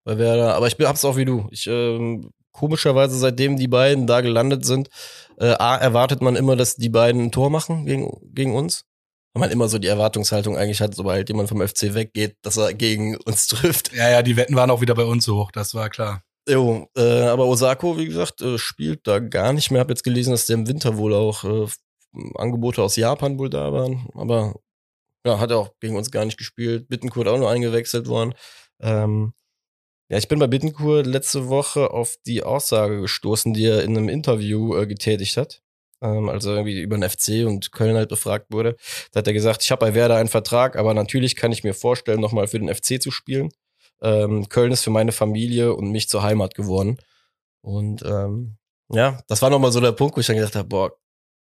bei 0.03 0.17
Werder. 0.17 0.55
Aber 0.55 0.67
ich 0.67 0.77
bin, 0.77 0.87
hab's 0.87 1.05
auch 1.05 1.17
wie 1.17 1.25
du. 1.25 1.47
Ich 1.51 1.67
ähm, 1.67 2.31
komischerweise, 2.51 3.17
seitdem 3.17 3.57
die 3.57 3.67
beiden 3.67 4.07
da 4.07 4.21
gelandet 4.21 4.65
sind, 4.65 4.89
äh, 5.37 5.55
A, 5.59 5.77
erwartet 5.77 6.21
man 6.21 6.35
immer, 6.35 6.55
dass 6.55 6.75
die 6.75 6.89
beiden 6.89 7.23
ein 7.23 7.31
Tor 7.31 7.49
machen 7.49 7.85
gegen, 7.85 8.11
gegen 8.33 8.55
uns. 8.55 8.85
Weil 9.33 9.41
man 9.41 9.51
immer 9.51 9.69
so 9.69 9.79
die 9.79 9.87
Erwartungshaltung 9.87 10.57
eigentlich 10.57 10.81
hat, 10.81 10.93
sobald 10.93 11.29
jemand 11.29 11.47
vom 11.47 11.65
FC 11.65 11.93
weggeht, 11.93 12.35
dass 12.41 12.57
er 12.57 12.73
gegen 12.73 13.15
uns 13.17 13.47
trifft. 13.47 13.93
ja, 13.93 14.09
ja, 14.09 14.21
die 14.21 14.35
Wetten 14.35 14.55
waren 14.55 14.71
auch 14.71 14.81
wieder 14.81 14.95
bei 14.95 15.05
uns 15.05 15.27
hoch, 15.27 15.51
das 15.51 15.73
war 15.73 15.89
klar. 15.89 16.21
Jo, 16.49 16.87
äh, 16.97 17.23
aber 17.23 17.45
Osako, 17.45 17.97
wie 17.97 18.07
gesagt, 18.07 18.41
äh, 18.41 18.57
spielt 18.57 19.07
da 19.07 19.19
gar 19.19 19.53
nicht 19.53 19.71
mehr. 19.71 19.81
Hab 19.81 19.89
jetzt 19.89 20.03
gelesen, 20.03 20.31
dass 20.31 20.47
der 20.47 20.55
im 20.55 20.67
Winter 20.67 20.97
wohl 20.97 21.13
auch 21.13 21.43
äh, 21.43 21.67
Angebote 22.35 22.81
aus 22.81 22.95
Japan 22.95 23.37
wohl 23.37 23.49
da 23.49 23.71
waren. 23.71 24.09
Aber 24.15 24.55
ja, 25.25 25.39
hat 25.39 25.51
er 25.51 25.59
auch 25.59 25.69
gegen 25.79 25.95
uns 25.95 26.11
gar 26.11 26.25
nicht 26.25 26.37
gespielt. 26.37 26.87
Bittenkurt 26.89 27.27
auch 27.27 27.37
nur 27.37 27.49
eingewechselt 27.49 28.07
worden. 28.07 28.33
Ähm, 28.81 29.33
ja, 30.11 30.17
ich 30.17 30.27
bin 30.27 30.39
bei 30.39 30.47
Bittencourt 30.47 31.07
letzte 31.07 31.47
Woche 31.47 31.91
auf 31.91 32.17
die 32.25 32.43
Aussage 32.43 32.99
gestoßen, 32.99 33.53
die 33.53 33.63
er 33.63 33.81
in 33.81 33.95
einem 33.97 34.09
Interview 34.09 34.75
äh, 34.75 34.85
getätigt 34.85 35.37
hat. 35.37 35.61
Ähm, 36.01 36.27
also 36.27 36.51
irgendwie 36.51 36.81
über 36.81 36.97
den 36.97 37.09
FC 37.09 37.47
und 37.47 37.71
Köln 37.71 37.95
halt 37.95 38.09
befragt 38.09 38.47
wurde. 38.51 38.75
Da 39.13 39.19
hat 39.19 39.27
er 39.27 39.31
gesagt, 39.31 39.63
ich 39.63 39.71
habe 39.71 39.85
bei 39.85 39.93
Werder 39.93 40.17
einen 40.17 40.27
Vertrag, 40.27 40.75
aber 40.75 40.93
natürlich 40.93 41.37
kann 41.37 41.53
ich 41.53 41.63
mir 41.63 41.73
vorstellen, 41.73 42.19
nochmal 42.19 42.47
für 42.47 42.59
den 42.59 42.67
FC 42.67 43.01
zu 43.01 43.09
spielen. 43.09 43.53
Ähm, 44.01 44.49
Köln 44.49 44.73
ist 44.73 44.83
für 44.83 44.89
meine 44.89 45.13
Familie 45.13 45.75
und 45.75 45.91
mich 45.91 46.09
zur 46.09 46.23
Heimat 46.23 46.55
geworden. 46.55 46.97
Und 47.61 48.03
ähm, 48.03 48.57
ja, 48.89 49.21
das 49.29 49.41
war 49.41 49.49
nochmal 49.49 49.71
so 49.71 49.79
der 49.79 49.93
Punkt, 49.93 50.17
wo 50.17 50.19
ich 50.19 50.27
dann 50.27 50.35
gedacht 50.35 50.57
habe, 50.57 50.67
boah, 50.67 50.91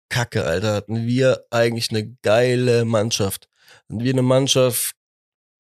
Kacke, 0.10 0.44
Alter, 0.44 0.76
hatten 0.76 1.08
wir 1.08 1.44
eigentlich 1.50 1.90
eine 1.90 2.08
geile 2.22 2.86
Mannschaft. 2.86 3.50
Hatten 3.86 4.04
wir 4.04 4.14
eine 4.14 4.22
Mannschaft, 4.22 4.94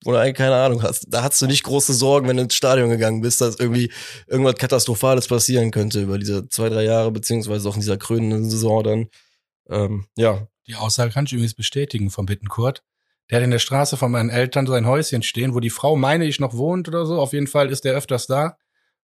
du 0.04 0.16
eigentlich 0.16 0.36
keine 0.36 0.56
Ahnung 0.56 0.82
hast. 0.84 1.06
Da 1.10 1.24
hast 1.24 1.42
du 1.42 1.48
nicht 1.48 1.64
große 1.64 1.94
Sorgen, 1.94 2.28
wenn 2.28 2.38
du 2.38 2.44
ins 2.44 2.56
Stadion 2.56 2.90
gegangen 2.90 3.22
bist, 3.22 3.42
dass 3.42 3.60
irgendwie 3.60 3.92
irgendwas 4.28 4.56
Katastrophales 4.56 5.28
passieren 5.28 5.72
könnte 5.72 6.02
über 6.02 6.18
diese 6.18 6.48
zwei, 6.50 6.70
drei 6.70 6.84
Jahre, 6.84 7.12
beziehungsweise 7.12 7.68
auch 7.68 7.76
in 7.76 7.82
dieser 7.82 7.98
krönenden 7.98 8.50
Saison 8.50 8.84
dann. 8.84 9.08
Ähm, 9.70 10.06
ja. 10.16 10.48
Die 10.68 10.76
Aussage 10.76 11.12
kann 11.12 11.26
ich 11.26 11.34
übrigens 11.34 11.56
bestätigen 11.56 12.12
von 12.12 12.28
Bittenkurt. 12.28 12.84
Der 13.30 13.38
hat 13.38 13.44
in 13.44 13.52
der 13.52 13.60
Straße 13.60 13.98
von 13.98 14.12
meinen 14.12 14.30
Eltern 14.30 14.68
sein 14.68 14.86
Häuschen 14.88 15.24
stehen, 15.24 15.54
wo 15.54 15.60
die 15.60 15.70
Frau, 15.70 15.96
meine 15.96 16.26
ich, 16.26 16.40
noch 16.40 16.54
wohnt 16.54 16.88
oder 16.88 17.06
so. 17.06 17.20
Auf 17.20 17.34
jeden 17.34 17.48
Fall 17.48 17.70
ist 17.70 17.86
der 17.86 17.94
öfters 17.94 18.28
da. 18.28 18.58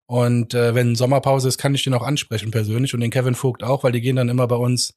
Und 0.05 0.53
äh, 0.53 0.75
wenn 0.75 0.95
Sommerpause 0.95 1.47
ist, 1.47 1.57
kann 1.57 1.73
ich 1.73 1.83
den 1.83 1.93
auch 1.93 2.03
ansprechen 2.03 2.51
persönlich 2.51 2.93
und 2.93 2.99
den 2.99 3.11
Kevin 3.11 3.35
Vogt 3.35 3.63
auch, 3.63 3.83
weil 3.83 3.93
die 3.93 4.01
gehen 4.01 4.15
dann 4.15 4.29
immer 4.29 4.47
bei 4.47 4.55
uns 4.55 4.93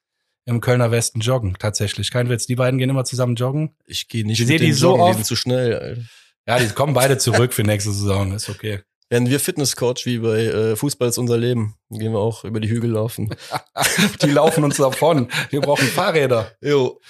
im 0.47 0.61
Kölner 0.61 0.91
Westen 0.91 1.21
joggen, 1.21 1.57
tatsächlich. 1.59 2.11
Kein 2.11 2.29
Witz. 2.31 2.47
Die 2.47 2.57
beiden 2.57 2.79
gehen 2.79 2.89
immer 2.91 3.05
zusammen 3.05 3.35
joggen. 3.35 3.75
Ich 3.85 4.09
gehe 4.09 4.25
nicht 4.27 4.41
Ich 4.41 4.47
sehe 4.47 4.59
die 4.59 4.73
so 4.73 4.91
joggen, 4.91 5.03
oft. 5.03 5.11
die 5.11 5.15
sind 5.17 5.27
zu 5.27 5.37
schnell. 5.37 5.75
Alter. 5.79 6.03
Ja, 6.47 6.59
die 6.61 6.69
kommen 6.75 6.95
beide 6.95 7.19
zurück 7.19 7.53
für 7.53 7.63
nächste 7.65 7.91
Saison. 7.93 8.33
Ist 8.33 8.49
okay. 8.49 8.81
Werden 9.09 9.29
wir 9.29 9.39
Fitnesscoach 9.39 10.05
wie 10.07 10.19
bei 10.19 10.45
äh, 10.47 10.77
Fußball 10.77 11.09
ist 11.09 11.19
unser 11.19 11.37
Leben. 11.37 11.77
Dann 11.91 11.99
gehen 12.01 12.13
wir 12.13 12.19
auch 12.21 12.45
über 12.45 12.59
die 12.61 12.69
Hügel 12.69 12.91
laufen. 12.91 13.35
Die 14.23 14.31
laufen 14.31 14.65
uns 14.65 14.77
davon. 14.79 15.29
Wir 15.51 15.61
brauchen 15.61 15.87
Fahrräder. 15.87 16.57
jo. 16.61 17.01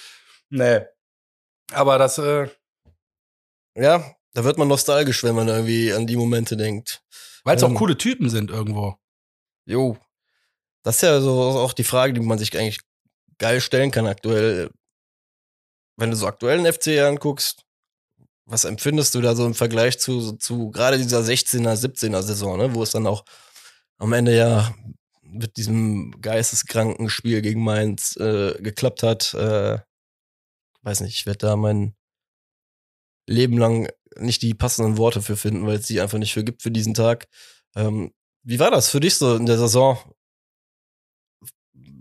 Nee. 0.51 0.81
Aber 1.73 1.99
das, 1.99 2.19
äh, 2.19 2.49
Ja, 3.77 4.15
da 4.35 4.45
wird 4.45 4.57
man 4.59 4.69
nostalgisch, 4.69 5.25
wenn 5.25 5.35
man 5.35 5.49
irgendwie 5.49 5.93
an 5.93 6.07
die 6.07 6.17
Momente 6.17 6.57
denkt. 6.57 7.03
weil 7.45 7.57
es 7.57 7.63
auch 7.63 7.69
Ähm. 7.71 7.75
coole 7.77 7.97
Typen 7.99 8.29
sind 8.31 8.51
irgendwo. 8.51 8.97
Jo. 9.67 9.97
Das 10.83 10.97
ist 10.97 11.03
ja 11.03 11.21
so 11.21 11.41
auch 11.41 11.73
die 11.73 11.85
Frage, 11.85 12.13
die 12.13 12.21
man 12.21 12.39
sich 12.39 12.57
eigentlich 12.59 12.81
geil 13.39 13.61
stellen 13.61 13.91
kann 13.91 14.07
aktuell. 14.07 14.71
Wenn 15.97 16.11
du 16.11 16.17
so 16.17 16.27
aktuellen 16.27 16.71
FC 16.71 17.01
anguckst, 17.01 17.65
was 18.45 18.65
empfindest 18.65 19.15
du 19.15 19.21
da 19.21 19.35
so 19.35 19.45
im 19.47 19.55
Vergleich 19.55 19.99
zu, 19.99 20.33
zu 20.33 20.71
gerade 20.71 20.99
dieser 20.99 21.21
16er, 21.21 21.75
17er 21.75 22.23
Saison, 22.23 22.59
ne, 22.59 22.75
wo 22.75 22.83
es 22.83 22.91
dann 22.93 23.07
auch 23.07 23.25
am 23.99 24.13
Ende 24.13 24.37
ja 24.37 24.75
mit 25.23 25.57
diesem 25.57 26.13
geisteskranken 26.21 27.09
Spiel 27.09 27.43
gegen 27.43 27.63
Mainz 27.65 28.17
äh, 28.17 28.55
geklappt 28.61 29.03
hat. 29.03 29.35
Äh, 29.35 29.79
weiß 30.83 31.01
nicht, 31.01 31.17
ich 31.17 31.27
werde 31.27 31.39
da 31.39 31.57
mein 31.57 31.95
Leben 33.27 33.59
lang 33.59 33.89
nicht 34.17 34.43
die 34.43 34.55
passenden 34.55 34.97
Worte 34.99 35.21
für 35.21 35.37
finden, 35.37 35.67
weil 35.67 35.79
es 35.79 35.87
die 35.87 36.01
einfach 36.01 36.19
nicht 36.19 36.33
für 36.33 36.45
gibt 36.45 36.63
für 36.63 36.71
diesen 36.71 36.95
Tag. 36.95 37.27
Ähm, 37.75 38.13
wie 38.45 38.61
war 38.61 38.71
das 38.71 38.89
für 38.89 39.01
dich 39.01 39.17
so 39.17 39.35
in 39.35 39.47
der 39.47 39.59
Saison? 39.59 39.99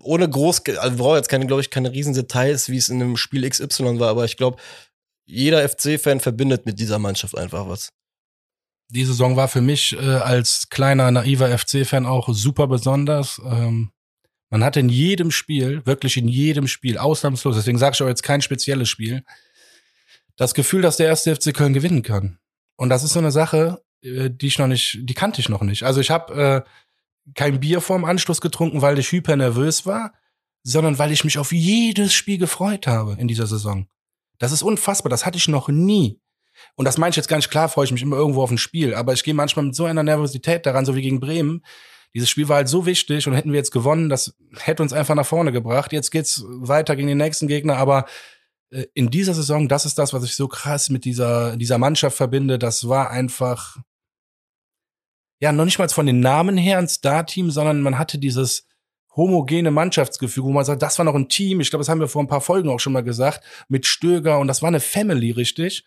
Ohne 0.05 0.29
groß, 0.29 0.61
also 0.77 0.97
wir 0.97 1.03
brauchen 1.03 1.17
jetzt 1.17 1.29
keine, 1.29 1.47
glaube 1.47 1.61
ich, 1.61 1.69
keine 1.69 1.91
riesen 1.91 2.13
Details, 2.13 2.69
wie 2.69 2.77
es 2.77 2.89
in 2.89 3.01
einem 3.01 3.17
Spiel 3.17 3.49
XY 3.49 3.99
war, 3.99 4.09
aber 4.09 4.25
ich 4.25 4.37
glaube, 4.37 4.57
jeder 5.25 5.67
FC-Fan 5.67 6.19
verbindet 6.19 6.65
mit 6.65 6.79
dieser 6.79 6.99
Mannschaft 6.99 7.37
einfach 7.37 7.67
was. 7.67 7.89
Die 8.89 9.03
Saison 9.03 9.35
war 9.35 9.47
für 9.47 9.61
mich 9.61 9.93
äh, 9.93 10.17
als 10.17 10.69
kleiner, 10.69 11.09
naiver 11.09 11.57
FC-Fan 11.57 12.05
auch 12.05 12.29
super 12.29 12.67
besonders. 12.67 13.41
Ähm, 13.43 13.91
man 14.51 14.63
hatte 14.63 14.79
in 14.79 14.89
jedem 14.89 15.31
Spiel, 15.31 15.83
wirklich 15.85 16.17
in 16.17 16.27
jedem 16.27 16.67
Spiel, 16.67 16.99
ausnahmslos, 16.99 17.55
deswegen 17.55 17.79
sage 17.79 17.95
ich 17.95 18.03
auch 18.03 18.07
jetzt 18.07 18.23
kein 18.23 18.43
spezielles 18.43 18.87
Spiel, 18.87 19.23
das 20.35 20.53
Gefühl, 20.53 20.81
dass 20.81 20.97
der 20.97 21.07
erste 21.07 21.35
FC 21.35 21.53
Köln 21.53 21.73
gewinnen 21.73 22.03
kann. 22.03 22.37
Und 22.75 22.89
das 22.89 23.03
ist 23.03 23.13
so 23.13 23.19
eine 23.19 23.31
Sache, 23.31 23.81
äh, 24.01 24.29
die 24.29 24.47
ich 24.47 24.59
noch 24.59 24.67
nicht, 24.67 24.99
die 25.01 25.13
kannte 25.13 25.41
ich 25.41 25.49
noch 25.49 25.63
nicht. 25.63 25.83
Also 25.83 25.99
ich 25.99 26.11
habe 26.11 26.63
äh, 26.65 26.69
kein 27.33 27.59
Bier 27.59 27.81
vorm 27.81 28.05
Anschluss 28.05 28.41
getrunken, 28.41 28.81
weil 28.81 28.99
ich 28.99 29.11
hyper 29.11 29.35
nervös 29.35 29.85
war, 29.85 30.13
sondern 30.63 30.99
weil 30.99 31.11
ich 31.11 31.23
mich 31.23 31.37
auf 31.37 31.51
jedes 31.51 32.13
Spiel 32.13 32.37
gefreut 32.37 32.87
habe 32.87 33.15
in 33.19 33.27
dieser 33.27 33.47
Saison. 33.47 33.87
Das 34.37 34.51
ist 34.51 34.63
unfassbar, 34.63 35.09
das 35.09 35.25
hatte 35.25 35.37
ich 35.37 35.47
noch 35.47 35.69
nie. 35.69 36.19
Und 36.75 36.85
das 36.85 36.97
meine 36.97 37.09
ich 37.09 37.15
jetzt 37.15 37.27
gar 37.27 37.37
nicht 37.37 37.49
klar, 37.49 37.69
freue 37.69 37.85
ich 37.85 37.91
mich 37.91 38.01
immer 38.01 38.17
irgendwo 38.17 38.41
auf 38.41 38.51
ein 38.51 38.57
Spiel, 38.57 38.93
aber 38.93 39.13
ich 39.13 39.23
gehe 39.23 39.33
manchmal 39.33 39.65
mit 39.65 39.75
so 39.75 39.85
einer 39.85 40.03
Nervosität 40.03 40.65
daran, 40.65 40.85
so 40.85 40.95
wie 40.95 41.01
gegen 41.01 41.19
Bremen. 41.19 41.63
Dieses 42.13 42.29
Spiel 42.29 42.47
war 42.47 42.57
halt 42.57 42.69
so 42.69 42.85
wichtig 42.85 43.27
und 43.27 43.33
hätten 43.33 43.51
wir 43.51 43.57
jetzt 43.57 43.71
gewonnen, 43.71 44.07
das 44.07 44.35
hätte 44.57 44.81
uns 44.81 44.93
einfach 44.93 45.15
nach 45.15 45.25
vorne 45.25 45.51
gebracht. 45.51 45.91
Jetzt 45.91 46.11
geht's 46.11 46.45
weiter 46.47 46.95
gegen 46.95 47.09
den 47.09 47.17
nächsten 47.17 47.47
Gegner, 47.47 47.75
aber 47.75 48.05
äh, 48.71 48.85
in 48.93 49.09
dieser 49.09 49.33
Saison, 49.33 49.67
das 49.67 49.85
ist 49.85 49.97
das, 49.97 50.13
was 50.13 50.23
ich 50.23 50.35
so 50.35 50.47
krass 50.47 50.89
mit 50.89 51.03
dieser, 51.03 51.57
dieser 51.57 51.77
Mannschaft 51.77 52.15
verbinde. 52.15 52.57
Das 52.57 52.87
war 52.87 53.09
einfach, 53.09 53.77
ja, 55.39 55.51
noch 55.51 55.65
nicht 55.65 55.79
mal 55.79 55.89
von 55.89 56.05
den 56.05 56.19
Namen 56.19 56.57
her 56.57 56.77
ein 56.77 56.87
Star-Team, 56.87 57.51
sondern 57.51 57.81
man 57.81 57.97
hatte 57.97 58.17
dieses 58.17 58.67
homogene 59.15 59.71
Mannschaftsgefühl, 59.71 60.43
wo 60.43 60.51
man 60.51 60.65
sagt, 60.65 60.81
das 60.81 60.97
war 60.97 61.05
noch 61.05 61.15
ein 61.15 61.29
Team. 61.29 61.61
Ich 61.61 61.69
glaube, 61.69 61.81
das 61.81 61.89
haben 61.89 61.99
wir 61.99 62.07
vor 62.07 62.23
ein 62.23 62.27
paar 62.27 62.41
Folgen 62.41 62.69
auch 62.69 62.79
schon 62.79 62.93
mal 62.93 63.03
gesagt, 63.03 63.43
mit 63.69 63.85
Stöger 63.85 64.39
und 64.39 64.47
das 64.47 64.61
war 64.61 64.67
eine 64.67 64.79
Family, 64.79 65.31
richtig? 65.31 65.85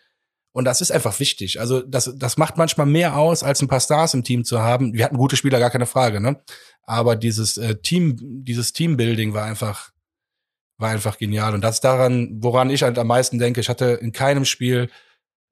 Und 0.53 0.65
das 0.65 0.81
ist 0.81 0.91
einfach 0.91 1.21
wichtig. 1.21 1.61
Also 1.61 1.83
das, 1.83 2.13
das 2.17 2.37
macht 2.37 2.57
manchmal 2.57 2.87
mehr 2.87 3.17
aus, 3.17 3.43
als 3.43 3.61
ein 3.61 3.69
paar 3.69 3.81
Stars 3.81 4.15
im 4.15 4.25
Team 4.25 4.45
zu 4.45 4.61
haben. 4.61 4.95
Wir 4.95 5.05
hatten 5.05 5.19
gute 5.19 5.37
Spieler, 5.37 5.59
gar 5.59 5.71
keine 5.71 5.87
Frage, 5.87 6.21
ne? 6.21 6.43
Aber 6.83 7.17
dieses 7.17 7.59
äh, 7.59 7.77
Team, 7.77 8.17
dieses 8.19 8.73
Teambuilding 8.73 9.35
war 9.35 9.45
einfach, 9.45 9.93
war 10.79 10.91
einfach 10.91 11.19
genial. 11.19 11.55
Und 11.55 11.61
das 11.61 11.81
daran, 11.81 12.39
woran 12.41 12.71
ich 12.71 12.83
halt 12.83 12.99
am 12.99 13.09
meisten 13.09 13.39
denke. 13.39 13.61
Ich 13.61 13.69
hatte 13.69 13.99
in 14.01 14.13
keinem 14.13 14.47
Spiel 14.47 14.91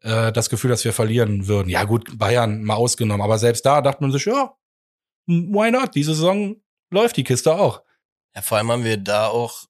äh, 0.00 0.32
das 0.32 0.50
Gefühl, 0.50 0.70
dass 0.70 0.84
wir 0.84 0.92
verlieren 0.92 1.46
würden. 1.46 1.68
Ja 1.68 1.84
gut, 1.84 2.18
Bayern 2.18 2.62
mal 2.62 2.74
ausgenommen, 2.74 3.22
aber 3.22 3.38
selbst 3.38 3.64
da 3.66 3.80
dachte 3.80 4.02
man 4.02 4.12
sich, 4.12 4.24
ja, 4.24 4.54
why 5.26 5.70
not? 5.70 5.94
Diese 5.94 6.14
Saison 6.14 6.56
läuft 6.90 7.16
die 7.16 7.24
Kiste 7.24 7.54
auch. 7.54 7.82
Ja, 8.34 8.42
vor 8.42 8.58
allem 8.58 8.70
haben 8.70 8.84
wir 8.84 8.96
da 8.96 9.28
auch, 9.28 9.64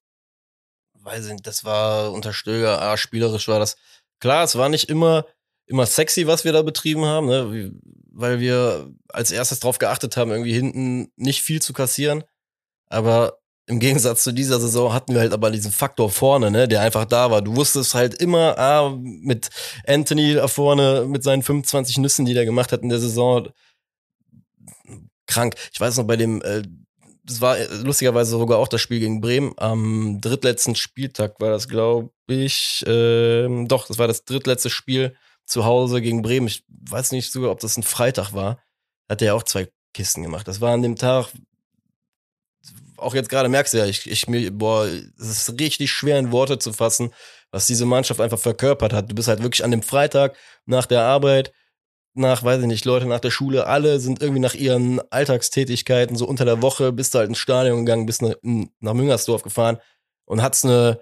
weiß 0.93 1.27
ich 1.27 1.31
nicht, 1.33 1.47
das 1.47 1.63
war 1.63 2.11
unter 2.11 2.33
Stöger, 2.33 2.81
ah, 2.81 2.97
spielerisch 2.97 3.47
war 3.47 3.59
das. 3.59 3.77
Klar, 4.19 4.43
es 4.43 4.57
war 4.57 4.69
nicht 4.69 4.89
immer, 4.89 5.25
immer 5.65 5.85
sexy, 5.85 6.27
was 6.27 6.43
wir 6.43 6.53
da 6.53 6.61
betrieben 6.61 7.05
haben, 7.05 7.27
ne? 7.27 7.71
weil 8.11 8.39
wir 8.39 8.91
als 9.09 9.31
erstes 9.31 9.59
drauf 9.59 9.77
geachtet 9.77 10.17
haben, 10.17 10.31
irgendwie 10.31 10.53
hinten 10.53 11.11
nicht 11.15 11.43
viel 11.43 11.61
zu 11.61 11.73
kassieren. 11.73 12.23
Aber 12.87 13.36
im 13.67 13.79
Gegensatz 13.79 14.23
zu 14.23 14.31
dieser 14.31 14.59
Saison 14.59 14.93
hatten 14.93 15.13
wir 15.13 15.19
halt 15.19 15.33
aber 15.33 15.51
diesen 15.51 15.73
Faktor 15.73 16.09
vorne, 16.09 16.49
ne, 16.51 16.67
der 16.69 16.81
einfach 16.81 17.05
da 17.05 17.29
war. 17.29 17.41
Du 17.41 17.55
wusstest 17.57 17.93
halt 17.93 18.15
immer, 18.15 18.57
ah, 18.57 18.97
mit 18.97 19.49
Anthony 19.85 20.35
da 20.35 20.47
vorne, 20.47 21.05
mit 21.07 21.21
seinen 21.21 21.43
25 21.43 21.97
Nüssen, 21.97 22.25
die 22.25 22.33
der 22.33 22.45
gemacht 22.45 22.71
hat 22.71 22.81
in 22.81 22.89
der 22.89 22.99
Saison, 22.99 23.49
krank. 25.27 25.55
Ich 25.73 25.79
weiß 25.79 25.97
noch 25.97 26.05
bei 26.05 26.15
dem, 26.15 26.41
äh, 26.43 26.63
das 27.23 27.41
war 27.41 27.57
lustigerweise 27.83 28.31
sogar 28.31 28.57
auch 28.57 28.69
das 28.69 28.79
Spiel 28.79 29.01
gegen 29.01 29.19
Bremen. 29.19 29.53
Am 29.57 30.21
drittletzten 30.21 30.75
Spieltag 30.75 31.41
war 31.41 31.49
das, 31.49 31.67
glaube 31.67 32.11
ich. 32.27 32.85
Äh, 32.87 33.65
doch, 33.65 33.85
das 33.87 33.99
war 33.99 34.07
das 34.07 34.23
drittletzte 34.23 34.69
Spiel 34.69 35.13
zu 35.45 35.65
Hause 35.65 36.01
gegen 36.01 36.21
Bremen. 36.21 36.47
Ich 36.47 36.63
weiß 36.69 37.11
nicht 37.11 37.31
sogar, 37.31 37.51
ob 37.51 37.59
das 37.59 37.77
ein 37.77 37.83
Freitag 37.83 38.31
war. 38.31 38.59
Hat 39.09 39.21
er 39.21 39.35
auch 39.35 39.43
zwei 39.43 39.67
Kisten 39.93 40.23
gemacht. 40.23 40.47
Das 40.47 40.61
war 40.61 40.73
an 40.73 40.81
dem 40.81 40.95
Tag, 40.95 41.27
auch 42.97 43.15
jetzt 43.15 43.29
gerade 43.29 43.49
merkst 43.49 43.73
du 43.73 43.77
ja, 43.77 43.85
ich, 43.85 44.09
ich 44.09 44.27
mir, 44.27 44.51
boah, 44.51 44.85
es 44.85 45.47
ist 45.49 45.59
richtig 45.59 45.91
schwer 45.91 46.19
in 46.19 46.31
Worte 46.31 46.59
zu 46.59 46.73
fassen, 46.73 47.13
was 47.51 47.67
diese 47.67 47.85
Mannschaft 47.85 48.19
einfach 48.19 48.39
verkörpert 48.39 48.93
hat. 48.93 49.09
Du 49.09 49.15
bist 49.15 49.27
halt 49.27 49.41
wirklich 49.41 49.63
an 49.63 49.71
dem 49.71 49.81
Freitag 49.81 50.35
nach 50.65 50.85
der 50.85 51.03
Arbeit, 51.03 51.53
nach, 52.13 52.43
weiß 52.43 52.61
ich 52.61 52.67
nicht, 52.67 52.85
Leute 52.85 53.05
nach 53.05 53.19
der 53.19 53.31
Schule, 53.31 53.67
alle 53.67 53.99
sind 53.99 54.21
irgendwie 54.21 54.41
nach 54.41 54.55
ihren 54.55 54.99
Alltagstätigkeiten, 55.11 56.15
so 56.15 56.27
unter 56.27 56.45
der 56.45 56.61
Woche, 56.61 56.91
bist 56.91 57.13
du 57.13 57.19
halt 57.19 57.29
ins 57.29 57.37
Stadion 57.37 57.85
gegangen, 57.85 58.05
bist 58.05 58.21
nach, 58.21 58.35
nach 58.41 58.93
Müngersdorf 58.93 59.43
gefahren 59.43 59.77
und 60.25 60.41
hat's 60.41 60.65
eine, 60.65 60.99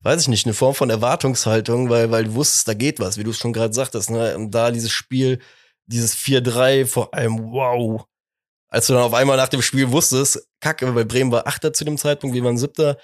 weiß 0.00 0.22
ich 0.22 0.28
nicht, 0.28 0.46
eine 0.46 0.54
Form 0.54 0.74
von 0.74 0.90
Erwartungshaltung, 0.90 1.90
weil, 1.90 2.10
weil 2.10 2.24
du 2.24 2.34
wusstest, 2.34 2.68
da 2.68 2.74
geht 2.74 3.00
was, 3.00 3.18
wie 3.18 3.24
du 3.24 3.30
es 3.30 3.38
schon 3.38 3.52
gerade 3.52 3.74
sagtest, 3.74 4.10
ne? 4.10 4.36
Und 4.36 4.50
da 4.52 4.70
dieses 4.70 4.90
Spiel, 4.90 5.40
dieses 5.86 6.16
4-3, 6.16 6.86
vor 6.86 7.14
allem, 7.14 7.52
wow, 7.52 8.06
als 8.68 8.86
du 8.86 8.94
dann 8.94 9.02
auf 9.02 9.14
einmal 9.14 9.36
nach 9.36 9.48
dem 9.48 9.62
Spiel 9.62 9.90
wusstest, 9.90 10.48
kacke, 10.60 10.94
weil 10.94 11.04
Bremen 11.04 11.32
war 11.32 11.46
Achter 11.46 11.72
zu 11.72 11.84
dem 11.84 11.98
Zeitpunkt, 11.98 12.34
wir 12.34 12.44
waren 12.44 12.58
Siebter, 12.58 12.98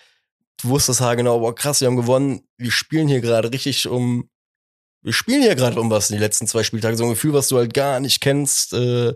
du 0.63 0.69
wusstest 0.69 1.01
genau, 1.01 1.41
boah, 1.41 1.55
krass, 1.55 1.81
wir 1.81 1.89
haben 1.89 1.97
gewonnen, 1.97 2.43
wir 2.57 2.73
spielen 2.73 3.09
hier 3.09 3.21
gerade 3.21 3.53
richtig 3.53 3.89
um, 3.89 4.29
wir 5.03 5.13
spielen 5.13 5.43
hier 5.43 5.55
gerade 5.55 5.81
um 5.81 5.91
was 5.91 6.11
in 6.11 6.17
die 6.17 6.23
letzten 6.23 6.47
zwei 6.47 6.63
Spieltage, 6.63 6.97
so 6.97 7.05
ein 7.05 7.11
Gefühl, 7.11 7.33
was 7.33 7.49
du 7.49 7.59
halt 7.59 7.75
gar 7.75 8.01
nicht 8.01 8.21
kennst, 8.21 8.73
äh, 8.73 9.15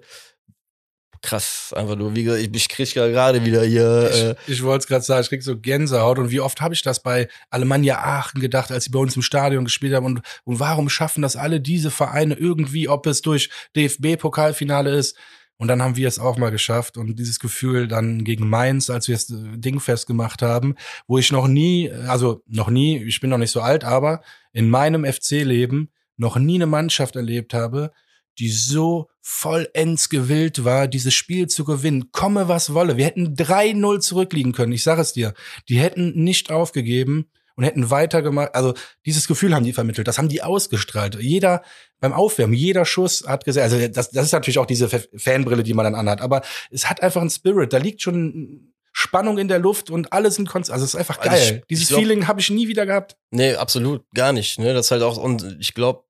krass, 1.27 1.73
einfach 1.75 1.97
nur, 1.97 2.15
wie 2.15 2.25
gesagt, 2.25 2.43
ich, 2.43 2.55
ich 2.55 2.69
krieg 2.69 2.93
gerade 2.95 3.45
wieder 3.45 3.65
hier. 3.65 4.11
Äh 4.13 4.31
ich, 4.47 4.59
ich 4.59 4.63
wollte 4.63 4.85
es 4.85 4.87
gerade 4.87 5.05
sagen, 5.05 5.23
ich 5.23 5.29
krieg 5.29 5.43
so 5.43 5.59
Gänsehaut. 5.59 6.19
Und 6.19 6.31
wie 6.31 6.41
oft 6.41 6.61
habe 6.61 6.75
ich 6.75 6.83
das 6.83 7.03
bei 7.03 7.29
Alemannia 7.51 7.99
Aachen 7.99 8.41
gedacht, 8.41 8.71
als 8.71 8.85
sie 8.85 8.91
bei 8.91 8.99
uns 8.99 9.17
im 9.17 9.23
Stadion 9.23 9.65
gespielt 9.65 9.95
haben? 9.95 10.07
Und, 10.07 10.21
und 10.45 10.61
warum 10.61 10.89
schaffen 10.89 11.23
das 11.23 11.37
alle 11.37 11.61
diese 11.61 11.91
Vereine 11.91 12.35
irgendwie, 12.35 12.89
ob 12.89 13.07
es 13.07 13.23
durch 13.23 13.51
DFB-Pokalfinale 13.75 14.91
ist, 14.91 15.17
und 15.59 15.69
dann 15.69 15.83
haben 15.83 15.97
wir 15.97 16.09
es 16.09 16.19
auch 16.19 16.37
mal 16.37 16.51
geschafft 16.51 16.97
und 16.97 17.19
dieses 17.19 17.41
Gefühl 17.41 17.89
dann 17.89 18.25
gegen 18.25 18.49
Mainz, 18.49 18.91
als 18.91 19.09
wir 19.09 19.15
das 19.15 19.31
äh, 19.31 19.57
Ding 19.57 19.81
festgemacht 19.81 20.43
haben, 20.43 20.75
wo 21.07 21.19
ich 21.19 21.33
noch 21.33 21.49
nie, 21.49 21.91
also 21.91 22.43
noch 22.47 22.69
nie, 22.69 23.03
ich 23.03 23.21
bin 23.21 23.31
noch 23.31 23.39
nicht 23.39 23.53
so 23.53 23.61
alt, 23.61 23.85
aber 23.85 24.23
in 24.53 24.69
meinem 24.69 25.05
FC-Leben 25.05 25.91
noch 26.17 26.37
nie 26.37 26.57
eine 26.57 26.67
Mannschaft 26.67 27.17
erlebt 27.17 27.55
habe, 27.55 27.93
die 28.39 28.51
so 28.51 29.09
vollends 29.23 30.09
gewillt 30.09 30.65
war, 30.65 30.89
dieses 30.89 31.15
Spiel 31.15 31.47
zu 31.47 31.65
gewinnen. 31.65 32.11
Komme 32.13 32.49
was 32.49 32.75
wolle. 32.75 32.97
Wir 32.97 33.07
hätten 33.07 33.35
3-0 33.35 34.01
zurückliegen 34.01 34.53
können. 34.53 34.73
Ich 34.73 34.83
sage 34.83 35.01
es 35.01 35.15
dir. 35.15 35.33
Die 35.69 35.79
hätten 35.79 36.23
nicht 36.23 36.51
aufgegeben 36.51 37.31
und 37.57 37.65
hätten 37.65 37.91
weitergemacht. 37.91 38.55
Also 38.55 38.75
dieses 39.05 39.27
Gefühl 39.27 39.55
haben 39.55 39.65
die 39.65 39.73
vermittelt, 39.73 40.07
das 40.07 40.19
haben 40.19 40.29
die 40.29 40.43
ausgestrahlt. 40.43 41.17
Jeder 41.21 41.63
beim 42.01 42.13
Aufwärmen, 42.13 42.55
jeder 42.55 42.85
Schuss 42.85 43.25
hat 43.27 43.45
gesagt, 43.45 43.65
also 43.65 43.89
das, 43.89 44.11
das 44.11 44.27
ist 44.27 44.33
natürlich 44.33 44.59
auch 44.59 44.67
diese 44.67 44.89
Fanbrille, 44.89 45.63
die 45.63 45.75
man 45.75 45.85
dann 45.85 45.95
anhat, 45.95 46.21
aber 46.21 46.43
es 46.71 46.89
hat 46.89 47.03
einfach 47.03 47.23
einen 47.23 47.31
Spirit, 47.31 47.73
da 47.73 47.79
liegt 47.79 48.03
schon 48.03 48.73
Spannung 48.93 49.37
in 49.37 49.49
der 49.49 49.59
Luft 49.59 49.91
und 49.91 50.15
alles 50.15 50.37
sind 50.37 50.49
konstant. 50.49 50.73
Also 50.73 50.85
es 50.85 50.95
ist 50.95 50.99
einfach 50.99 51.21
geil. 51.21 51.29
Also 51.29 51.55
ich, 51.57 51.63
Dieses 51.69 51.83
ich 51.85 51.89
glaub, 51.89 52.01
Feeling 52.01 52.27
habe 52.29 52.41
ich 52.41 52.49
nie 52.49 52.67
wieder 52.67 52.87
gehabt. 52.87 53.19
Nee, 53.31 53.55
absolut, 53.55 54.03
gar 54.15 54.33
nicht. 54.33 54.59
Ne? 54.59 54.73
Das 54.73 54.87
ist 54.87 54.91
halt 54.91 55.03
auch, 55.03 55.19
und 55.19 55.59
ich 55.61 55.75
glaube, 55.75 56.05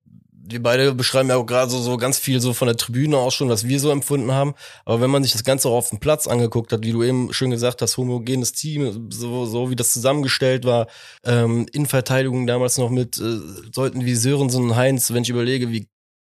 wir 0.49 0.63
beide 0.63 0.93
beschreiben 0.93 1.29
ja 1.29 1.35
auch 1.35 1.45
gerade 1.45 1.69
so, 1.69 1.79
so 1.79 1.97
ganz 1.97 2.17
viel 2.17 2.39
so 2.39 2.53
von 2.53 2.67
der 2.67 2.77
Tribüne 2.77 3.17
aus 3.17 3.33
schon, 3.33 3.49
was 3.49 3.67
wir 3.67 3.79
so 3.79 3.91
empfunden 3.91 4.31
haben. 4.31 4.53
Aber 4.85 5.01
wenn 5.01 5.09
man 5.09 5.23
sich 5.23 5.33
das 5.33 5.43
Ganze 5.43 5.67
auch 5.67 5.75
auf 5.75 5.89
dem 5.89 5.99
Platz 5.99 6.27
angeguckt 6.27 6.71
hat, 6.71 6.83
wie 6.83 6.91
du 6.91 7.03
eben 7.03 7.33
schön 7.33 7.51
gesagt 7.51 7.81
hast, 7.81 7.97
homogenes 7.97 8.53
Team, 8.53 9.09
so, 9.11 9.45
so 9.45 9.69
wie 9.69 9.75
das 9.75 9.93
zusammengestellt 9.93 10.65
war, 10.65 10.87
ähm, 11.25 11.67
in 11.73 11.85
Verteidigung 11.85 12.47
damals 12.47 12.77
noch 12.77 12.89
mit 12.89 13.17
äh, 13.17 13.39
Leuten 13.75 14.05
wie 14.05 14.15
Sörensen 14.15 14.63
und 14.63 14.75
Heinz, 14.75 15.11
wenn 15.11 15.23
ich 15.23 15.29
überlege, 15.29 15.69
wie 15.69 15.87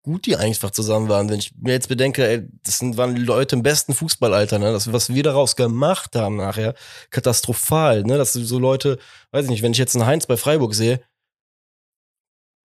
gut 0.03 0.26
die 0.26 0.38
einfach 0.38 0.72
zusammen 0.72 1.10
waren. 1.10 1.30
Wenn 1.30 1.39
ich 1.39 1.51
mir 1.60 1.74
jetzt 1.74 1.89
bedenke, 1.89 2.26
ey, 2.26 2.47
das 2.64 2.80
sind, 2.80 2.95
waren 2.95 3.16
Leute 3.18 3.58
im 3.58 3.64
besten 3.64 3.93
Fußballalter, 3.93 4.58
ne? 4.58 4.72
Das, 4.72 4.91
was 4.93 5.14
wir 5.14 5.22
daraus 5.22 5.58
gemacht 5.58 6.16
haben 6.16 6.38
nachher, 6.38 6.76
katastrophal, 7.10 8.03
ne? 8.03 8.18
Das 8.18 8.34
sind 8.34 8.45
so 8.45 8.58
Leute, 8.58 8.99
weiß 9.32 9.45
ich 9.45 9.51
nicht, 9.51 9.64
wenn 9.64 9.74
ich 9.74 9.78
jetzt 9.78 9.95
einen 9.95 10.05
Heinz 10.05 10.26
bei 10.26 10.38
Freiburg 10.38 10.74
sehe, 10.74 11.01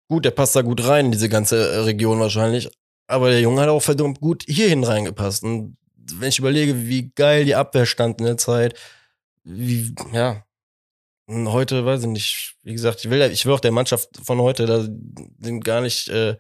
Gut, 0.09 0.25
der 0.25 0.31
passt 0.31 0.57
da 0.57 0.63
gut 0.63 0.87
rein 0.87 1.07
in 1.07 1.13
diese 1.13 1.29
ganze 1.29 1.71
äh, 1.71 1.79
Region 1.81 2.19
wahrscheinlich. 2.19 2.71
Aber 3.07 3.31
der 3.31 3.41
Junge 3.41 3.61
hat 3.61 3.69
auch 3.69 3.83
verdammt 3.83 4.21
gut 4.21 4.45
hierhin 4.47 4.85
reingepasst. 4.85 5.45
Und 5.45 5.77
wenn 6.15 6.31
ich 6.31 6.39
überlege, 6.39 6.87
wie 6.87 7.11
geil 7.15 7.45
die 7.45 7.55
Abwehr 7.55 7.87
stand 7.87 8.21
in 8.21 8.27
der 8.27 8.37
Zeit, 8.39 8.75
wie, 9.45 9.95
ja. 10.13 10.45
Und 11.27 11.53
heute, 11.53 11.85
weiß 11.85 12.03
ich 12.03 12.09
nicht, 12.09 12.55
wie 12.63 12.73
gesagt, 12.73 13.05
ich 13.05 13.11
will, 13.11 13.21
ich 13.21 13.45
will 13.45 13.53
auch 13.53 13.61
der 13.61 13.73
Mannschaft 13.73 14.09
von 14.25 14.41
heute 14.41 14.65
da 14.65 14.81
sind 15.41 15.63
gar 15.63 15.83
nicht 15.83 16.09
äh, 16.09 16.37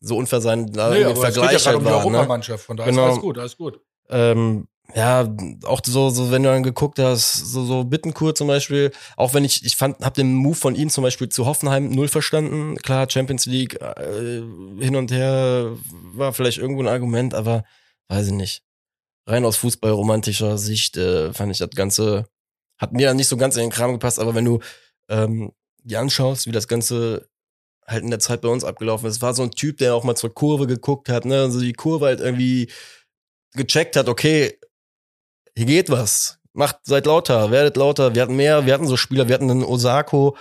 so 0.00 0.16
unfair 0.16 0.40
sein, 0.40 0.66
da 0.72 0.90
nee, 0.90 1.14
Vergleich 1.14 1.64
ja 1.64 1.66
halt 1.66 1.76
um 1.76 1.84
war. 1.84 2.02
Die 2.02 2.08
ne? 2.08 2.16
Europamannschaft, 2.16 2.64
von 2.64 2.76
daher 2.76 2.90
genau. 2.90 3.04
ist 3.04 3.10
alles 3.10 3.22
gut, 3.22 3.38
alles 3.38 3.56
gut. 3.56 3.80
Ähm, 4.08 4.66
ja, 4.94 5.28
auch 5.64 5.80
so, 5.84 6.10
so, 6.10 6.30
wenn 6.30 6.42
du 6.42 6.50
dann 6.50 6.62
geguckt 6.62 6.98
hast, 6.98 7.32
so, 7.32 7.64
so 7.64 7.84
Bittenkur 7.84 8.34
zum 8.34 8.48
Beispiel, 8.48 8.92
auch 9.16 9.32
wenn 9.32 9.44
ich, 9.44 9.64
ich 9.64 9.76
fand, 9.76 10.00
hab 10.00 10.14
den 10.14 10.34
Move 10.34 10.54
von 10.54 10.74
ihm 10.74 10.90
zum 10.90 11.02
Beispiel 11.02 11.28
zu 11.28 11.46
Hoffenheim 11.46 11.90
null 11.90 12.08
verstanden. 12.08 12.76
Klar, 12.76 13.08
Champions 13.08 13.46
League 13.46 13.80
äh, 13.80 14.42
hin 14.80 14.96
und 14.96 15.10
her 15.10 15.76
war 16.12 16.32
vielleicht 16.32 16.58
irgendwo 16.58 16.82
ein 16.82 16.88
Argument, 16.88 17.34
aber 17.34 17.64
weiß 18.08 18.26
ich 18.28 18.32
nicht. 18.32 18.62
Rein 19.26 19.44
aus 19.44 19.56
fußballromantischer 19.56 20.58
Sicht 20.58 20.96
äh, 20.96 21.32
fand 21.32 21.52
ich 21.52 21.58
das 21.58 21.70
Ganze, 21.70 22.26
hat 22.78 22.92
mir 22.92 23.06
dann 23.06 23.16
nicht 23.16 23.28
so 23.28 23.36
ganz 23.36 23.56
in 23.56 23.62
den 23.62 23.70
Kram 23.70 23.92
gepasst, 23.92 24.18
aber 24.18 24.34
wenn 24.34 24.44
du 24.44 24.60
ähm, 25.08 25.52
dir 25.84 26.00
anschaust, 26.00 26.46
wie 26.46 26.52
das 26.52 26.68
Ganze 26.68 27.28
halt 27.86 28.02
in 28.02 28.10
der 28.10 28.20
Zeit 28.20 28.42
bei 28.42 28.48
uns 28.48 28.64
abgelaufen 28.64 29.08
ist, 29.08 29.22
war 29.22 29.34
so 29.34 29.42
ein 29.42 29.52
Typ, 29.52 29.78
der 29.78 29.94
auch 29.94 30.04
mal 30.04 30.16
zur 30.16 30.34
Kurve 30.34 30.66
geguckt 30.66 31.08
hat, 31.08 31.24
ne, 31.24 31.40
also 31.40 31.60
die 31.60 31.72
Kurve 31.72 32.06
halt 32.06 32.20
irgendwie 32.20 32.70
gecheckt 33.54 33.96
hat, 33.96 34.08
okay, 34.08 34.58
hier 35.56 35.66
geht 35.66 35.90
was. 35.90 36.38
Macht, 36.54 36.80
seid 36.84 37.06
lauter, 37.06 37.50
werdet 37.50 37.76
lauter. 37.76 38.14
Wir 38.14 38.22
hatten 38.22 38.36
mehr, 38.36 38.66
wir 38.66 38.74
hatten 38.74 38.86
so 38.86 38.96
Spieler, 38.96 39.28
wir 39.28 39.34
hatten 39.34 39.50
einen 39.50 39.64
Osako, 39.64 40.36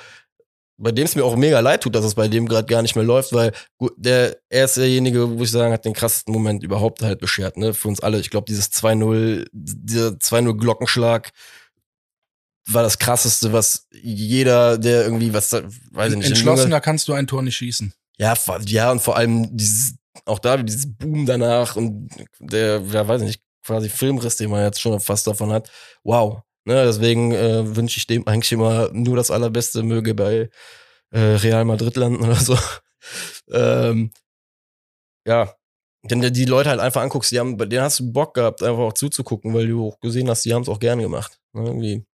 bei 0.82 0.92
dem 0.92 1.06
es 1.06 1.16
mir 1.16 1.24
auch 1.24 1.36
mega 1.36 1.60
leid 1.60 1.82
tut, 1.82 1.96
dass 1.96 2.04
es 2.04 2.16
bei 2.16 2.28
dem 2.28 2.48
gerade 2.48 2.66
gar 2.66 2.82
nicht 2.82 2.96
mehr 2.96 3.06
läuft, 3.06 3.34
weil 3.34 3.54
der, 3.98 4.38
er 4.50 4.66
ist 4.66 4.78
derjenige, 4.78 5.38
wo 5.38 5.44
ich 5.44 5.52
sagen, 5.52 5.72
hat 5.72 5.86
den 5.86 5.94
krassesten 5.94 6.34
Moment 6.34 6.64
überhaupt 6.64 7.04
halt 7.04 7.20
beschert, 7.20 7.56
ne, 7.56 7.74
für 7.74 7.88
uns 7.88 8.00
alle. 8.00 8.20
Ich 8.20 8.32
glaube, 8.32 8.46
dieses 8.50 8.72
2-0, 8.74 9.48
dieser 9.52 10.10
2-0 10.10 10.58
Glockenschlag 10.58 11.32
war 12.68 12.84
das 12.84 12.98
krasseste, 12.98 13.54
was 13.54 13.88
jeder, 13.92 14.78
der 14.78 15.04
irgendwie 15.04 15.34
was, 15.34 15.52
weiß 15.52 16.14
ich 16.14 16.18
nicht. 16.18 16.28
Entschlossener 16.28 16.82
kannst 16.82 17.08
du 17.08 17.14
ein 17.14 17.28
Tor 17.28 17.44
nicht 17.44 17.58
schießen. 17.58 17.94
Ja, 18.18 18.34
ja, 18.66 18.92
und 18.92 19.02
vor 19.02 19.18
allem 19.18 19.56
dieses, 19.56 19.96
auch 20.26 20.40
da 20.40 20.58
dieses 20.58 20.92
Boom 20.96 21.26
danach 21.26 21.76
und 21.76 22.10
der, 22.40 22.82
ja, 22.82 23.08
weiß 23.08 23.22
ich 23.22 23.28
nicht, 23.28 23.42
quasi 23.64 23.90
Filmriss, 23.90 24.38
den 24.38 24.50
man 24.50 24.64
jetzt 24.64 24.82
schon 24.82 25.00
fast 25.00 25.28
davon 25.28 25.52
hat. 25.52 25.72
Wow. 26.04 26.42
Ne, 26.66 26.86
deswegen 26.86 27.32
äh, 27.34 27.76
wünsche 27.76 27.98
ich 27.98 28.06
dem 28.08 28.28
eigentlich 28.28 28.52
immer 28.52 28.92
nur 28.94 29.16
das 29.16 29.32
Allerbeste, 29.32 29.82
möge 29.82 30.14
bei 30.14 30.50
äh, 31.12 31.20
Real 31.20 31.66
Madrid 31.66 31.96
landen 31.96 32.24
oder 32.24 32.36
so. 32.36 32.58
ähm, 33.52 34.12
ja, 35.26 35.56
wenn 36.04 36.22
du 36.22 36.32
die 36.32 36.46
Leute 36.46 36.70
halt 36.70 36.80
einfach 36.80 37.02
anguckst, 37.02 37.32
die 37.32 37.40
haben, 37.40 37.58
bei 37.58 37.66
denen 37.66 37.84
hast 37.84 38.00
du 38.00 38.12
Bock 38.12 38.34
gehabt, 38.36 38.64
einfach 38.64 38.80
auch 38.80 38.94
zuzugucken, 38.94 39.54
weil 39.54 39.68
du 39.68 39.88
auch 39.88 40.00
gesehen 40.00 40.30
hast, 40.30 40.46
die 40.46 40.54
haben 40.54 40.64
es 40.64 40.70
auch 40.70 40.80
gerne 40.80 41.04
gemacht. 41.04 41.40
Ne, 41.54 41.66
irgendwie. 41.66 42.06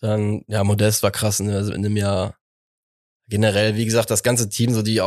Dann, 0.00 0.42
ja, 0.48 0.64
Modest 0.64 1.02
war 1.02 1.12
krass 1.12 1.40
ne, 1.40 1.56
also 1.56 1.72
in 1.72 1.82
dem 1.82 1.96
Jahr. 1.96 2.36
Generell, 3.28 3.76
wie 3.76 3.84
gesagt, 3.84 4.10
das 4.10 4.22
ganze 4.24 4.48
Team, 4.48 4.74
so 4.74 4.82
die, 4.82 4.98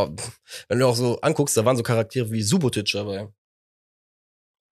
wenn 0.69 0.79
du 0.79 0.87
auch 0.87 0.95
so 0.95 1.19
anguckst, 1.21 1.55
da 1.57 1.65
waren 1.65 1.77
so 1.77 1.83
Charaktere 1.83 2.31
wie 2.31 2.41
Subotic 2.41 2.91
dabei. 2.93 3.27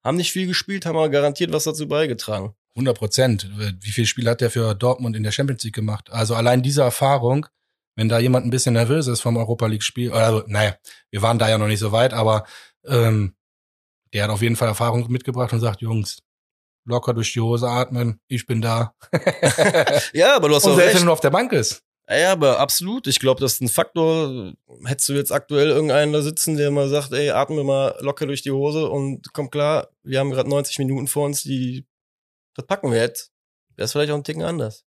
Haben 0.03 0.17
nicht 0.17 0.31
viel 0.31 0.47
gespielt, 0.47 0.85
haben 0.85 0.97
aber 0.97 1.09
garantiert 1.09 1.51
was 1.51 1.63
dazu 1.63 1.87
beigetragen. 1.87 2.55
100 2.75 2.97
Prozent. 2.97 3.49
Wie 3.81 3.91
viel 3.91 4.05
Spiel 4.05 4.29
hat 4.29 4.41
der 4.41 4.49
für 4.49 4.73
Dortmund 4.73 5.15
in 5.15 5.23
der 5.23 5.31
Champions 5.31 5.63
League 5.63 5.75
gemacht? 5.75 6.11
Also 6.11 6.35
allein 6.35 6.63
diese 6.63 6.81
Erfahrung 6.81 7.47
wenn 7.95 8.09
da 8.09 8.19
jemand 8.19 8.45
ein 8.45 8.49
bisschen 8.49 8.73
nervös 8.73 9.07
ist 9.07 9.21
vom 9.21 9.37
Europa 9.37 9.67
League-Spiel, 9.67 10.11
also 10.11 10.43
naja, 10.47 10.75
wir 11.11 11.21
waren 11.21 11.39
da 11.39 11.49
ja 11.49 11.57
noch 11.57 11.67
nicht 11.67 11.79
so 11.79 11.91
weit, 11.91 12.13
aber 12.13 12.45
ähm, 12.85 13.35
der 14.13 14.23
hat 14.23 14.29
auf 14.29 14.41
jeden 14.41 14.55
Fall 14.55 14.67
Erfahrung 14.67 15.09
mitgebracht 15.11 15.53
und 15.53 15.59
sagt, 15.59 15.81
Jungs, 15.81 16.19
locker 16.85 17.13
durch 17.13 17.33
die 17.33 17.41
Hose 17.41 17.67
atmen, 17.67 18.19
ich 18.27 18.45
bin 18.45 18.61
da. 18.61 18.95
ja, 20.13 20.35
aber 20.35 20.49
du 20.49 20.55
hast 20.55 20.65
und 20.65 20.71
auch 20.71 20.75
selbst 20.75 20.93
wenn 20.93 21.01
recht. 21.01 21.07
du 21.07 21.11
auf 21.11 21.19
der 21.19 21.29
Bank 21.29 21.53
ist. 21.53 21.83
Ja, 22.15 22.31
aber 22.33 22.59
absolut. 22.59 23.07
Ich 23.07 23.19
glaube, 23.19 23.41
das 23.41 23.53
ist 23.53 23.61
ein 23.61 23.69
Faktor. 23.69 24.53
Hättest 24.85 25.09
du 25.09 25.13
jetzt 25.13 25.31
aktuell 25.31 25.69
irgendeinen 25.69 26.13
da 26.13 26.21
sitzen, 26.21 26.57
der 26.57 26.71
mal 26.71 26.89
sagt, 26.89 27.11
ey, 27.13 27.31
atmen 27.31 27.57
wir 27.57 27.63
mal 27.63 27.95
locker 28.01 28.25
durch 28.27 28.41
die 28.41 28.51
Hose 28.51 28.89
und 28.89 29.33
komm 29.33 29.49
klar, 29.49 29.89
wir 30.03 30.19
haben 30.19 30.31
gerade 30.31 30.49
90 30.49 30.79
Minuten 30.79 31.07
vor 31.07 31.25
uns, 31.25 31.43
die 31.43 31.85
das 32.55 32.65
packen 32.67 32.91
wir 32.91 32.99
jetzt. 32.99 33.31
Wäre 33.75 33.85
es 33.85 33.91
vielleicht 33.93 34.11
auch 34.11 34.15
ein 34.17 34.23
Ticken 34.23 34.43
anders. 34.43 34.85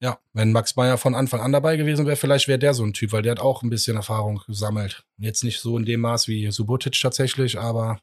Ja, 0.00 0.20
wenn 0.32 0.52
Max 0.52 0.76
Meyer 0.76 0.98
von 0.98 1.14
Anfang 1.16 1.40
an 1.40 1.52
dabei 1.52 1.76
gewesen 1.76 2.06
wäre, 2.06 2.16
vielleicht 2.16 2.46
wäre 2.48 2.58
der 2.58 2.74
so 2.74 2.84
ein 2.84 2.92
Typ, 2.92 3.12
weil 3.12 3.22
der 3.22 3.32
hat 3.32 3.40
auch 3.40 3.62
ein 3.62 3.70
bisschen 3.70 3.96
Erfahrung 3.96 4.40
gesammelt. 4.46 5.04
Jetzt 5.18 5.42
nicht 5.42 5.60
so 5.60 5.76
in 5.76 5.84
dem 5.84 6.00
Maß 6.02 6.28
wie 6.28 6.50
Subotic 6.52 7.00
tatsächlich, 7.00 7.58
aber 7.58 7.98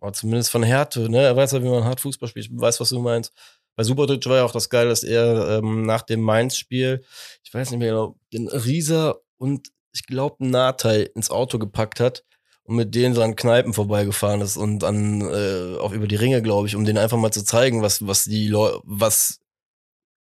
Aber 0.00 0.12
zumindest 0.12 0.50
von 0.50 0.62
Härte, 0.62 1.10
ne? 1.10 1.22
Er 1.22 1.36
weiß 1.36 1.52
ja, 1.52 1.62
wie 1.62 1.68
man 1.68 1.84
hart 1.84 2.00
Fußball 2.00 2.28
spielt. 2.28 2.46
Ich 2.46 2.52
weiß, 2.58 2.80
was 2.80 2.88
du 2.88 3.00
meinst. 3.00 3.32
Bei 3.76 3.84
Subotic 3.84 4.26
war 4.26 4.38
ja 4.38 4.44
auch 4.44 4.52
das 4.52 4.68
Geile, 4.68 4.90
dass 4.90 5.02
er 5.02 5.58
ähm, 5.58 5.82
nach 5.82 6.02
dem 6.02 6.20
Mainz-Spiel, 6.20 7.04
ich 7.42 7.54
weiß 7.54 7.70
nicht 7.70 7.78
mehr 7.78 7.90
genau, 7.90 8.16
den 8.32 8.48
Rieser 8.48 9.20
und 9.38 9.68
ich 9.92 10.06
glaube 10.06 10.46
Nahteil 10.46 11.10
ins 11.14 11.30
Auto 11.30 11.58
gepackt 11.58 12.00
hat 12.00 12.24
und 12.64 12.76
mit 12.76 12.94
denen 12.94 13.14
so 13.14 13.22
an 13.22 13.36
Kneipen 13.36 13.72
vorbeigefahren 13.72 14.40
ist 14.40 14.56
und 14.56 14.84
an 14.84 15.22
äh, 15.22 15.76
auch 15.78 15.92
über 15.92 16.06
die 16.06 16.16
Ringe, 16.16 16.42
glaube 16.42 16.68
ich, 16.68 16.76
um 16.76 16.84
denen 16.84 16.98
einfach 16.98 17.18
mal 17.18 17.32
zu 17.32 17.44
zeigen, 17.44 17.82
was 17.82 18.06
was 18.06 18.24
die 18.24 18.48
Leute, 18.48 18.80
was 18.84 19.40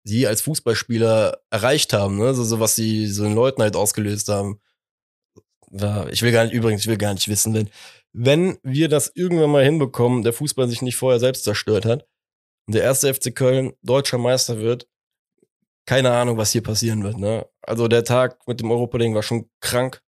sie 0.04 0.26
als 0.26 0.40
Fußballspieler 0.42 1.38
erreicht 1.50 1.92
haben, 1.92 2.18
ne? 2.18 2.34
So, 2.34 2.44
so 2.44 2.60
was 2.60 2.76
sie 2.76 3.06
so 3.08 3.24
den 3.24 3.34
Leuten 3.34 3.62
halt 3.62 3.76
ausgelöst 3.76 4.28
haben. 4.28 4.60
Ja, 5.70 6.06
ich 6.08 6.22
will 6.22 6.32
gar 6.32 6.44
nicht, 6.44 6.54
übrigens, 6.54 6.82
ich 6.82 6.86
will 6.86 6.96
gar 6.96 7.14
nicht 7.14 7.28
wissen, 7.28 7.52
wenn, 7.54 7.70
wenn 8.12 8.58
wir 8.62 8.88
das 8.88 9.10
irgendwann 9.14 9.50
mal 9.50 9.64
hinbekommen, 9.64 10.22
der 10.22 10.32
Fußball 10.32 10.68
sich 10.68 10.82
nicht 10.82 10.96
vorher 10.96 11.18
selbst 11.18 11.44
zerstört 11.44 11.84
hat 11.84 12.06
und 12.66 12.74
der 12.74 12.82
erste 12.82 13.12
FC 13.12 13.34
Köln 13.34 13.72
deutscher 13.82 14.18
Meister 14.18 14.58
wird, 14.58 14.88
keine 15.86 16.12
Ahnung, 16.12 16.36
was 16.36 16.52
hier 16.52 16.62
passieren 16.62 17.02
wird, 17.04 17.18
ne? 17.18 17.46
Also 17.62 17.88
der 17.88 18.04
Tag 18.04 18.46
mit 18.48 18.60
dem 18.60 18.70
Europa-Ding 18.70 19.14
war 19.14 19.22
schon 19.22 19.48
krank. 19.60 20.02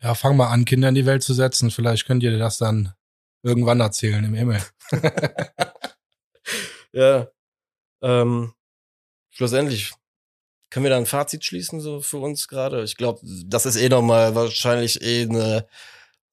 ja, 0.00 0.14
fang 0.14 0.36
mal 0.36 0.48
an, 0.48 0.64
Kinder 0.64 0.88
in 0.88 0.94
die 0.94 1.06
Welt 1.06 1.22
zu 1.22 1.34
setzen. 1.34 1.70
Vielleicht 1.70 2.06
könnt 2.06 2.22
ihr 2.22 2.38
das 2.38 2.58
dann 2.58 2.94
irgendwann 3.42 3.80
erzählen 3.80 4.24
im 4.24 4.34
Himmel. 4.34 4.62
Ja. 6.92 7.28
Ähm, 8.02 8.54
schlussendlich 9.30 9.92
können 10.70 10.84
wir 10.84 10.90
da 10.90 10.96
ein 10.96 11.06
Fazit 11.06 11.44
schließen 11.44 11.80
so 11.80 12.00
für 12.00 12.18
uns 12.18 12.48
gerade. 12.48 12.82
Ich 12.82 12.96
glaube, 12.96 13.20
das 13.46 13.66
ist 13.66 13.76
eh 13.76 13.88
noch 13.88 14.02
mal 14.02 14.34
wahrscheinlich 14.34 15.02
eh 15.02 15.22
eine 15.22 15.66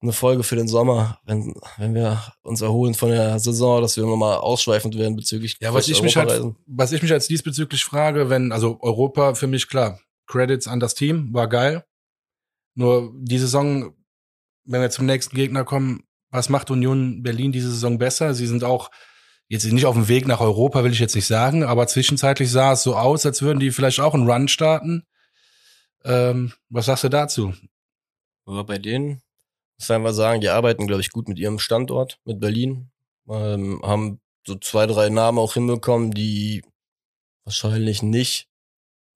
eine 0.01 0.13
Folge 0.13 0.43
für 0.43 0.55
den 0.55 0.67
Sommer, 0.67 1.19
wenn 1.25 1.55
wenn 1.77 1.95
wir 1.95 2.21
uns 2.43 2.61
erholen 2.61 2.93
von 2.93 3.09
der 3.09 3.39
Saison, 3.39 3.81
dass 3.81 3.97
wir 3.97 4.05
noch 4.05 4.15
mal 4.15 4.35
ausschweifend 4.35 4.97
werden 4.97 5.15
bezüglich 5.15 5.57
Ja, 5.59 5.73
was 5.73 5.87
ich 5.87 6.01
mich 6.03 6.15
halt, 6.17 6.53
was 6.67 6.91
ich 6.91 7.01
mich 7.01 7.11
als 7.11 7.27
diesbezüglich 7.27 7.83
frage, 7.83 8.29
wenn, 8.29 8.51
also 8.51 8.77
Europa 8.81 9.33
für 9.33 9.47
mich 9.47 9.67
klar, 9.67 9.99
Credits 10.27 10.67
an 10.67 10.79
das 10.79 10.93
Team, 10.93 11.33
war 11.33 11.47
geil. 11.47 11.83
Nur 12.75 13.11
die 13.15 13.39
Saison, 13.39 13.95
wenn 14.65 14.81
wir 14.81 14.89
zum 14.91 15.07
nächsten 15.07 15.35
Gegner 15.35 15.63
kommen, 15.63 16.03
was 16.29 16.49
macht 16.49 16.69
Union 16.69 17.23
Berlin 17.23 17.51
diese 17.51 17.71
Saison 17.71 17.97
besser? 17.97 18.35
Sie 18.35 18.45
sind 18.45 18.63
auch 18.63 18.91
jetzt 19.47 19.65
nicht 19.65 19.85
auf 19.85 19.95
dem 19.95 20.07
Weg 20.09 20.27
nach 20.27 20.41
Europa, 20.41 20.83
will 20.83 20.91
ich 20.91 20.99
jetzt 20.99 21.15
nicht 21.15 21.25
sagen, 21.25 21.63
aber 21.63 21.87
zwischenzeitlich 21.87 22.51
sah 22.51 22.73
es 22.73 22.83
so 22.83 22.95
aus, 22.95 23.25
als 23.25 23.41
würden 23.41 23.59
die 23.59 23.71
vielleicht 23.71 23.99
auch 23.99 24.13
einen 24.13 24.29
Run 24.29 24.47
starten. 24.47 25.07
Ähm, 26.03 26.53
was 26.69 26.85
sagst 26.85 27.05
du 27.05 27.09
dazu? 27.09 27.53
Aber 28.45 28.63
bei 28.63 28.77
denen 28.77 29.21
muss 29.79 29.91
einfach 29.91 30.13
sagen, 30.13 30.41
die 30.41 30.49
arbeiten, 30.49 30.87
glaube 30.87 31.01
ich, 31.01 31.11
gut 31.11 31.27
mit 31.27 31.39
ihrem 31.39 31.59
Standort, 31.59 32.19
mit 32.25 32.39
Berlin. 32.39 32.89
Ähm, 33.29 33.81
haben 33.83 34.19
so 34.45 34.55
zwei, 34.55 34.87
drei 34.87 35.09
Namen 35.09 35.37
auch 35.37 35.53
hinbekommen, 35.53 36.11
die 36.11 36.63
wahrscheinlich 37.45 38.01
nicht 38.01 38.47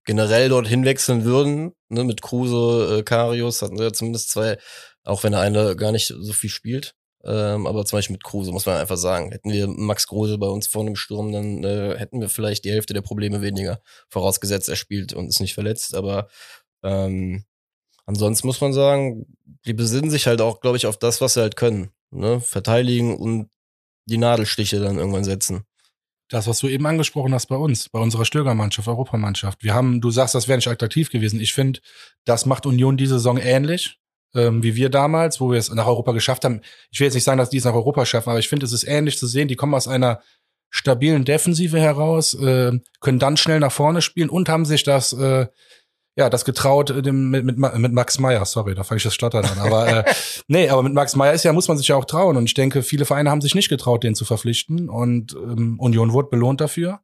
generell 0.05 0.49
dort 0.49 0.67
hinwechseln 0.67 1.23
würden. 1.25 1.73
Ne, 1.89 2.03
mit 2.03 2.21
Kruse, 2.21 2.99
äh, 2.99 3.03
Karius 3.03 3.61
hatten 3.61 3.77
sie 3.77 3.83
ja 3.83 3.93
zumindest 3.93 4.31
zwei, 4.31 4.57
auch 5.03 5.23
wenn 5.23 5.31
der 5.33 5.41
eine 5.41 5.75
gar 5.75 5.91
nicht 5.91 6.07
so 6.07 6.33
viel 6.33 6.49
spielt. 6.49 6.95
Ähm, 7.23 7.67
aber 7.67 7.85
zum 7.85 7.97
Beispiel 7.97 8.15
mit 8.15 8.23
Kruse 8.23 8.51
muss 8.51 8.65
man 8.65 8.77
einfach 8.77 8.97
sagen, 8.97 9.31
hätten 9.31 9.51
wir 9.51 9.67
Max 9.67 10.07
Kruse 10.07 10.37
bei 10.39 10.47
uns 10.47 10.67
vorne 10.67 10.89
im 10.89 10.95
Sturm, 10.95 11.31
dann 11.31 11.63
äh, 11.63 11.95
hätten 11.97 12.19
wir 12.19 12.29
vielleicht 12.29 12.65
die 12.65 12.71
Hälfte 12.71 12.93
der 12.93 13.01
Probleme 13.01 13.41
weniger. 13.41 13.81
Vorausgesetzt, 14.09 14.69
er 14.69 14.75
spielt 14.75 15.13
und 15.13 15.27
ist 15.27 15.39
nicht 15.39 15.53
verletzt. 15.53 15.95
Aber 15.95 16.29
ähm, 16.83 17.45
ansonsten 18.11 18.47
muss 18.47 18.61
man 18.61 18.73
sagen, 18.73 19.25
die 19.65 19.73
besinnen 19.73 20.09
sich 20.09 20.27
halt 20.27 20.41
auch, 20.41 20.59
glaube 20.59 20.77
ich, 20.77 20.85
auf 20.85 20.97
das, 20.97 21.21
was 21.21 21.35
sie 21.35 21.41
halt 21.41 21.55
können. 21.55 21.91
Ne? 22.11 22.41
Verteidigen 22.41 23.15
und 23.15 23.49
die 24.05 24.17
Nadelstiche 24.17 24.79
dann 24.79 24.97
irgendwann 24.97 25.23
setzen. 25.23 25.63
Das, 26.29 26.47
was 26.47 26.59
du 26.59 26.67
eben 26.67 26.85
angesprochen 26.85 27.33
hast 27.33 27.47
bei 27.47 27.55
uns, 27.55 27.89
bei 27.89 27.99
unserer 27.99 28.25
Stögermannschaft, 28.25 28.87
Europamannschaft. 28.87 29.63
Wir 29.63 29.73
haben, 29.73 30.01
du 30.01 30.11
sagst, 30.11 30.35
das 30.35 30.47
wäre 30.47 30.57
nicht 30.57 30.67
attraktiv 30.67 31.09
gewesen. 31.09 31.39
Ich 31.39 31.53
finde, 31.53 31.79
das 32.25 32.45
macht 32.45 32.65
Union 32.65 32.97
diese 32.97 33.15
Saison 33.15 33.37
ähnlich, 33.37 33.97
ähm, 34.33 34.63
wie 34.63 34.75
wir 34.75 34.89
damals, 34.89 35.41
wo 35.41 35.51
wir 35.51 35.59
es 35.59 35.73
nach 35.73 35.87
Europa 35.87 36.11
geschafft 36.13 36.45
haben. 36.45 36.61
Ich 36.89 36.99
will 36.99 37.05
jetzt 37.05 37.15
nicht 37.15 37.25
sagen, 37.25 37.37
dass 37.37 37.49
die 37.49 37.57
es 37.57 37.65
nach 37.65 37.73
Europa 37.73 38.05
schaffen, 38.05 38.29
aber 38.29 38.39
ich 38.39 38.49
finde, 38.49 38.65
es 38.65 38.73
ist 38.73 38.85
ähnlich 38.85 39.17
zu 39.17 39.27
sehen. 39.27 39.47
Die 39.47 39.55
kommen 39.55 39.73
aus 39.73 39.87
einer 39.87 40.21
stabilen 40.69 41.25
Defensive 41.25 41.79
heraus, 41.79 42.33
äh, 42.33 42.71
können 43.01 43.19
dann 43.19 43.37
schnell 43.37 43.59
nach 43.59 43.73
vorne 43.73 44.01
spielen 44.01 44.29
und 44.29 44.49
haben 44.49 44.65
sich 44.65 44.83
das, 44.83 45.13
äh, 45.13 45.47
ja, 46.17 46.29
das 46.29 46.45
getraut 46.45 46.89
äh, 46.89 47.11
mit, 47.11 47.45
mit, 47.45 47.57
mit 47.57 47.93
Max 47.93 48.19
Meyer. 48.19 48.45
Sorry, 48.45 48.75
da 48.75 48.83
fange 48.83 48.97
ich 48.97 49.03
das 49.03 49.15
Stottern 49.15 49.45
an. 49.45 49.59
Aber 49.59 49.87
äh, 49.87 50.13
nee, 50.47 50.69
aber 50.69 50.83
mit 50.83 50.93
Max 50.93 51.15
Meyer 51.15 51.33
ist 51.33 51.43
ja, 51.43 51.53
muss 51.53 51.67
man 51.67 51.77
sich 51.77 51.87
ja 51.87 51.95
auch 51.95 52.05
trauen. 52.05 52.37
Und 52.37 52.45
ich 52.45 52.53
denke, 52.53 52.83
viele 52.83 53.05
Vereine 53.05 53.31
haben 53.31 53.41
sich 53.41 53.55
nicht 53.55 53.69
getraut, 53.69 54.03
den 54.03 54.15
zu 54.15 54.25
verpflichten. 54.25 54.89
Und 54.89 55.33
ähm, 55.33 55.79
Union 55.79 56.11
wurde 56.11 56.29
belohnt 56.29 56.61
dafür. 56.61 57.01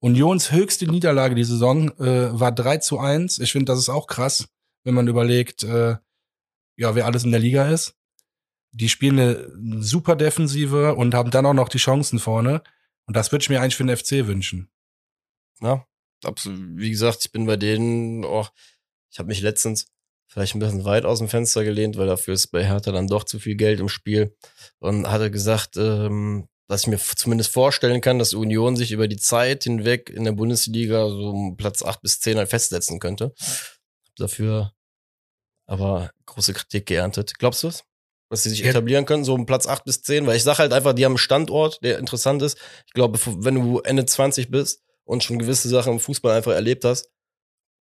Unions 0.00 0.52
höchste 0.52 0.86
Niederlage 0.86 1.34
die 1.34 1.44
Saison 1.44 1.90
äh, 1.98 2.38
war 2.38 2.52
3 2.52 2.78
zu 2.78 2.98
1. 2.98 3.38
Ich 3.38 3.52
finde, 3.52 3.72
das 3.72 3.78
ist 3.78 3.88
auch 3.88 4.06
krass, 4.06 4.48
wenn 4.84 4.94
man 4.94 5.08
überlegt, 5.08 5.64
äh, 5.64 5.96
ja, 6.76 6.94
wer 6.94 7.06
alles 7.06 7.24
in 7.24 7.32
der 7.32 7.40
Liga 7.40 7.68
ist. 7.68 7.96
Die 8.72 8.90
spielen 8.90 9.18
eine 9.18 9.82
super 9.82 10.14
Defensive 10.14 10.94
und 10.94 11.14
haben 11.14 11.30
dann 11.30 11.46
auch 11.46 11.54
noch 11.54 11.70
die 11.70 11.78
Chancen 11.78 12.18
vorne. 12.18 12.62
Und 13.06 13.16
das 13.16 13.32
würde 13.32 13.42
ich 13.42 13.48
mir 13.48 13.60
eigentlich 13.60 13.76
für 13.76 13.84
den 13.84 13.96
FC 13.96 14.26
wünschen. 14.26 14.68
Ja, 15.60 15.86
absolut. 16.24 16.60
Wie 16.76 16.90
gesagt, 16.90 17.18
ich 17.24 17.32
bin 17.32 17.46
bei 17.46 17.56
denen 17.56 18.24
auch, 18.24 18.50
ich 19.10 19.18
habe 19.18 19.28
mich 19.28 19.40
letztens 19.40 19.86
vielleicht 20.28 20.54
ein 20.54 20.58
bisschen 20.58 20.84
weit 20.84 21.04
aus 21.04 21.18
dem 21.18 21.28
Fenster 21.28 21.64
gelehnt, 21.64 21.96
weil 21.96 22.06
dafür 22.06 22.34
ist 22.34 22.48
bei 22.48 22.64
Hertha 22.64 22.92
dann 22.92 23.06
doch 23.06 23.24
zu 23.24 23.38
viel 23.38 23.54
Geld 23.56 23.80
im 23.80 23.88
Spiel 23.88 24.36
und 24.78 25.08
hatte 25.10 25.30
gesagt, 25.30 25.76
ähm, 25.76 26.48
dass 26.68 26.82
ich 26.82 26.86
mir 26.88 26.98
zumindest 26.98 27.52
vorstellen 27.52 28.00
kann, 28.00 28.18
dass 28.18 28.34
Union 28.34 28.76
sich 28.76 28.90
über 28.90 29.06
die 29.06 29.18
Zeit 29.18 29.62
hinweg 29.64 30.10
in 30.10 30.24
der 30.24 30.32
Bundesliga 30.32 31.08
so 31.08 31.30
um 31.30 31.56
Platz 31.56 31.82
8 31.82 32.02
bis 32.02 32.18
10 32.20 32.38
halt 32.38 32.48
festsetzen 32.50 32.98
könnte. 32.98 33.32
Dafür 34.16 34.72
aber 35.66 36.10
große 36.26 36.52
Kritik 36.54 36.86
geerntet. 36.86 37.38
Glaubst 37.38 37.62
du 37.62 37.68
es? 37.68 37.84
Dass 38.30 38.42
sie 38.42 38.50
sich 38.50 38.60
Ja. 38.60 38.70
etablieren 38.70 39.04
können, 39.04 39.24
so 39.24 39.34
um 39.34 39.46
Platz 39.46 39.66
8 39.66 39.84
bis 39.84 40.02
10? 40.02 40.26
Weil 40.26 40.36
ich 40.36 40.42
sage 40.42 40.58
halt 40.58 40.72
einfach, 40.72 40.92
die 40.92 41.04
haben 41.04 41.12
einen 41.12 41.18
Standort, 41.18 41.82
der 41.82 41.98
interessant 41.98 42.42
ist. 42.42 42.58
Ich 42.86 42.92
glaube, 42.92 43.18
wenn 43.44 43.54
du 43.54 43.80
Ende 43.80 44.04
20 44.04 44.50
bist 44.50 44.82
und 45.06 45.24
schon 45.24 45.38
gewisse 45.38 45.68
Sachen 45.68 45.94
im 45.94 46.00
Fußball 46.00 46.36
einfach 46.36 46.52
erlebt 46.52 46.84
hast, 46.84 47.10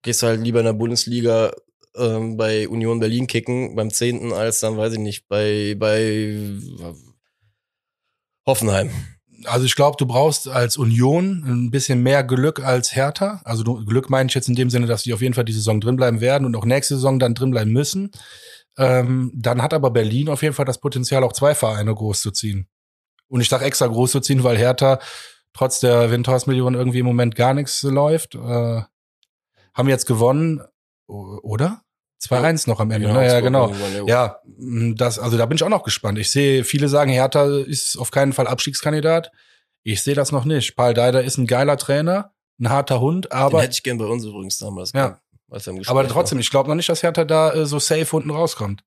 gehst 0.04 0.24
du 0.24 0.28
halt 0.28 0.42
lieber 0.42 0.60
in 0.60 0.66
der 0.66 0.74
Bundesliga 0.74 1.52
ähm, 1.98 2.38
bei 2.38 2.70
Union 2.70 3.00
Berlin 3.00 3.28
kicken, 3.28 3.76
beim 3.76 3.92
10. 3.92 4.32
als 4.32 4.60
dann, 4.62 4.78
weiß 4.78 4.94
ich 4.94 5.00
nicht, 5.00 5.28
bei, 5.28 5.76
bei 5.78 6.38
Hoffenheim. 8.46 8.92
Also 9.46 9.66
ich 9.66 9.76
glaube, 9.76 9.98
du 9.98 10.06
brauchst 10.06 10.48
als 10.48 10.78
Union 10.78 11.44
ein 11.46 11.72
bisschen 11.72 12.02
mehr 12.02 12.24
Glück 12.24 12.64
als 12.64 12.96
Hertha. 12.96 13.42
Also 13.44 13.64
Glück 13.64 14.10
meine 14.10 14.28
ich 14.30 14.36
jetzt 14.36 14.48
in 14.48 14.56
dem 14.56 14.70
Sinne, 14.70 14.88
dass 14.88 15.04
die 15.04 15.14
auf 15.14 15.22
jeden 15.22 15.34
Fall 15.34 15.46
die 15.46 15.54
Saison 15.54 15.82
drin 15.82 15.98
bleiben 15.98 16.22
werden 16.22 16.46
und 16.46 16.56
auch 16.56 16.66
nächste 16.66 16.96
Saison 16.96 17.20
dann 17.20 17.36
drin 17.36 17.52
bleiben 17.52 17.72
müssen. 17.72 18.12
Ähm, 18.78 19.32
dann 19.36 19.62
hat 19.62 19.74
aber 19.74 19.92
Berlin 19.92 20.30
auf 20.30 20.42
jeden 20.42 20.56
Fall 20.56 20.66
das 20.66 20.80
Potenzial, 20.80 21.24
auch 21.24 21.34
zwei 21.34 21.56
Vereine 21.56 21.94
groß 21.94 22.22
zu 22.22 22.32
ziehen. 22.32 22.68
Und 23.28 23.42
ich 23.42 23.50
sage 23.50 23.66
extra 23.66 23.88
groß 23.88 24.12
zu 24.12 24.20
ziehen, 24.20 24.44
weil 24.44 24.58
Hertha 24.58 25.00
trotz 25.56 25.80
der 25.80 26.12
Windhorst-Millionen 26.12 26.76
irgendwie 26.76 27.00
im 27.00 27.06
Moment 27.06 27.36
gar 27.36 27.54
nichts 27.54 27.82
läuft. 27.84 28.36
Äh, 28.36 28.82
haben 29.74 29.90
jetzt 29.90 30.06
gewonnen, 30.06 30.62
oder? 31.08 31.82
2-1 32.22 32.68
noch 32.70 32.80
am 32.80 32.92
Ende. 32.92 33.12
ne? 33.12 33.26
Ja, 33.26 33.40
genau. 33.40 33.72
Ja, 34.08 34.40
das, 34.96 35.20
also 35.20 35.38
da 35.38 35.46
bin 35.46 35.58
ich 35.58 35.64
auch 35.64 35.70
noch 35.70 35.84
gespannt. 35.84 36.18
Ich 36.18 36.32
sehe, 36.32 36.64
viele 36.64 36.88
sagen, 36.88 37.12
Hertha 37.12 37.46
ist 37.60 37.98
auf 37.98 38.12
keinen 38.12 38.34
Fall 38.34 38.48
Abstiegskandidat. 38.48 39.32
Ich 39.84 40.02
sehe 40.02 40.16
das 40.16 40.32
noch 40.32 40.46
nicht. 40.46 40.76
Paul 40.76 40.94
Deider 40.94 41.24
ist 41.24 41.38
ein 41.38 41.46
geiler 41.46 41.78
Trainer, 41.78 42.34
ein 42.60 42.70
harter 42.70 43.00
Hund, 43.00 43.26
Den 43.26 43.32
aber, 43.34 43.62
hätte 43.62 43.74
ich 43.74 43.84
gern 43.84 43.98
bei 43.98 44.06
uns 44.06 44.26
übrigens 44.26 44.58
damals. 44.58 44.92
Ja. 44.94 45.20
gehabt, 45.50 45.68
er 45.68 45.74
aber 45.88 46.04
war. 46.04 46.08
trotzdem, 46.08 46.40
ich 46.40 46.50
glaube 46.50 46.70
noch 46.70 46.76
nicht, 46.76 46.90
dass 46.90 47.04
Hertha 47.04 47.24
da 47.26 47.54
äh, 47.54 47.66
so 47.66 47.80
safe 47.80 48.16
unten 48.16 48.32
rauskommt. 48.32 48.84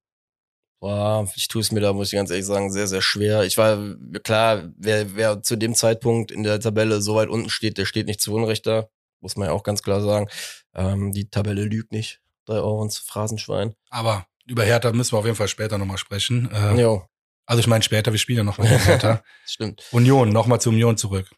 Boah, 0.81 1.29
ich 1.35 1.49
tue 1.49 1.61
es 1.61 1.73
mir 1.73 1.81
da, 1.81 1.93
muss 1.93 2.09
ich 2.13 2.17
ganz 2.17 2.31
ehrlich 2.31 2.47
sagen, 2.47 2.71
sehr, 2.71 2.87
sehr 2.87 3.03
schwer. 3.03 3.43
Ich 3.43 3.59
war, 3.59 3.79
klar, 4.23 4.71
wer, 4.77 5.17
wer 5.17 5.43
zu 5.43 5.57
dem 5.57 5.75
Zeitpunkt 5.75 6.31
in 6.31 6.45
der 6.45 6.61
Tabelle 6.61 7.01
so 7.03 7.17
weit 7.17 7.29
unten 7.29 7.51
steht, 7.51 7.79
der 7.79 7.85
steht 7.85 8.07
nicht 8.07 8.21
zu 8.21 8.33
Unrecht 8.33 8.67
da. 8.67 8.89
Muss 9.21 9.35
man 9.37 9.49
ja 9.49 9.53
auch 9.53 9.65
ganz 9.65 9.83
klar 9.83 10.01
sagen. 10.01 10.29
Ähm, 10.75 11.13
die 11.13 11.29
Tabelle 11.29 11.65
lügt 11.65 11.91
nicht. 11.91 12.21
drei 12.47 12.55
Euro 12.57 12.83
ins 12.85 12.99
Phrasenschwein. 12.99 13.75
Aber 13.91 14.27
über 14.47 14.63
Hertha 14.65 14.93
müssen 14.93 15.13
wir 15.13 15.19
auf 15.19 15.25
jeden 15.25 15.37
Fall 15.37 15.49
später 15.49 15.79
nochmal 15.79 15.99
sprechen. 15.99 16.49
Äh, 16.53 16.81
Jo, 16.81 17.05
also 17.45 17.59
ich 17.61 17.67
meine 17.67 17.83
später, 17.83 18.13
wir 18.13 18.19
spielen 18.19 18.39
ja 18.39 18.45
noch 18.45 18.59
mal 18.59 18.69
gegen 18.69 18.81
Hertha. 18.81 19.23
stimmt. 19.45 19.83
Union, 19.91 20.29
nochmal 20.29 20.61
zu 20.61 20.69
Union 20.71 20.97
zurück. 20.97 21.29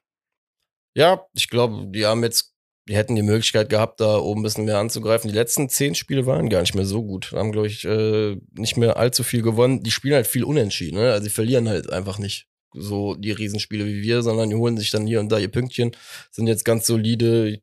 Ja, 0.95 1.25
ich 1.33 1.49
glaube, 1.49 1.87
die 1.89 2.05
haben 2.05 2.23
jetzt, 2.25 2.53
die 2.89 2.97
hätten 2.97 3.15
die 3.15 3.23
Möglichkeit 3.23 3.69
gehabt, 3.69 4.01
da 4.01 4.19
oben 4.19 4.41
ein 4.41 4.43
bisschen 4.43 4.65
mehr 4.65 4.79
anzugreifen. 4.79 5.31
Die 5.31 5.37
letzten 5.37 5.69
zehn 5.69 5.95
Spiele 5.95 6.27
waren 6.27 6.49
gar 6.49 6.61
nicht 6.61 6.75
mehr 6.75 6.87
so 6.87 7.03
gut. 7.03 7.33
Haben, 7.33 7.53
glaube 7.53 7.69
ich, 7.69 7.85
äh, 7.85 8.37
nicht 8.53 8.77
mehr 8.77 8.97
allzu 8.97 9.23
viel 9.23 9.43
gewonnen. 9.43 9.83
Die 9.83 9.91
spielen 9.91 10.15
halt 10.15 10.27
viel 10.27 10.45
unentschieden, 10.45 10.99
ne? 10.99 11.13
Also 11.13 11.25
die 11.25 11.31
verlieren 11.31 11.69
halt 11.69 11.91
einfach 11.93 12.19
nicht 12.19 12.49
so 12.73 13.15
die 13.15 13.33
Riesenspiele 13.33 13.85
wie 13.87 14.03
wir, 14.03 14.23
sondern 14.23 14.51
die 14.51 14.57
holen 14.57 14.77
sich 14.77 14.91
dann 14.91 15.07
hier 15.07 15.21
und 15.21 15.31
da 15.31 15.39
ihr 15.39 15.51
Pünktchen, 15.51 15.93
sind 16.31 16.47
jetzt 16.47 16.65
ganz 16.65 16.87
solide. 16.87 17.61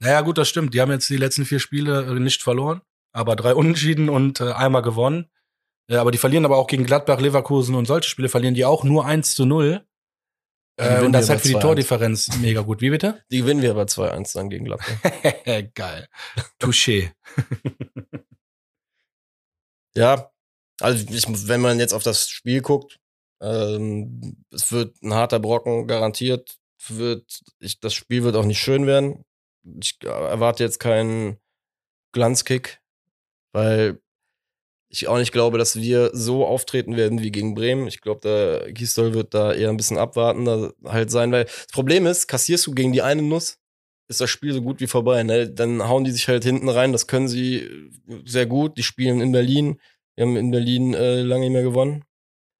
Naja, 0.00 0.20
gut, 0.22 0.38
das 0.38 0.48
stimmt. 0.48 0.74
Die 0.74 0.80
haben 0.80 0.90
jetzt 0.90 1.08
die 1.08 1.16
letzten 1.16 1.44
vier 1.44 1.60
Spiele 1.60 2.06
äh, 2.06 2.20
nicht 2.20 2.42
verloren, 2.42 2.80
aber 3.12 3.36
drei 3.36 3.54
Unentschieden 3.60 4.08
und 4.08 4.40
äh, 4.40 4.52
einmal 4.52 4.82
gewonnen. 4.82 5.26
Äh, 5.90 5.96
aber 5.96 6.10
die 6.10 6.18
verlieren 6.18 6.44
aber 6.44 6.56
auch 6.56 6.66
gegen 6.66 6.84
Gladbach, 6.84 7.20
Leverkusen 7.20 7.74
und 7.74 7.86
solche 7.86 8.08
Spiele 8.08 8.28
verlieren 8.28 8.54
die 8.54 8.64
auch 8.64 8.84
nur 8.84 9.04
1 9.04 9.34
zu 9.34 9.44
0. 9.44 9.84
Äh, 10.80 11.04
und 11.04 11.12
das 11.12 11.24
ist 11.24 11.30
halt 11.30 11.40
für 11.40 11.48
die 11.48 11.54
aber 11.54 11.62
2-1. 11.62 11.66
Tordifferenz 11.66 12.36
mega 12.38 12.62
gut. 12.62 12.80
Wie 12.80 12.90
bitte? 12.90 13.22
Die 13.30 13.38
gewinnen 13.38 13.62
wir 13.62 13.70
aber 13.70 13.84
2-1 13.84 14.34
dann 14.34 14.48
gegen 14.50 14.64
Gladbach. 14.64 14.88
Geil. 15.74 16.08
Touché. 16.58 17.12
Ja, 19.96 20.30
also 20.80 21.04
ich, 21.12 21.24
wenn 21.48 21.60
man 21.60 21.80
jetzt 21.80 21.92
auf 21.92 22.02
das 22.02 22.28
Spiel 22.28 22.62
guckt, 22.62 23.00
ähm, 23.40 24.36
es 24.52 24.70
wird 24.72 25.02
ein 25.02 25.14
harter 25.14 25.40
Brocken 25.40 25.86
garantiert. 25.86 26.58
Wird, 26.88 27.40
ich, 27.58 27.80
das 27.80 27.92
Spiel 27.92 28.22
wird 28.22 28.36
auch 28.36 28.44
nicht 28.44 28.60
schön 28.60 28.86
werden. 28.86 29.24
Ich 29.64 29.98
erwarte 30.02 30.62
jetzt 30.64 30.78
keinen 30.78 31.38
Glanzkick, 32.12 32.80
weil 33.52 34.00
ich 34.90 35.06
auch 35.06 35.18
nicht 35.18 35.32
glaube, 35.32 35.56
dass 35.56 35.76
wir 35.76 36.10
so 36.12 36.44
auftreten 36.44 36.96
werden 36.96 37.22
wie 37.22 37.30
gegen 37.30 37.54
Bremen. 37.54 37.86
Ich 37.86 38.00
glaube, 38.00 38.20
der 38.22 38.72
Gisdol 38.72 39.14
wird 39.14 39.34
da 39.34 39.52
eher 39.52 39.70
ein 39.70 39.76
bisschen 39.76 39.98
abwartender 39.98 40.74
halt 40.84 41.10
sein, 41.10 41.30
weil 41.30 41.44
das 41.44 41.68
Problem 41.72 42.06
ist, 42.06 42.26
kassierst 42.26 42.66
du 42.66 42.72
gegen 42.72 42.92
die 42.92 43.00
eine 43.00 43.22
Nuss, 43.22 43.58
ist 44.08 44.20
das 44.20 44.28
Spiel 44.28 44.52
so 44.52 44.60
gut 44.60 44.80
wie 44.80 44.88
vorbei. 44.88 45.22
Ne? 45.22 45.48
Dann 45.48 45.88
hauen 45.88 46.02
die 46.02 46.10
sich 46.10 46.26
halt 46.26 46.42
hinten 46.42 46.68
rein. 46.68 46.90
Das 46.90 47.06
können 47.06 47.28
sie 47.28 47.90
sehr 48.24 48.46
gut. 48.46 48.76
Die 48.76 48.82
spielen 48.82 49.20
in 49.20 49.30
Berlin. 49.30 49.80
Wir 50.16 50.26
haben 50.26 50.36
in 50.36 50.50
Berlin 50.50 50.94
äh, 50.94 51.22
lange 51.22 51.42
nicht 51.42 51.52
mehr 51.52 51.62
gewonnen. 51.62 52.04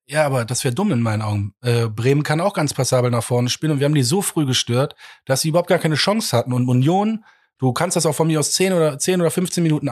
Ja, 0.07 0.25
aber 0.25 0.45
das 0.45 0.63
wäre 0.63 0.75
dumm 0.75 0.93
in 0.93 1.03
meinen 1.03 1.23
Augen. 1.23 1.55
Äh, 1.63 1.89
Bremen 1.89 2.23
kann 2.23 2.41
auch 2.41 2.55
ganz 2.55 2.73
passabel 2.73 3.11
nach 3.11 3.25
vorne 3.25 3.49
spielen 3.49 3.73
und 3.73 3.81
wir 3.81 3.85
haben 3.85 3.95
die 3.95 4.03
so 4.03 4.23
früh 4.23 4.47
gestört, 4.47 4.95
dass 5.25 5.41
sie 5.41 5.49
überhaupt 5.49 5.69
gar 5.69 5.79
keine 5.79 5.97
Chance 5.97 6.37
hatten. 6.37 6.53
Und 6.53 6.69
Union, 6.69 7.25
du 7.59 7.73
kannst 7.73 7.97
das 7.97 8.07
auch 8.07 8.15
von 8.15 8.29
mir 8.29 8.39
aus 8.39 8.53
10 8.53 8.73
oder 8.73 8.99
10 8.99 9.21
oder 9.21 9.31
15 9.31 9.63
Minuten 9.63 9.89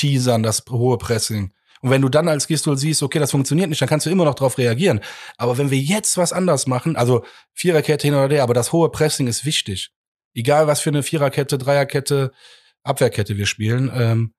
anteasern, 0.00 0.42
das 0.42 0.64
hohe 0.70 0.98
Pressing. 0.98 1.52
Und 1.82 1.90
wenn 1.90 2.02
du 2.02 2.08
dann 2.08 2.28
als 2.28 2.46
Gistol 2.46 2.76
siehst, 2.76 3.02
okay, 3.02 3.18
das 3.18 3.30
funktioniert 3.30 3.70
nicht, 3.70 3.80
dann 3.80 3.88
kannst 3.88 4.04
du 4.04 4.10
immer 4.10 4.24
noch 4.24 4.34
darauf 4.34 4.58
reagieren. 4.58 5.00
Aber 5.38 5.56
wenn 5.56 5.70
wir 5.70 5.78
jetzt 5.78 6.18
was 6.18 6.32
anders 6.32 6.66
machen, 6.66 6.96
also 6.96 7.24
Viererkette 7.54 8.06
hin 8.06 8.14
oder 8.14 8.34
her, 8.34 8.42
aber 8.42 8.54
das 8.54 8.72
hohe 8.72 8.90
Pressing 8.90 9.26
ist 9.26 9.44
wichtig. 9.46 9.90
Egal 10.34 10.66
was 10.66 10.80
für 10.80 10.90
eine 10.90 11.02
Viererkette, 11.02 11.56
Dreierkette, 11.56 12.32
Abwehrkette 12.82 13.36
wir 13.36 13.46
spielen, 13.46 13.90
ähm, 13.94 14.34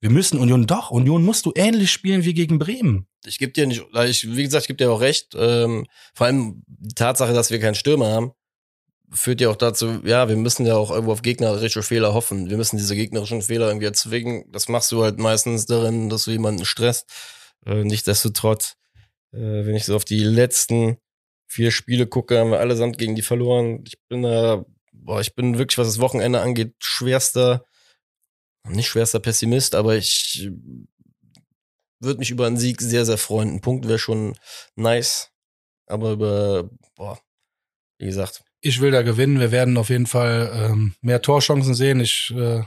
wir 0.00 0.10
müssen 0.10 0.38
Union 0.38 0.66
doch, 0.66 0.90
Union 0.90 1.24
musst 1.24 1.44
du 1.44 1.52
ähnlich 1.54 1.90
spielen 1.90 2.24
wie 2.24 2.34
gegen 2.34 2.58
Bremen. 2.58 3.08
Ich 3.26 3.38
gebe 3.38 3.52
dir 3.52 3.66
nicht, 3.66 3.84
ich, 4.06 4.36
wie 4.36 4.44
gesagt, 4.44 4.62
ich 4.64 4.68
gebe 4.68 4.76
dir 4.76 4.92
auch 4.92 5.00
recht. 5.00 5.34
Ähm, 5.36 5.86
vor 6.14 6.28
allem 6.28 6.62
die 6.66 6.94
Tatsache, 6.94 7.32
dass 7.32 7.50
wir 7.50 7.58
keinen 7.58 7.74
Stürmer 7.74 8.06
haben, 8.06 8.32
führt 9.10 9.40
ja 9.40 9.48
auch 9.50 9.56
dazu, 9.56 10.00
ja, 10.04 10.28
wir 10.28 10.36
müssen 10.36 10.66
ja 10.66 10.76
auch 10.76 10.90
irgendwo 10.90 11.12
auf 11.12 11.22
gegnerische 11.22 11.82
Fehler 11.82 12.14
hoffen. 12.14 12.50
Wir 12.50 12.56
müssen 12.56 12.76
diese 12.76 12.94
gegnerischen 12.94 13.42
Fehler 13.42 13.68
irgendwie 13.68 13.86
erzwingen. 13.86 14.44
Das 14.52 14.68
machst 14.68 14.92
du 14.92 15.02
halt 15.02 15.18
meistens 15.18 15.66
darin, 15.66 16.08
dass 16.08 16.24
du 16.24 16.30
jemanden 16.30 16.64
stresst. 16.64 17.10
Äh, 17.64 17.84
Nichtsdestotrotz, 17.84 18.76
äh, 19.32 19.38
wenn 19.38 19.74
ich 19.74 19.84
so 19.84 19.96
auf 19.96 20.04
die 20.04 20.20
letzten 20.22 20.98
vier 21.46 21.70
Spiele 21.70 22.06
gucke, 22.06 22.38
haben 22.38 22.50
wir 22.50 22.60
allesamt 22.60 22.98
gegen 22.98 23.14
die 23.14 23.22
verloren. 23.22 23.82
Ich 23.86 23.98
bin 24.08 24.22
da, 24.22 24.64
boah, 24.92 25.20
ich 25.20 25.34
bin 25.34 25.58
wirklich, 25.58 25.78
was 25.78 25.88
das 25.88 26.00
Wochenende 26.00 26.40
angeht, 26.40 26.74
schwerster, 26.78 27.64
nicht 28.68 28.88
schwerster 28.88 29.20
Pessimist, 29.20 29.74
aber 29.74 29.96
ich 29.96 30.50
würde 32.00 32.18
mich 32.18 32.30
über 32.30 32.46
einen 32.46 32.58
Sieg 32.58 32.80
sehr, 32.80 33.04
sehr 33.04 33.18
freuen. 33.18 33.54
Ein 33.54 33.60
Punkt 33.60 33.88
wäre 33.88 33.98
schon 33.98 34.36
nice. 34.76 35.30
Aber 35.86 36.12
über, 36.12 36.70
boah, 36.96 37.18
wie 37.98 38.06
gesagt, 38.06 38.44
Ich 38.60 38.80
will 38.80 38.90
da 38.90 39.02
gewinnen. 39.02 39.40
Wir 39.40 39.52
werden 39.52 39.76
auf 39.76 39.90
jeden 39.90 40.06
Fall 40.06 40.50
ähm, 40.54 40.94
mehr 41.00 41.22
Torchancen 41.22 41.74
sehen. 41.74 42.00
Ich, 42.00 42.34
äh, 42.36 42.62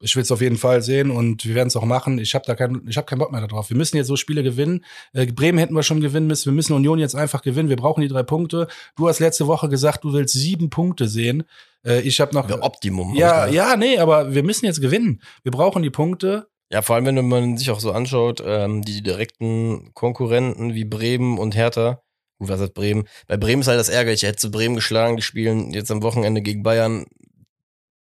ich 0.00 0.16
will 0.16 0.22
es 0.22 0.32
auf 0.32 0.40
jeden 0.40 0.56
Fall 0.56 0.82
sehen 0.82 1.10
und 1.10 1.46
wir 1.46 1.54
werden 1.54 1.68
es 1.68 1.76
auch 1.76 1.84
machen. 1.84 2.18
Ich 2.18 2.34
habe 2.34 2.44
da 2.46 2.54
keinen, 2.54 2.86
ich 2.88 2.96
habe 2.96 3.06
keinen 3.06 3.20
Bock 3.20 3.32
mehr 3.32 3.40
darauf. 3.40 3.70
Wir 3.70 3.76
müssen 3.76 3.96
jetzt 3.96 4.08
so 4.08 4.16
Spiele 4.16 4.42
gewinnen. 4.42 4.84
Äh, 5.12 5.26
Bremen 5.26 5.58
hätten 5.58 5.74
wir 5.74 5.82
schon 5.82 6.00
gewinnen 6.00 6.26
müssen. 6.26 6.46
Wir 6.46 6.52
müssen 6.54 6.72
Union 6.72 6.98
jetzt 6.98 7.14
einfach 7.14 7.42
gewinnen. 7.42 7.68
Wir 7.68 7.76
brauchen 7.76 8.00
die 8.00 8.08
drei 8.08 8.22
Punkte. 8.22 8.66
Du 8.96 9.08
hast 9.08 9.20
letzte 9.20 9.46
Woche 9.46 9.68
gesagt, 9.68 10.04
du 10.04 10.12
willst 10.12 10.34
sieben 10.34 10.70
Punkte 10.70 11.08
sehen. 11.08 11.44
Äh, 11.86 12.00
ich 12.00 12.20
habe 12.20 12.34
noch. 12.34 12.48
wäre 12.48 12.62
Optimum. 12.62 13.10
hab 13.10 13.16
Ja, 13.16 13.46
ja, 13.46 13.76
nee, 13.76 13.98
aber 13.98 14.34
wir 14.34 14.42
müssen 14.42 14.66
jetzt 14.66 14.80
gewinnen. 14.80 15.22
Wir 15.42 15.52
brauchen 15.52 15.82
die 15.82 15.90
Punkte. 15.90 16.48
Ja, 16.70 16.82
vor 16.82 16.96
allem, 16.96 17.06
wenn 17.06 17.28
man 17.28 17.56
sich 17.56 17.70
auch 17.70 17.80
so 17.80 17.92
anschaut, 17.92 18.42
ähm, 18.44 18.82
die 18.82 19.02
direkten 19.02 19.92
Konkurrenten 19.94 20.74
wie 20.74 20.84
Bremen 20.84 21.38
und 21.38 21.54
Hertha. 21.54 22.03
Gut, 22.44 22.50
was 22.50 22.60
hat 22.60 22.74
Bremen? 22.74 23.08
Bei 23.26 23.38
Bremen 23.38 23.62
ist 23.62 23.68
halt 23.68 23.80
das 23.80 23.88
ärgerliche. 23.88 24.26
Hättest 24.26 24.44
du 24.44 24.50
Bremen 24.50 24.74
geschlagen, 24.74 25.16
die 25.16 25.22
spielen 25.22 25.72
jetzt 25.72 25.90
am 25.90 26.02
Wochenende 26.02 26.42
gegen 26.42 26.62
Bayern. 26.62 27.06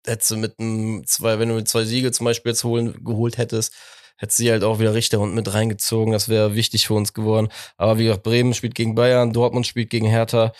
Hättest 0.03 0.31
du 0.31 0.37
mit 0.37 0.59
einem 0.59 1.05
zwei, 1.05 1.37
wenn 1.37 1.49
du 1.49 1.63
zwei 1.63 1.85
Siege 1.85 2.11
zum 2.11 2.25
Beispiel 2.25 2.51
jetzt 2.51 2.63
holen, 2.63 3.03
geholt 3.03 3.37
hättest, 3.37 3.71
hättest 4.17 4.39
du 4.39 4.43
sie 4.43 4.51
halt 4.51 4.63
auch 4.63 4.79
wieder 4.79 4.95
Richter 4.95 5.19
und 5.19 5.35
mit 5.35 5.53
reingezogen. 5.53 6.11
Das 6.11 6.27
wäre 6.27 6.55
wichtig 6.55 6.87
für 6.87 6.95
uns 6.95 7.13
geworden. 7.13 7.49
Aber 7.77 7.99
wie 7.99 8.05
gesagt, 8.05 8.23
Bremen 8.23 8.55
spielt 8.55 8.73
gegen 8.73 8.95
Bayern, 8.95 9.31
Dortmund 9.31 9.67
spielt 9.67 9.91
gegen 9.91 10.07
Hertha. 10.07 10.51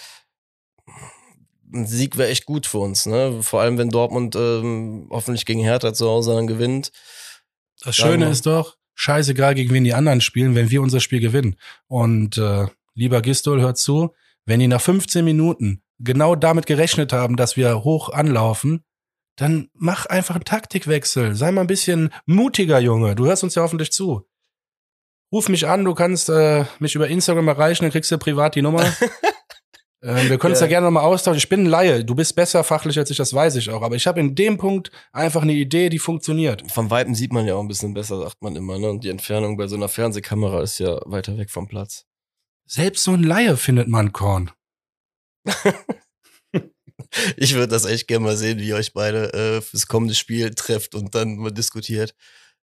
Ein 1.73 1.87
Sieg 1.87 2.17
wäre 2.17 2.29
echt 2.29 2.45
gut 2.45 2.67
für 2.67 2.77
uns, 2.77 3.07
ne? 3.07 3.41
Vor 3.41 3.61
allem, 3.61 3.79
wenn 3.79 3.89
Dortmund 3.89 4.35
ähm, 4.35 5.07
hoffentlich 5.09 5.47
gegen 5.47 5.61
Hertha 5.61 5.91
zu 5.93 6.07
Hause 6.07 6.35
dann 6.35 6.45
gewinnt. 6.45 6.91
Das 7.81 7.95
Schöne 7.95 8.25
wir. 8.25 8.31
ist 8.31 8.45
doch, 8.45 8.77
scheißegal, 8.93 9.55
gegen 9.55 9.73
wen 9.73 9.83
die 9.83 9.95
anderen 9.95 10.21
spielen, 10.21 10.53
wenn 10.53 10.69
wir 10.69 10.83
unser 10.83 10.99
Spiel 10.99 11.19
gewinnen. 11.19 11.55
Und 11.87 12.37
äh, 12.37 12.67
lieber 12.95 13.21
Gistol, 13.21 13.61
hört 13.61 13.77
zu, 13.77 14.13
wenn 14.45 14.59
die 14.59 14.67
nach 14.67 14.81
15 14.81 15.23
Minuten 15.23 15.83
genau 15.99 16.35
damit 16.35 16.65
gerechnet 16.65 17.13
haben, 17.13 17.35
dass 17.35 17.55
wir 17.55 17.83
hoch 17.83 18.09
anlaufen, 18.09 18.83
dann 19.37 19.69
mach 19.73 20.05
einfach 20.05 20.35
einen 20.35 20.45
Taktikwechsel. 20.45 21.35
Sei 21.35 21.51
mal 21.51 21.61
ein 21.61 21.67
bisschen 21.67 22.09
mutiger, 22.25 22.79
Junge. 22.79 23.15
Du 23.15 23.25
hörst 23.25 23.43
uns 23.43 23.55
ja 23.55 23.61
hoffentlich 23.63 23.91
zu. 23.91 24.25
Ruf 25.31 25.49
mich 25.49 25.67
an, 25.67 25.83
du 25.83 25.93
kannst 25.93 26.29
äh, 26.29 26.65
mich 26.79 26.95
über 26.95 27.07
Instagram 27.07 27.47
erreichen, 27.49 27.83
dann 27.83 27.91
kriegst 27.91 28.11
du 28.11 28.17
privat 28.17 28.55
die 28.55 28.61
Nummer. 28.61 28.83
ähm, 30.03 30.29
wir 30.29 30.37
können 30.37 30.51
uns 30.53 30.59
Ja. 30.61 30.67
da 30.67 30.69
gerne 30.69 30.85
nochmal 30.85 31.03
austauschen. 31.03 31.37
Ich 31.37 31.49
bin 31.49 31.63
ein 31.63 31.65
Laie, 31.65 32.05
du 32.05 32.15
bist 32.15 32.35
besser 32.35 32.63
fachlich 32.63 32.97
als 32.97 33.09
ich, 33.09 33.17
das 33.17 33.33
weiß 33.33 33.55
ich 33.55 33.69
auch. 33.71 33.81
Aber 33.81 33.95
ich 33.95 34.07
habe 34.07 34.19
in 34.21 34.35
dem 34.35 34.57
Punkt 34.57 34.91
einfach 35.11 35.41
eine 35.41 35.53
Idee, 35.53 35.89
die 35.89 35.99
funktioniert. 35.99 36.63
Vom 36.71 36.89
Weitem 36.89 37.15
sieht 37.15 37.33
man 37.33 37.45
ja 37.47 37.55
auch 37.55 37.61
ein 37.61 37.67
bisschen 37.67 37.93
besser, 37.93 38.19
sagt 38.19 38.41
man 38.41 38.55
immer, 38.55 38.77
ne? 38.79 38.89
Und 38.89 39.03
die 39.03 39.09
Entfernung 39.09 39.57
bei 39.57 39.67
so 39.67 39.75
einer 39.75 39.89
Fernsehkamera 39.89 40.61
ist 40.61 40.79
ja 40.79 40.99
weiter 41.05 41.37
weg 41.37 41.49
vom 41.49 41.67
Platz. 41.67 42.05
Selbst 42.65 43.03
so 43.03 43.11
ein 43.13 43.23
Laie 43.23 43.57
findet 43.57 43.87
man 43.87 44.11
Korn. 44.11 44.51
Ich 47.37 47.53
würde 47.53 47.67
das 47.67 47.85
echt 47.85 48.07
gerne 48.07 48.25
mal 48.25 48.37
sehen, 48.37 48.59
wie 48.59 48.67
ihr 48.67 48.75
euch 48.75 48.93
beide 48.93 49.33
äh, 49.33 49.61
fürs 49.61 49.87
kommende 49.87 50.15
Spiel 50.15 50.53
trefft 50.53 50.95
und 50.95 51.15
dann 51.15 51.37
mal 51.37 51.51
diskutiert, 51.51 52.13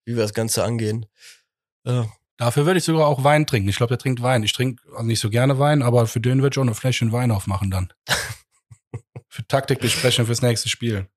wie 0.06 0.16
wir 0.16 0.24
das 0.24 0.34
Ganze 0.34 0.64
angehen. 0.64 1.06
Ja. 1.86 2.12
Dafür 2.38 2.66
würde 2.66 2.78
ich 2.78 2.86
sogar 2.86 3.08
auch 3.08 3.24
Wein 3.24 3.46
trinken. 3.46 3.68
Ich 3.68 3.76
glaube, 3.76 3.90
der 3.90 3.98
trinkt 3.98 4.22
Wein. 4.22 4.44
Ich 4.44 4.54
trinke 4.54 4.82
also 4.94 5.04
nicht 5.04 5.20
so 5.20 5.30
gerne 5.30 5.60
Wein, 5.60 5.82
aber 5.82 6.08
für 6.08 6.22
den 6.22 6.42
würde 6.42 6.54
ich 6.54 6.58
auch 6.58 6.64
eine 6.64 6.74
Fläschchen 6.74 7.12
Wein 7.12 7.32
aufmachen 7.32 7.70
dann. 7.70 7.94
für 9.28 9.46
Taktikbesprechung 9.46 10.26
fürs 10.26 10.42
nächste 10.42 10.70
Spiel. 10.70 11.08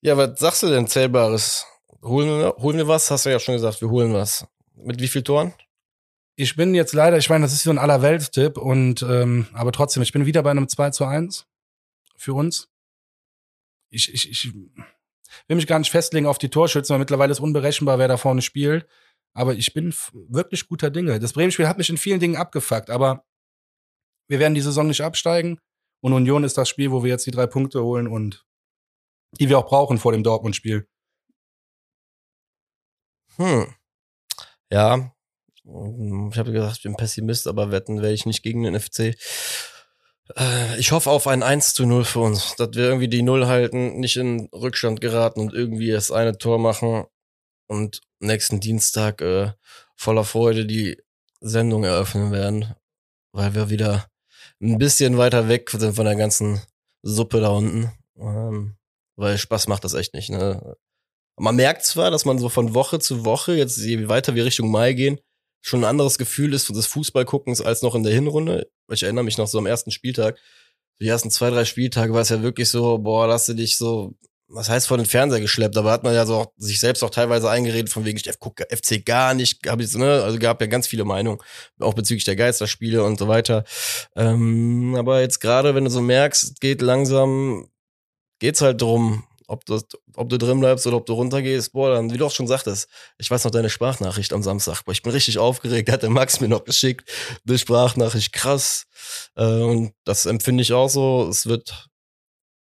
ja, 0.00 0.16
was 0.16 0.40
sagst 0.40 0.62
du 0.62 0.68
denn 0.68 0.88
Zählbares? 0.88 1.66
Holen 2.02 2.28
wir, 2.28 2.54
holen 2.56 2.78
wir 2.78 2.88
was? 2.88 3.10
Hast 3.10 3.26
du 3.26 3.30
ja 3.30 3.38
schon 3.38 3.54
gesagt, 3.54 3.82
wir 3.82 3.90
holen 3.90 4.14
was. 4.14 4.46
Mit 4.74 4.98
wie 5.00 5.08
viel 5.08 5.22
Toren? 5.22 5.52
Ich 6.40 6.56
bin 6.56 6.74
jetzt 6.74 6.94
leider, 6.94 7.18
ich 7.18 7.28
meine, 7.28 7.44
das 7.44 7.52
ist 7.52 7.64
so 7.64 7.70
ein 7.70 7.76
Allerweltstipp 7.76 8.56
und 8.56 9.02
ähm, 9.02 9.46
aber 9.52 9.72
trotzdem, 9.72 10.02
ich 10.02 10.12
bin 10.12 10.24
wieder 10.24 10.42
bei 10.42 10.50
einem 10.50 10.68
2 10.68 10.88
zu 10.88 11.04
1 11.04 11.46
für 12.16 12.32
uns. 12.32 12.70
Ich, 13.90 14.10
ich, 14.14 14.30
ich 14.30 14.54
will 14.54 15.56
mich 15.56 15.66
gar 15.66 15.78
nicht 15.78 15.90
festlegen 15.90 16.26
auf 16.26 16.38
die 16.38 16.48
Torschützen, 16.48 16.94
weil 16.94 17.00
mittlerweile 17.00 17.30
ist 17.30 17.40
unberechenbar, 17.40 17.98
wer 17.98 18.08
da 18.08 18.16
vorne 18.16 18.40
spielt. 18.40 18.86
Aber 19.34 19.52
ich 19.52 19.74
bin 19.74 19.94
wirklich 20.14 20.66
guter 20.66 20.88
Dinge. 20.88 21.20
Das 21.20 21.34
Bremen-Spiel 21.34 21.68
hat 21.68 21.76
mich 21.76 21.90
in 21.90 21.98
vielen 21.98 22.20
Dingen 22.20 22.36
abgefuckt, 22.36 22.88
aber 22.88 23.26
wir 24.26 24.38
werden 24.38 24.54
die 24.54 24.62
Saison 24.62 24.86
nicht 24.86 25.02
absteigen. 25.02 25.60
Und 26.00 26.14
Union 26.14 26.42
ist 26.42 26.56
das 26.56 26.70
Spiel, 26.70 26.90
wo 26.90 27.04
wir 27.04 27.10
jetzt 27.10 27.26
die 27.26 27.32
drei 27.32 27.46
Punkte 27.48 27.82
holen 27.82 28.08
und 28.08 28.46
die 29.38 29.50
wir 29.50 29.58
auch 29.58 29.66
brauchen 29.66 29.98
vor 29.98 30.12
dem 30.12 30.22
Dortmund-Spiel. 30.22 30.88
Hm. 33.36 33.74
Ja. 34.72 35.12
Ich 36.30 36.38
habe 36.38 36.52
gesagt, 36.52 36.78
ich 36.78 36.82
bin 36.82 36.96
Pessimist, 36.96 37.46
aber 37.46 37.70
wetten 37.70 38.02
werde 38.02 38.14
ich 38.14 38.26
nicht 38.26 38.42
gegen 38.42 38.62
den 38.64 38.78
FC. 38.78 39.14
Äh, 40.36 40.78
ich 40.78 40.92
hoffe 40.92 41.10
auf 41.10 41.26
ein 41.26 41.42
1 41.42 41.74
zu 41.74 41.86
0 41.86 42.04
für 42.04 42.20
uns, 42.20 42.56
dass 42.56 42.70
wir 42.72 42.84
irgendwie 42.84 43.08
die 43.08 43.22
Null 43.22 43.46
halten, 43.46 44.00
nicht 44.00 44.16
in 44.16 44.48
Rückstand 44.52 45.00
geraten 45.00 45.40
und 45.40 45.54
irgendwie 45.54 45.90
das 45.90 46.10
eine 46.10 46.38
Tor 46.38 46.58
machen 46.58 47.04
und 47.68 48.00
nächsten 48.18 48.60
Dienstag 48.60 49.20
äh, 49.20 49.52
voller 49.96 50.24
Freude 50.24 50.66
die 50.66 50.96
Sendung 51.40 51.84
eröffnen 51.84 52.32
werden, 52.32 52.74
weil 53.32 53.54
wir 53.54 53.70
wieder 53.70 54.06
ein 54.60 54.78
bisschen 54.78 55.18
weiter 55.18 55.48
weg 55.48 55.70
sind 55.70 55.94
von 55.94 56.04
der 56.04 56.16
ganzen 56.16 56.60
Suppe 57.02 57.40
da 57.40 57.48
unten. 57.48 57.92
Ähm, 58.18 58.76
weil 59.16 59.38
Spaß 59.38 59.68
macht 59.68 59.84
das 59.84 59.94
echt 59.94 60.14
nicht. 60.14 60.30
Ne? 60.30 60.76
Man 61.36 61.56
merkt 61.56 61.84
zwar, 61.84 62.10
dass 62.10 62.24
man 62.24 62.38
so 62.38 62.48
von 62.48 62.74
Woche 62.74 62.98
zu 62.98 63.24
Woche, 63.24 63.54
jetzt 63.54 63.78
je 63.78 64.08
weiter 64.08 64.34
wir 64.34 64.44
Richtung 64.44 64.70
Mai 64.70 64.92
gehen, 64.92 65.20
schon 65.60 65.80
ein 65.80 65.90
anderes 65.90 66.18
Gefühl 66.18 66.54
ist 66.54 66.68
des 66.68 66.86
Fußballguckens 66.86 67.60
als 67.60 67.82
noch 67.82 67.94
in 67.94 68.02
der 68.02 68.12
Hinrunde. 68.12 68.70
Ich 68.90 69.02
erinnere 69.02 69.24
mich 69.24 69.38
noch 69.38 69.46
so 69.46 69.58
am 69.58 69.66
ersten 69.66 69.90
Spieltag. 69.90 70.38
Die 71.00 71.08
ersten 71.08 71.30
zwei, 71.30 71.50
drei 71.50 71.64
Spieltage 71.64 72.12
war 72.12 72.20
es 72.20 72.28
ja 72.28 72.42
wirklich 72.42 72.68
so, 72.70 72.98
boah, 72.98 73.26
lass 73.26 73.46
du 73.46 73.54
dich 73.54 73.76
so, 73.76 74.14
was 74.48 74.68
heißt 74.68 74.88
vor 74.88 74.96
den 74.96 75.06
Fernseher 75.06 75.40
geschleppt, 75.40 75.76
aber 75.76 75.92
hat 75.92 76.02
man 76.02 76.14
ja 76.14 76.26
so 76.26 76.34
auch, 76.36 76.46
sich 76.56 76.80
selbst 76.80 77.02
auch 77.02 77.10
teilweise 77.10 77.48
eingeredet, 77.48 77.90
von 77.90 78.04
wegen, 78.04 78.18
ich 78.18 78.38
gucke 78.38 78.66
FC 78.68 79.04
gar 79.04 79.32
nicht, 79.32 79.66
hab 79.68 79.80
ich, 79.80 79.94
ne, 79.94 80.22
also 80.22 80.38
gab 80.38 80.60
ja 80.60 80.66
ganz 80.66 80.86
viele 80.86 81.04
Meinungen, 81.04 81.40
auch 81.78 81.94
bezüglich 81.94 82.24
der 82.24 82.36
Geisterspiele 82.36 83.02
und 83.02 83.18
so 83.18 83.28
weiter. 83.28 83.64
Ähm, 84.16 84.94
aber 84.96 85.20
jetzt 85.20 85.40
gerade, 85.40 85.74
wenn 85.74 85.84
du 85.84 85.90
so 85.90 86.00
merkst, 86.00 86.60
geht 86.60 86.82
langsam, 86.82 87.70
geht's 88.40 88.60
halt 88.60 88.82
drum, 88.82 89.24
ob 89.50 89.64
du, 89.64 89.80
ob 90.14 90.28
du 90.28 90.38
drin 90.38 90.60
bleibst 90.60 90.86
oder 90.86 90.96
ob 90.96 91.06
du 91.06 91.12
runtergehst, 91.12 91.72
boah, 91.72 91.92
dann, 91.92 92.12
wie 92.12 92.16
du 92.16 92.24
auch 92.24 92.30
schon 92.30 92.46
sagtest, 92.46 92.88
ich 93.18 93.28
weiß 93.28 93.42
noch 93.44 93.50
deine 93.50 93.68
Sprachnachricht 93.68 94.32
am 94.32 94.44
Samstag, 94.44 94.84
boah, 94.84 94.92
ich 94.92 95.02
bin 95.02 95.12
richtig 95.12 95.38
aufgeregt, 95.38 95.90
hat 95.90 96.02
der 96.02 96.10
Max 96.10 96.40
mir 96.40 96.48
noch 96.48 96.64
geschickt, 96.64 97.10
eine 97.46 97.58
Sprachnachricht, 97.58 98.32
krass. 98.32 98.86
Äh, 99.34 99.44
und 99.44 99.92
das 100.04 100.26
empfinde 100.26 100.62
ich 100.62 100.72
auch 100.72 100.88
so, 100.88 101.26
es 101.28 101.46
wird, 101.46 101.88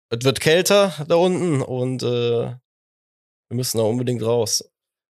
es 0.09 0.23
wird 0.25 0.39
kälter 0.39 0.93
da 1.07 1.15
unten 1.15 1.61
und 1.61 2.01
äh, 2.01 2.05
wir 2.07 2.59
müssen 3.55 3.77
da 3.77 3.83
unbedingt 3.83 4.23
raus. 4.23 4.63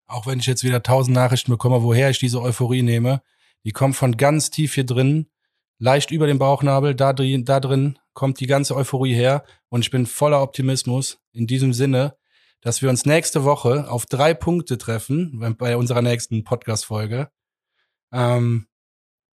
Auch 0.09 0.27
wenn 0.27 0.41
ich 0.41 0.47
jetzt 0.47 0.65
wieder 0.65 0.83
tausend 0.83 1.15
Nachrichten 1.15 1.53
bekomme, 1.53 1.85
woher 1.85 2.11
ich 2.11 2.19
diese 2.19 2.43
Euphorie 2.43 2.83
nehme, 2.83 3.23
die 3.65 3.73
kommt 3.73 3.95
von 3.95 4.17
ganz 4.17 4.51
tief 4.51 4.75
hier 4.75 4.87
drin, 4.87 5.31
leicht 5.79 6.11
über 6.11 6.27
dem 6.27 6.39
Bauchnabel, 6.39 6.95
da 6.95 7.13
drin, 7.13 7.45
da 7.45 7.61
drin 7.61 7.99
kommt 8.13 8.41
die 8.41 8.47
ganze 8.47 8.75
Euphorie 8.75 9.15
her 9.15 9.45
und 9.69 9.83
ich 9.83 9.91
bin 9.91 10.07
voller 10.07 10.43
Optimismus 10.43 11.19
in 11.33 11.47
diesem 11.47 11.73
Sinne, 11.73 12.17
dass 12.61 12.83
wir 12.83 12.91
uns 12.91 13.07
nächste 13.07 13.45
Woche 13.45 13.89
auf 13.89 14.07
drei 14.07 14.35
Punkte 14.35 14.79
treffen 14.79 15.55
bei 15.57 15.77
unserer 15.77 16.03
nächsten 16.03 16.43
Podcast-Folge. 16.43 17.31
Ähm, 18.13 18.67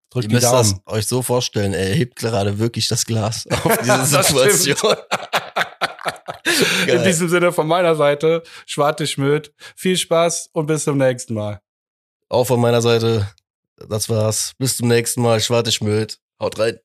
drückt 0.09 0.25
Ihr 0.25 0.33
müsst 0.33 0.51
das 0.51 0.75
euch 0.85 1.07
so 1.07 1.21
vorstellen, 1.21 1.73
er 1.73 1.93
hebt 1.95 2.17
gerade 2.17 2.59
wirklich 2.59 2.87
das 2.87 3.05
Glas 3.05 3.47
auf 3.63 3.77
diese 3.77 4.05
Situation. 4.05 4.95
in 6.87 7.03
diesem 7.03 7.29
Sinne 7.29 7.53
von 7.53 7.67
meiner 7.67 7.95
Seite, 7.95 8.43
Schwarte 8.65 9.07
Schmöd, 9.07 9.53
viel 9.75 9.97
Spaß 9.97 10.49
und 10.51 10.65
bis 10.65 10.83
zum 10.83 10.97
nächsten 10.97 11.33
Mal. 11.33 11.61
Auch 12.27 12.45
von 12.45 12.59
meiner 12.59 12.81
Seite, 12.81 13.29
das 13.77 14.09
war's. 14.09 14.53
Bis 14.57 14.75
zum 14.75 14.89
nächsten 14.89 15.21
Mal, 15.21 15.39
Schwarte 15.39 15.71
Schmöd. 15.71 16.19
Haut 16.43 16.59
rein. 16.59 16.82